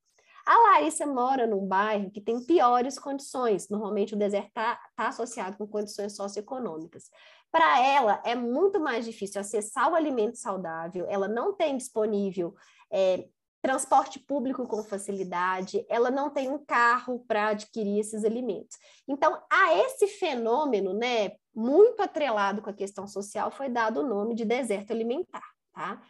A 0.46 0.58
Larissa 0.60 1.08
mora 1.08 1.48
num 1.48 1.66
bairro 1.66 2.12
que 2.12 2.22
tem 2.22 2.40
piores 2.46 3.00
condições. 3.00 3.68
Normalmente 3.68 4.14
o 4.14 4.18
deserto 4.18 4.50
está 4.50 4.80
tá 4.96 5.08
associado 5.08 5.58
com 5.58 5.66
condições 5.66 6.16
socioeconômicas. 6.16 7.10
Para 7.56 7.80
ela 7.80 8.22
é 8.26 8.36
muito 8.36 8.82
mais 8.82 9.06
difícil 9.06 9.40
acessar 9.40 9.90
o 9.90 9.96
alimento 9.96 10.36
saudável, 10.36 11.06
ela 11.08 11.26
não 11.26 11.54
tem 11.54 11.78
disponível 11.78 12.54
é, 12.92 13.30
transporte 13.62 14.20
público 14.20 14.68
com 14.68 14.84
facilidade, 14.84 15.86
ela 15.88 16.12
não 16.12 16.30
tem 16.30 16.50
um 16.50 16.58
carro 16.58 17.24
para 17.26 17.48
adquirir 17.48 17.98
esses 17.98 18.26
alimentos. 18.26 18.78
Então, 19.08 19.42
a 19.50 19.74
esse 19.74 20.06
fenômeno, 20.06 20.92
né, 20.92 21.38
muito 21.56 22.02
atrelado 22.02 22.62
com 22.62 22.70
a 22.70 22.74
questão 22.74 23.08
social, 23.08 23.50
foi 23.50 23.70
dado 23.70 24.02
o 24.02 24.06
nome 24.06 24.36
de 24.36 24.44
deserto 24.44 24.92
alimentar, 24.92 25.50
tá? 25.74 26.02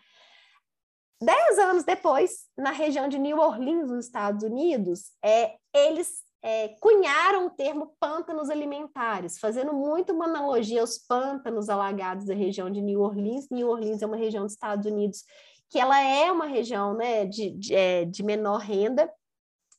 Dez 1.21 1.59
anos 1.59 1.83
depois, 1.83 2.47
na 2.57 2.71
região 2.71 3.07
de 3.07 3.19
New 3.19 3.37
Orleans, 3.37 3.91
nos 3.91 4.05
Estados 4.07 4.43
Unidos, 4.43 5.11
é, 5.23 5.57
eles 5.71 6.23
é, 6.45 6.67
cunharam 6.79 7.47
o 7.47 7.49
termo 7.49 7.95
pântanos 7.99 8.51
alimentares, 8.51 9.39
fazendo 9.39 9.73
muito 9.73 10.13
uma 10.13 10.25
analogia 10.25 10.81
aos 10.81 10.95
pântanos 10.95 11.69
alagados 11.69 12.27
da 12.27 12.35
região 12.35 12.69
de 12.69 12.83
New 12.83 13.01
Orleans. 13.01 13.49
New 13.49 13.67
Orleans 13.67 14.03
é 14.03 14.05
uma 14.05 14.15
região 14.15 14.43
dos 14.43 14.53
Estados 14.53 14.85
Unidos 14.85 15.23
que 15.71 15.79
ela 15.79 15.99
é 15.99 16.31
uma 16.31 16.45
região 16.45 16.93
né, 16.93 17.25
de, 17.25 17.49
de, 17.49 17.73
é, 17.73 18.05
de 18.05 18.21
menor 18.21 18.59
renda. 18.59 19.11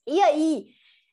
E 0.08 0.20
aí, 0.20 0.66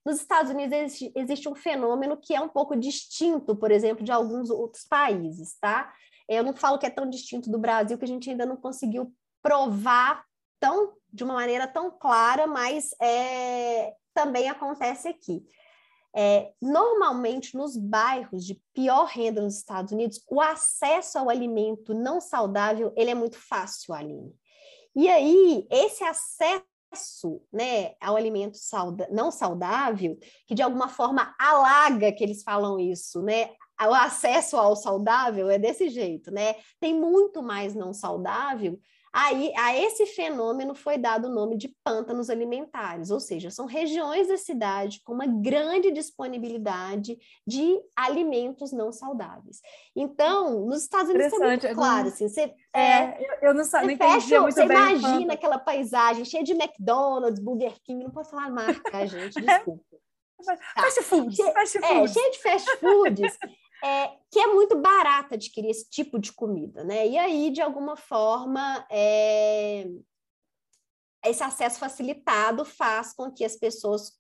nos 0.04 0.16
Estados 0.16 0.52
Unidos 0.52 0.76
existe, 0.76 1.14
existe, 1.16 1.48
um 1.48 1.54
fenômeno 1.54 2.18
que 2.18 2.34
é 2.34 2.42
um 2.42 2.50
pouco 2.50 2.76
distinto, 2.76 3.56
por 3.56 3.70
exemplo, 3.70 4.04
de 4.04 4.12
alguns 4.12 4.50
outros 4.50 4.84
países, 4.86 5.56
tá? 5.62 5.94
Eu 6.28 6.44
não 6.44 6.56
falo 6.56 6.80
que 6.80 6.88
é 6.88 6.90
tão 6.90 7.08
distinto 7.08 7.52
do 7.52 7.60
Brasil 7.60 7.96
que 7.96 8.06
a 8.06 8.08
gente 8.08 8.28
ainda 8.28 8.44
não 8.48 8.58
conseguiu 8.58 9.14
provar 9.40 10.26
tão 10.60 10.94
de 11.12 11.24
uma 11.24 11.36
maneira 11.36 11.68
tão 11.68 11.92
clara, 11.92 12.48
mas 12.48 12.90
é, 13.00 13.94
também 14.14 14.50
acontece 14.50 15.08
aqui. 15.08 15.44
É, 16.16 16.54
normalmente, 16.62 17.58
nos 17.58 17.76
bairros 17.76 18.46
de 18.46 18.62
pior 18.74 19.06
renda 19.06 19.42
nos 19.42 19.58
Estados 19.58 19.92
Unidos, 19.92 20.24
o 20.30 20.40
acesso 20.40 21.18
ao 21.18 21.30
alimento 21.30 21.94
não 21.94 22.22
saudável 22.22 22.94
ele 22.96 23.10
é 23.10 23.16
muito 23.16 23.38
fácil, 23.38 23.94
Aline. 23.94 24.32
E 24.96 25.10
aí, 25.10 25.68
esse 25.72 26.04
acesso 26.04 27.42
né, 27.52 27.96
ao 28.00 28.16
alimento 28.16 28.60
não 29.10 29.32
saudável, 29.32 30.16
que 30.46 30.54
de 30.54 30.62
alguma 30.62 30.88
forma 30.88 31.34
alaga 31.40 32.12
que 32.12 32.24
eles 32.24 32.44
falam 32.44 32.80
isso, 32.80 33.22
né? 33.24 33.50
O 33.82 33.94
acesso 33.94 34.56
ao 34.56 34.76
saudável 34.76 35.50
é 35.50 35.58
desse 35.58 35.90
jeito, 35.90 36.32
né? 36.32 36.56
Tem 36.80 36.94
muito 36.94 37.42
mais 37.42 37.74
não 37.74 37.92
saudável 37.92 38.80
Aí, 39.16 39.54
a 39.56 39.78
esse 39.78 40.08
fenômeno 40.08 40.74
foi 40.74 40.98
dado 40.98 41.28
o 41.28 41.32
nome 41.32 41.56
de 41.56 41.68
pântanos 41.84 42.32
alimentares, 42.32 43.12
ou 43.12 43.20
seja, 43.20 43.52
são 43.52 43.68
regiões 43.68 44.28
da 44.28 44.38
cidade 44.38 45.02
com 45.04 45.14
uma 45.14 45.28
grande 45.28 45.92
disponibilidade 45.92 47.20
de 47.46 47.80
alimentos 47.96 48.72
não 48.72 48.92
saudáveis. 48.92 49.62
Então, 49.96 50.66
nos 50.66 50.82
Estados 50.82 51.12
Unidos 51.12 51.32
é 51.32 51.48
muito 51.48 51.68
claro, 51.76 52.08
assim, 52.08 52.28
você, 52.28 52.52
é, 52.74 52.82
é, 52.82 53.40
eu 53.44 53.54
não, 53.54 53.64
sabia, 53.64 53.96
fecha, 53.96 54.42
muito 54.42 54.56
você 54.56 54.66
bem. 54.66 54.78
Imagina 54.78 55.34
aquela 55.34 55.60
paisagem 55.60 56.26
cheia 56.26 56.44
de 56.44 56.54
McDonald's, 56.54 57.40
Burger 57.40 57.76
King, 57.84 58.04
não 58.04 58.12
posso 58.12 58.32
falar 58.32 58.50
marca, 58.50 59.06
gente, 59.06 59.40
desculpa. 59.40 59.84
Tá. 60.44 60.58
Fast 60.82 61.04
food, 61.04 61.36
fast 61.54 61.80
food. 61.80 61.94
É, 61.94 62.08
cheio 62.08 62.32
de 62.32 62.42
fast 62.42 62.78
foods 62.78 63.38
é, 63.84 64.18
que 64.32 64.40
é 64.40 64.48
muito 64.48 64.78
barato 64.80 65.34
adquirir 65.34 65.70
esse 65.70 65.90
tipo 65.90 66.18
de 66.18 66.32
comida, 66.32 66.84
né? 66.86 67.06
E 67.06 67.18
aí, 67.18 67.52
de 67.52 67.62
alguma 67.62 67.98
forma, 67.98 68.88
é, 68.90 69.86
esse 71.26 71.44
acesso 71.44 71.80
facilitado 71.80 72.64
faz 72.64 73.14
com 73.14 73.30
que 73.30 73.44
as 73.44 73.58
pessoas 73.58 74.14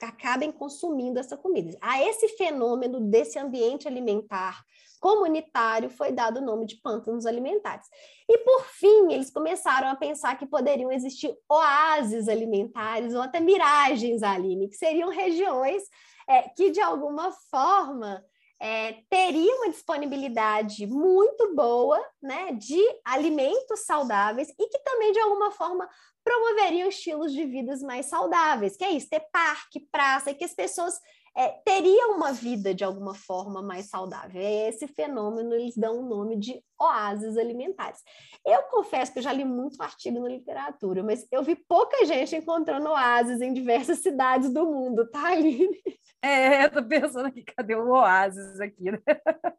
acabem 0.00 0.50
consumindo 0.50 1.18
essa 1.18 1.36
comida. 1.36 1.76
A 1.80 2.02
esse 2.02 2.28
fenômeno 2.28 3.00
desse 3.00 3.38
ambiente 3.38 3.86
alimentar 3.86 4.64
comunitário 5.00 5.90
foi 5.90 6.12
dado 6.12 6.38
o 6.38 6.44
nome 6.44 6.66
de 6.66 6.76
pântanos 6.76 7.26
alimentares. 7.26 7.86
E 8.28 8.38
por 8.38 8.64
fim, 8.64 9.12
eles 9.12 9.30
começaram 9.30 9.88
a 9.88 9.96
pensar 9.96 10.38
que 10.38 10.46
poderiam 10.46 10.92
existir 10.92 11.34
oásis 11.48 12.28
alimentares 12.28 13.14
ou 13.14 13.22
até 13.22 13.40
miragens, 13.40 14.22
Aline, 14.22 14.68
que 14.68 14.76
seriam 14.76 15.08
regiões 15.10 15.82
é, 16.28 16.42
que 16.50 16.70
de 16.70 16.80
alguma 16.80 17.32
forma 17.50 18.24
é, 18.60 18.92
teria 19.08 19.56
uma 19.56 19.70
disponibilidade 19.70 20.86
muito 20.86 21.54
boa 21.54 21.98
né, 22.22 22.52
de 22.52 22.80
alimentos 23.04 23.80
saudáveis 23.86 24.50
e 24.58 24.68
que 24.68 24.78
também, 24.80 25.12
de 25.12 25.18
alguma 25.18 25.50
forma, 25.50 25.88
promoveriam 26.22 26.88
estilos 26.88 27.32
de 27.32 27.46
vidas 27.46 27.80
mais 27.82 28.06
saudáveis, 28.06 28.76
que 28.76 28.84
é 28.84 28.90
isso, 28.90 29.08
ter 29.08 29.24
parque, 29.32 29.88
praça, 29.90 30.30
e 30.30 30.34
que 30.34 30.44
as 30.44 30.52
pessoas 30.52 30.94
é, 31.34 31.48
teriam 31.64 32.16
uma 32.16 32.32
vida 32.32 32.74
de 32.74 32.84
alguma 32.84 33.14
forma 33.14 33.62
mais 33.62 33.88
saudável. 33.88 34.42
Esse 34.42 34.86
fenômeno, 34.86 35.54
eles 35.54 35.76
dão 35.76 36.00
o 36.00 36.08
nome 36.08 36.36
de 36.36 36.62
oásis 36.80 37.36
alimentares. 37.36 38.00
Eu 38.44 38.62
confesso 38.64 39.12
que 39.12 39.18
eu 39.18 39.22
já 39.22 39.32
li 39.32 39.44
muito 39.44 39.80
artigo 39.82 40.18
na 40.18 40.28
literatura, 40.28 41.02
mas 41.02 41.26
eu 41.30 41.42
vi 41.42 41.54
pouca 41.54 42.06
gente 42.06 42.34
encontrando 42.34 42.88
oásis 42.88 43.42
em 43.42 43.52
diversas 43.52 43.98
cidades 43.98 44.52
do 44.52 44.64
mundo, 44.64 45.08
tá, 45.10 45.28
Aline? 45.28 45.68
É, 46.22 46.66
eu 46.66 46.70
tô 46.70 46.84
pensando 46.84 47.28
aqui, 47.28 47.42
cadê 47.42 47.74
o 47.74 47.88
oásis 47.88 48.60
aqui, 48.60 48.90
né? 48.90 48.98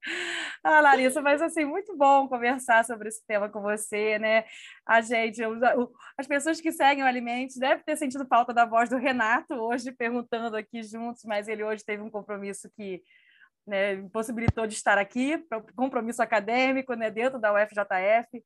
Ah, 0.63 0.79
Larissa, 0.79 1.19
mas 1.19 1.41
assim, 1.41 1.65
muito 1.65 1.97
bom 1.97 2.27
conversar 2.27 2.85
sobre 2.85 3.07
esse 3.07 3.25
tema 3.25 3.49
com 3.49 3.61
você, 3.61 4.19
né? 4.19 4.45
A 4.85 5.01
gente, 5.01 5.41
as 6.15 6.27
pessoas 6.27 6.61
que 6.61 6.71
seguem 6.71 7.03
o 7.03 7.07
Alimentos 7.07 7.55
devem 7.55 7.83
ter 7.83 7.95
sentido 7.95 8.27
falta 8.27 8.53
da 8.53 8.63
voz 8.63 8.89
do 8.89 8.97
Renato 8.97 9.55
hoje, 9.55 9.91
perguntando 9.91 10.55
aqui 10.55 10.83
juntos, 10.83 11.23
mas 11.25 11.47
ele 11.47 11.63
hoje 11.63 11.83
teve 11.83 12.03
um 12.03 12.11
compromisso 12.11 12.69
que 12.75 13.01
né, 13.71 13.93
impossibilitou 13.93 14.67
de 14.67 14.73
estar 14.73 14.97
aqui, 14.97 15.47
compromisso 15.77 16.21
acadêmico, 16.21 16.93
né, 16.93 17.09
dentro 17.09 17.39
da 17.39 17.53
UFJF. 17.53 18.43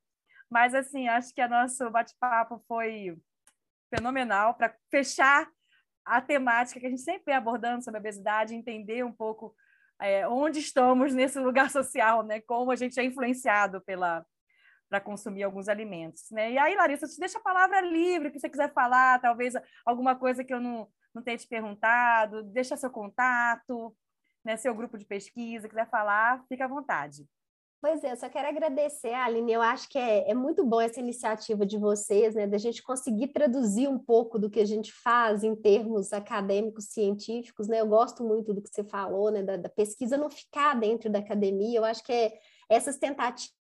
Mas, 0.48 0.72
assim, 0.72 1.08
acho 1.08 1.34
que 1.34 1.42
o 1.42 1.48
nosso 1.48 1.90
bate-papo 1.90 2.62
foi 2.68 3.18
fenomenal 3.92 4.54
para 4.54 4.72
fechar 4.88 5.50
a 6.04 6.20
temática 6.20 6.78
que 6.78 6.86
a 6.86 6.90
gente 6.90 7.02
sempre 7.02 7.24
vem 7.26 7.34
abordando 7.34 7.82
sobre 7.82 7.98
a 7.98 8.00
obesidade, 8.00 8.54
entender 8.54 9.04
um 9.04 9.10
pouco 9.12 9.52
é, 10.00 10.28
onde 10.28 10.60
estamos 10.60 11.12
nesse 11.12 11.40
lugar 11.40 11.70
social, 11.72 12.22
né? 12.22 12.40
Como 12.42 12.70
a 12.70 12.76
gente 12.76 13.00
é 13.00 13.02
influenciado 13.02 13.80
pela 13.80 14.24
para 14.88 15.00
consumir 15.00 15.42
alguns 15.42 15.68
alimentos, 15.68 16.30
né? 16.30 16.52
E 16.52 16.58
aí, 16.58 16.76
Larissa, 16.76 17.08
te 17.08 17.18
deixa 17.18 17.38
a 17.38 17.42
palavra 17.42 17.80
livre, 17.80 18.30
que 18.30 18.38
você 18.38 18.48
quiser 18.48 18.72
falar, 18.72 19.20
talvez 19.20 19.54
alguma 19.84 20.14
coisa 20.14 20.44
que 20.44 20.54
eu 20.54 20.60
não, 20.60 20.88
não 21.12 21.20
tenha 21.20 21.36
te 21.36 21.48
perguntado, 21.48 22.44
deixa 22.44 22.76
seu 22.76 22.88
contato, 22.88 23.92
né? 24.46 24.56
Seu 24.56 24.72
grupo 24.72 24.96
de 24.96 25.04
pesquisa, 25.04 25.68
quiser 25.68 25.90
falar, 25.90 26.44
fica 26.48 26.64
à 26.64 26.68
vontade. 26.68 27.26
Pois 27.80 28.02
é, 28.02 28.12
eu 28.12 28.16
só 28.16 28.28
quero 28.28 28.48
agradecer, 28.48 29.12
Aline. 29.12 29.52
Eu 29.52 29.60
acho 29.60 29.88
que 29.88 29.98
é, 29.98 30.30
é 30.30 30.34
muito 30.34 30.64
bom 30.64 30.80
essa 30.80 30.98
iniciativa 30.98 31.66
de 31.66 31.76
vocês, 31.76 32.34
né, 32.34 32.46
da 32.46 32.56
gente 32.56 32.82
conseguir 32.82 33.28
traduzir 33.28 33.88
um 33.88 33.98
pouco 33.98 34.38
do 34.38 34.48
que 34.48 34.60
a 34.60 34.64
gente 34.64 34.92
faz 34.92 35.44
em 35.44 35.54
termos 35.54 36.12
acadêmicos, 36.12 36.86
científicos, 36.86 37.68
né? 37.68 37.80
Eu 37.80 37.86
gosto 37.86 38.24
muito 38.24 38.54
do 38.54 38.62
que 38.62 38.70
você 38.70 38.82
falou, 38.82 39.30
né, 39.30 39.42
da, 39.42 39.56
da 39.56 39.68
pesquisa 39.68 40.16
não 40.16 40.30
ficar 40.30 40.74
dentro 40.74 41.10
da 41.10 41.18
academia. 41.18 41.78
Eu 41.78 41.84
acho 41.84 42.02
que 42.02 42.12
é 42.12 42.32
essas 42.68 42.98
tentativas 42.98 43.55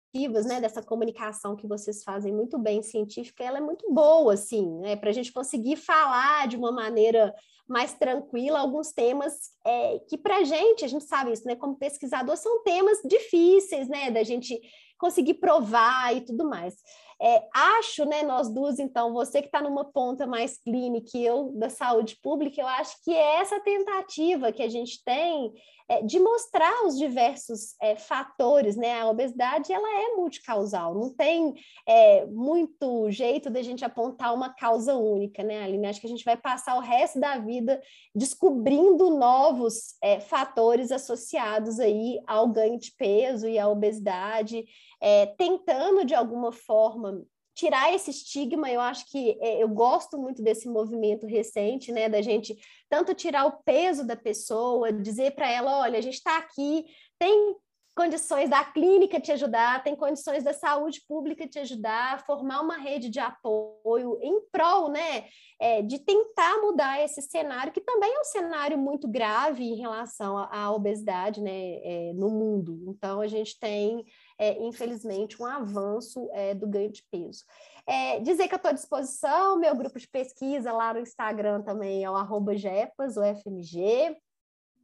né, 0.45 0.59
dessa 0.59 0.81
comunicação 0.81 1.55
que 1.55 1.67
vocês 1.67 2.03
fazem 2.03 2.33
muito 2.33 2.57
bem 2.57 2.81
científica, 2.81 3.43
ela 3.43 3.57
é 3.57 3.61
muito 3.61 3.91
boa, 3.93 4.33
assim, 4.33 4.67
né, 4.79 4.95
para 4.95 5.09
a 5.09 5.13
gente 5.13 5.31
conseguir 5.31 5.75
falar 5.77 6.47
de 6.47 6.57
uma 6.57 6.71
maneira 6.71 7.33
mais 7.71 7.93
tranquila 7.93 8.59
alguns 8.59 8.91
temas 8.91 9.33
é, 9.65 9.99
que 10.09 10.17
para 10.17 10.37
a 10.37 10.43
gente, 10.43 10.83
a 10.83 10.87
gente 10.87 11.05
sabe 11.05 11.31
isso, 11.31 11.47
né? 11.47 11.55
Como 11.55 11.77
pesquisador, 11.77 12.35
são 12.35 12.61
temas 12.63 12.99
difíceis, 13.05 13.87
né? 13.87 14.11
Da 14.11 14.23
gente 14.23 14.59
conseguir 14.97 15.35
provar 15.35 16.15
e 16.15 16.21
tudo 16.21 16.47
mais. 16.47 16.75
É, 17.23 17.47
acho, 17.53 18.03
né, 18.05 18.23
nós 18.23 18.49
duas, 18.49 18.79
então, 18.79 19.13
você 19.13 19.41
que 19.41 19.47
está 19.47 19.61
numa 19.61 19.85
ponta 19.85 20.25
mais 20.25 20.57
clínica 20.57 21.15
e 21.15 21.23
eu 21.23 21.51
da 21.53 21.69
saúde 21.69 22.17
pública, 22.21 22.59
eu 22.59 22.67
acho 22.67 22.95
que 23.03 23.11
é 23.11 23.35
essa 23.35 23.59
tentativa 23.59 24.51
que 24.51 24.63
a 24.63 24.69
gente 24.69 25.03
tem 25.03 25.53
é, 25.91 26.01
de 26.01 26.21
mostrar 26.21 26.85
os 26.85 26.97
diversos 26.97 27.75
é, 27.81 27.97
fatores, 27.97 28.77
né? 28.77 29.01
A 29.01 29.09
obesidade, 29.09 29.73
ela 29.73 29.87
é 30.03 30.15
multicausal, 30.15 30.95
não 30.95 31.13
tem 31.13 31.53
é, 31.85 32.25
muito 32.27 33.11
jeito 33.11 33.49
da 33.49 33.61
gente 33.61 33.83
apontar 33.83 34.33
uma 34.33 34.55
causa 34.55 34.95
única, 34.95 35.43
né, 35.43 35.61
Aline? 35.61 35.87
Acho 35.87 35.99
que 35.99 36.07
a 36.07 36.09
gente 36.09 36.23
vai 36.23 36.37
passar 36.37 36.75
o 36.77 36.79
resto 36.79 37.19
da 37.19 37.37
vida 37.37 37.81
descobrindo 38.15 39.09
novos 39.09 39.97
é, 40.01 40.21
fatores 40.21 40.93
associados 40.93 41.77
aí 41.77 42.21
ao 42.25 42.47
ganho 42.47 42.79
de 42.79 42.93
peso 42.93 43.45
e 43.45 43.59
à 43.59 43.67
obesidade, 43.67 44.63
é, 45.01 45.25
tentando, 45.25 46.05
de 46.05 46.13
alguma 46.13 46.51
forma, 46.51 47.25
tirar 47.53 47.93
esse 47.93 48.11
estigma, 48.11 48.69
eu 48.69 48.79
acho 48.79 49.09
que 49.09 49.37
é, 49.41 49.61
eu 49.61 49.67
gosto 49.69 50.17
muito 50.17 50.41
desse 50.41 50.67
movimento 50.69 51.27
recente, 51.27 51.91
né, 51.91 52.07
da 52.07 52.21
gente 52.21 52.57
tanto 52.89 53.13
tirar 53.13 53.45
o 53.45 53.63
peso 53.63 54.05
da 54.05 54.15
pessoa, 54.15 54.91
dizer 54.91 55.31
para 55.35 55.51
ela, 55.51 55.79
olha, 55.79 55.99
a 55.99 56.01
gente 56.01 56.15
está 56.15 56.37
aqui, 56.37 56.85
tem 57.19 57.55
condições 57.95 58.49
da 58.49 58.63
clínica 58.63 59.19
te 59.19 59.31
ajudar, 59.33 59.83
tem 59.83 59.95
condições 59.95 60.43
da 60.43 60.53
saúde 60.53 61.01
pública 61.07 61.47
te 61.47 61.59
ajudar, 61.59 62.25
formar 62.25 62.61
uma 62.61 62.77
rede 62.77 63.09
de 63.09 63.19
apoio 63.19 64.17
em 64.21 64.41
prol, 64.49 64.89
né, 64.89 65.25
é, 65.59 65.81
de 65.81 65.99
tentar 65.99 66.61
mudar 66.61 67.03
esse 67.03 67.21
cenário, 67.21 67.73
que 67.73 67.81
também 67.81 68.13
é 68.13 68.19
um 68.19 68.23
cenário 68.23 68.77
muito 68.77 69.07
grave 69.07 69.63
em 69.63 69.75
relação 69.75 70.37
à, 70.37 70.71
obesidade, 70.71 71.41
né, 71.41 71.51
é, 71.83 72.13
no 72.13 72.29
mundo. 72.29 72.81
Então, 72.87 73.19
a 73.19 73.27
gente 73.27 73.59
tem, 73.59 74.05
é, 74.41 74.57
infelizmente, 74.59 75.39
um 75.39 75.45
avanço 75.45 76.27
é, 76.33 76.55
do 76.55 76.67
ganho 76.67 76.91
de 76.91 77.03
peso. 77.11 77.45
É, 77.85 78.19
dizer 78.21 78.47
que 78.47 78.55
eu 78.55 78.57
estou 78.57 78.71
à 78.71 78.73
disposição, 78.73 79.59
meu 79.59 79.75
grupo 79.75 79.99
de 79.99 80.07
pesquisa 80.07 80.73
lá 80.73 80.91
no 80.91 80.99
Instagram 80.99 81.61
também 81.61 82.03
é 82.03 82.09
o 82.09 82.15
arroba 82.15 82.57
Jepas, 82.57 83.17
o 83.17 83.21
FMG, 83.23 84.17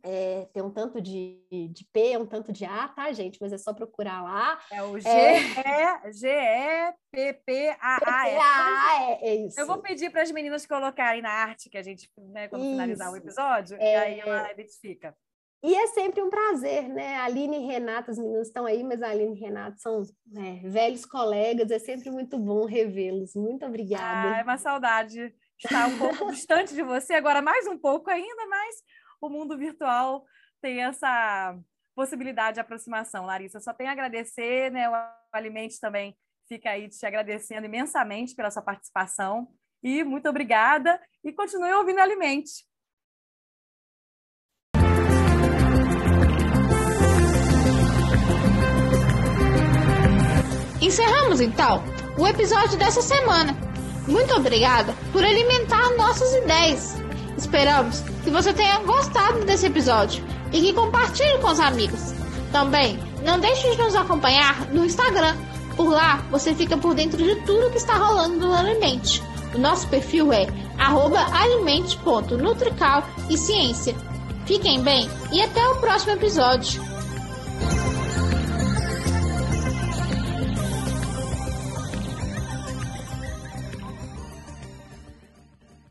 é, 0.04 0.48
tem 0.54 0.62
um 0.62 0.70
tanto 0.70 1.02
de, 1.02 1.42
de 1.52 1.84
P, 1.92 2.20
um 2.20 2.28
tanto 2.28 2.54
de 2.54 2.66
A, 2.66 2.88
tá, 2.90 3.12
gente? 3.12 3.40
Mas 3.42 3.52
é 3.52 3.58
só 3.58 3.74
procurar 3.74 4.22
lá. 4.22 4.60
É 4.72 4.84
o 4.84 5.00
G-E-P-P-A-A. 5.00 5.50
É, 8.30 9.12
é, 9.12 9.28
é 9.28 9.36
isso. 9.48 9.60
Eu 9.60 9.66
vou 9.66 9.80
pedir 9.80 10.12
para 10.12 10.22
as 10.22 10.30
meninas 10.32 10.68
colocarem 10.68 11.24
na 11.24 11.32
arte 11.32 11.68
que 11.68 11.80
a 11.80 11.82
gente, 11.82 12.08
né, 12.16 12.48
quando 12.48 12.62
isso. 12.62 12.72
finalizar 12.74 13.12
o 13.12 13.18
episódio, 13.18 13.76
é... 13.80 13.92
e 13.92 13.96
aí 13.96 14.20
ela 14.20 14.52
identifica. 14.52 15.16
E 15.68 15.76
é 15.76 15.88
sempre 15.88 16.22
um 16.22 16.30
prazer, 16.30 16.88
né? 16.88 17.18
A 17.18 17.26
Aline 17.26 17.58
e 17.58 17.68
Renata, 17.68 18.10
as 18.10 18.18
meninas 18.18 18.48
estão 18.48 18.66
aí, 18.66 18.82
mas 18.86 19.02
a 19.02 19.10
Aline 19.10 19.36
e 19.36 19.40
Renata 19.40 19.76
são 19.78 20.02
né, 20.26 20.62
velhos 20.64 21.06
colegas, 21.06 21.70
é 21.70 21.78
sempre 21.78 22.10
muito 22.10 22.40
bom 22.40 22.64
revê-los. 22.64 23.36
Muito 23.36 23.66
obrigada. 23.66 24.36
Ah, 24.36 24.40
é 24.40 24.44
uma 24.44 24.58
saudade 24.58 25.36
estar 25.62 25.90
um 25.90 25.98
pouco 25.98 26.32
distante 26.32 26.74
de 26.74 26.82
você, 26.82 27.16
agora 27.16 27.42
mais 27.42 27.68
um 27.68 27.78
pouco 27.78 28.10
ainda, 28.10 28.48
mas 28.48 28.76
o 29.20 29.28
mundo 29.28 29.58
virtual 29.58 30.24
tem 30.62 30.86
essa 30.86 31.60
possibilidade 31.94 32.54
de 32.56 32.62
aproximação. 32.62 33.26
Larissa, 33.26 33.60
só 33.60 33.74
tenho 33.74 33.90
a 33.90 33.92
agradecer, 33.92 34.72
né? 34.72 34.90
O 34.90 34.94
Alimente 35.34 35.82
também 35.82 36.16
fica 36.48 36.70
aí 36.70 36.88
te 36.88 37.06
agradecendo 37.06 37.66
imensamente 37.66 38.34
pela 38.34 38.50
sua 38.50 38.62
participação. 38.62 39.50
E 39.84 40.02
muito 40.06 40.30
obrigada. 40.30 40.98
E 41.26 41.34
continue 41.34 41.74
ouvindo 41.74 42.00
Alimente. 42.00 42.66
Encerramos 50.82 51.40
então 51.42 51.84
o 52.18 52.28
episódio 52.28 52.78
dessa 52.78 53.02
semana. 53.02 53.58
Muito 54.08 54.36
obrigada 54.36 54.94
por 55.12 55.24
alimentar 55.24 55.96
nossas 55.98 56.32
ideias. 56.36 56.96
Esperamos 57.38 58.04
que 58.24 58.30
você 58.30 58.54
tenha 58.54 58.80
gostado 58.80 59.44
desse 59.46 59.66
episódio 59.66 60.24
e 60.52 60.62
que 60.62 60.74
compartilhe 60.74 61.40
com 61.40 61.48
os 61.48 61.60
amigos. 61.60 62.14
Também 62.52 63.00
não 63.24 63.40
deixe 63.40 63.72
de 63.72 63.78
nos 63.78 63.96
acompanhar 63.96 64.68
no 64.72 64.86
Instagram. 64.86 65.36
Por 65.76 65.90
lá 65.90 66.24
você 66.32 66.54
fica 66.56 66.78
por 66.78 66.94
dentro 66.94 67.24
de 67.24 67.36
tudo 67.42 67.72
que 67.72 67.78
está 67.78 67.96
rolando 67.96 68.38
no 68.38 68.54
Alimente. 68.54 69.24
O 69.54 69.58
nosso 69.58 69.88
perfil 69.88 70.32
é 70.32 70.48
alimente.nutrical 70.78 73.04
e 73.30 73.38
ciência. 73.38 73.96
Fiquem 74.46 74.82
bem 74.82 75.10
e 75.32 75.42
até 75.42 75.68
o 75.70 75.78
próximo 75.78 76.12
episódio. 76.14 76.97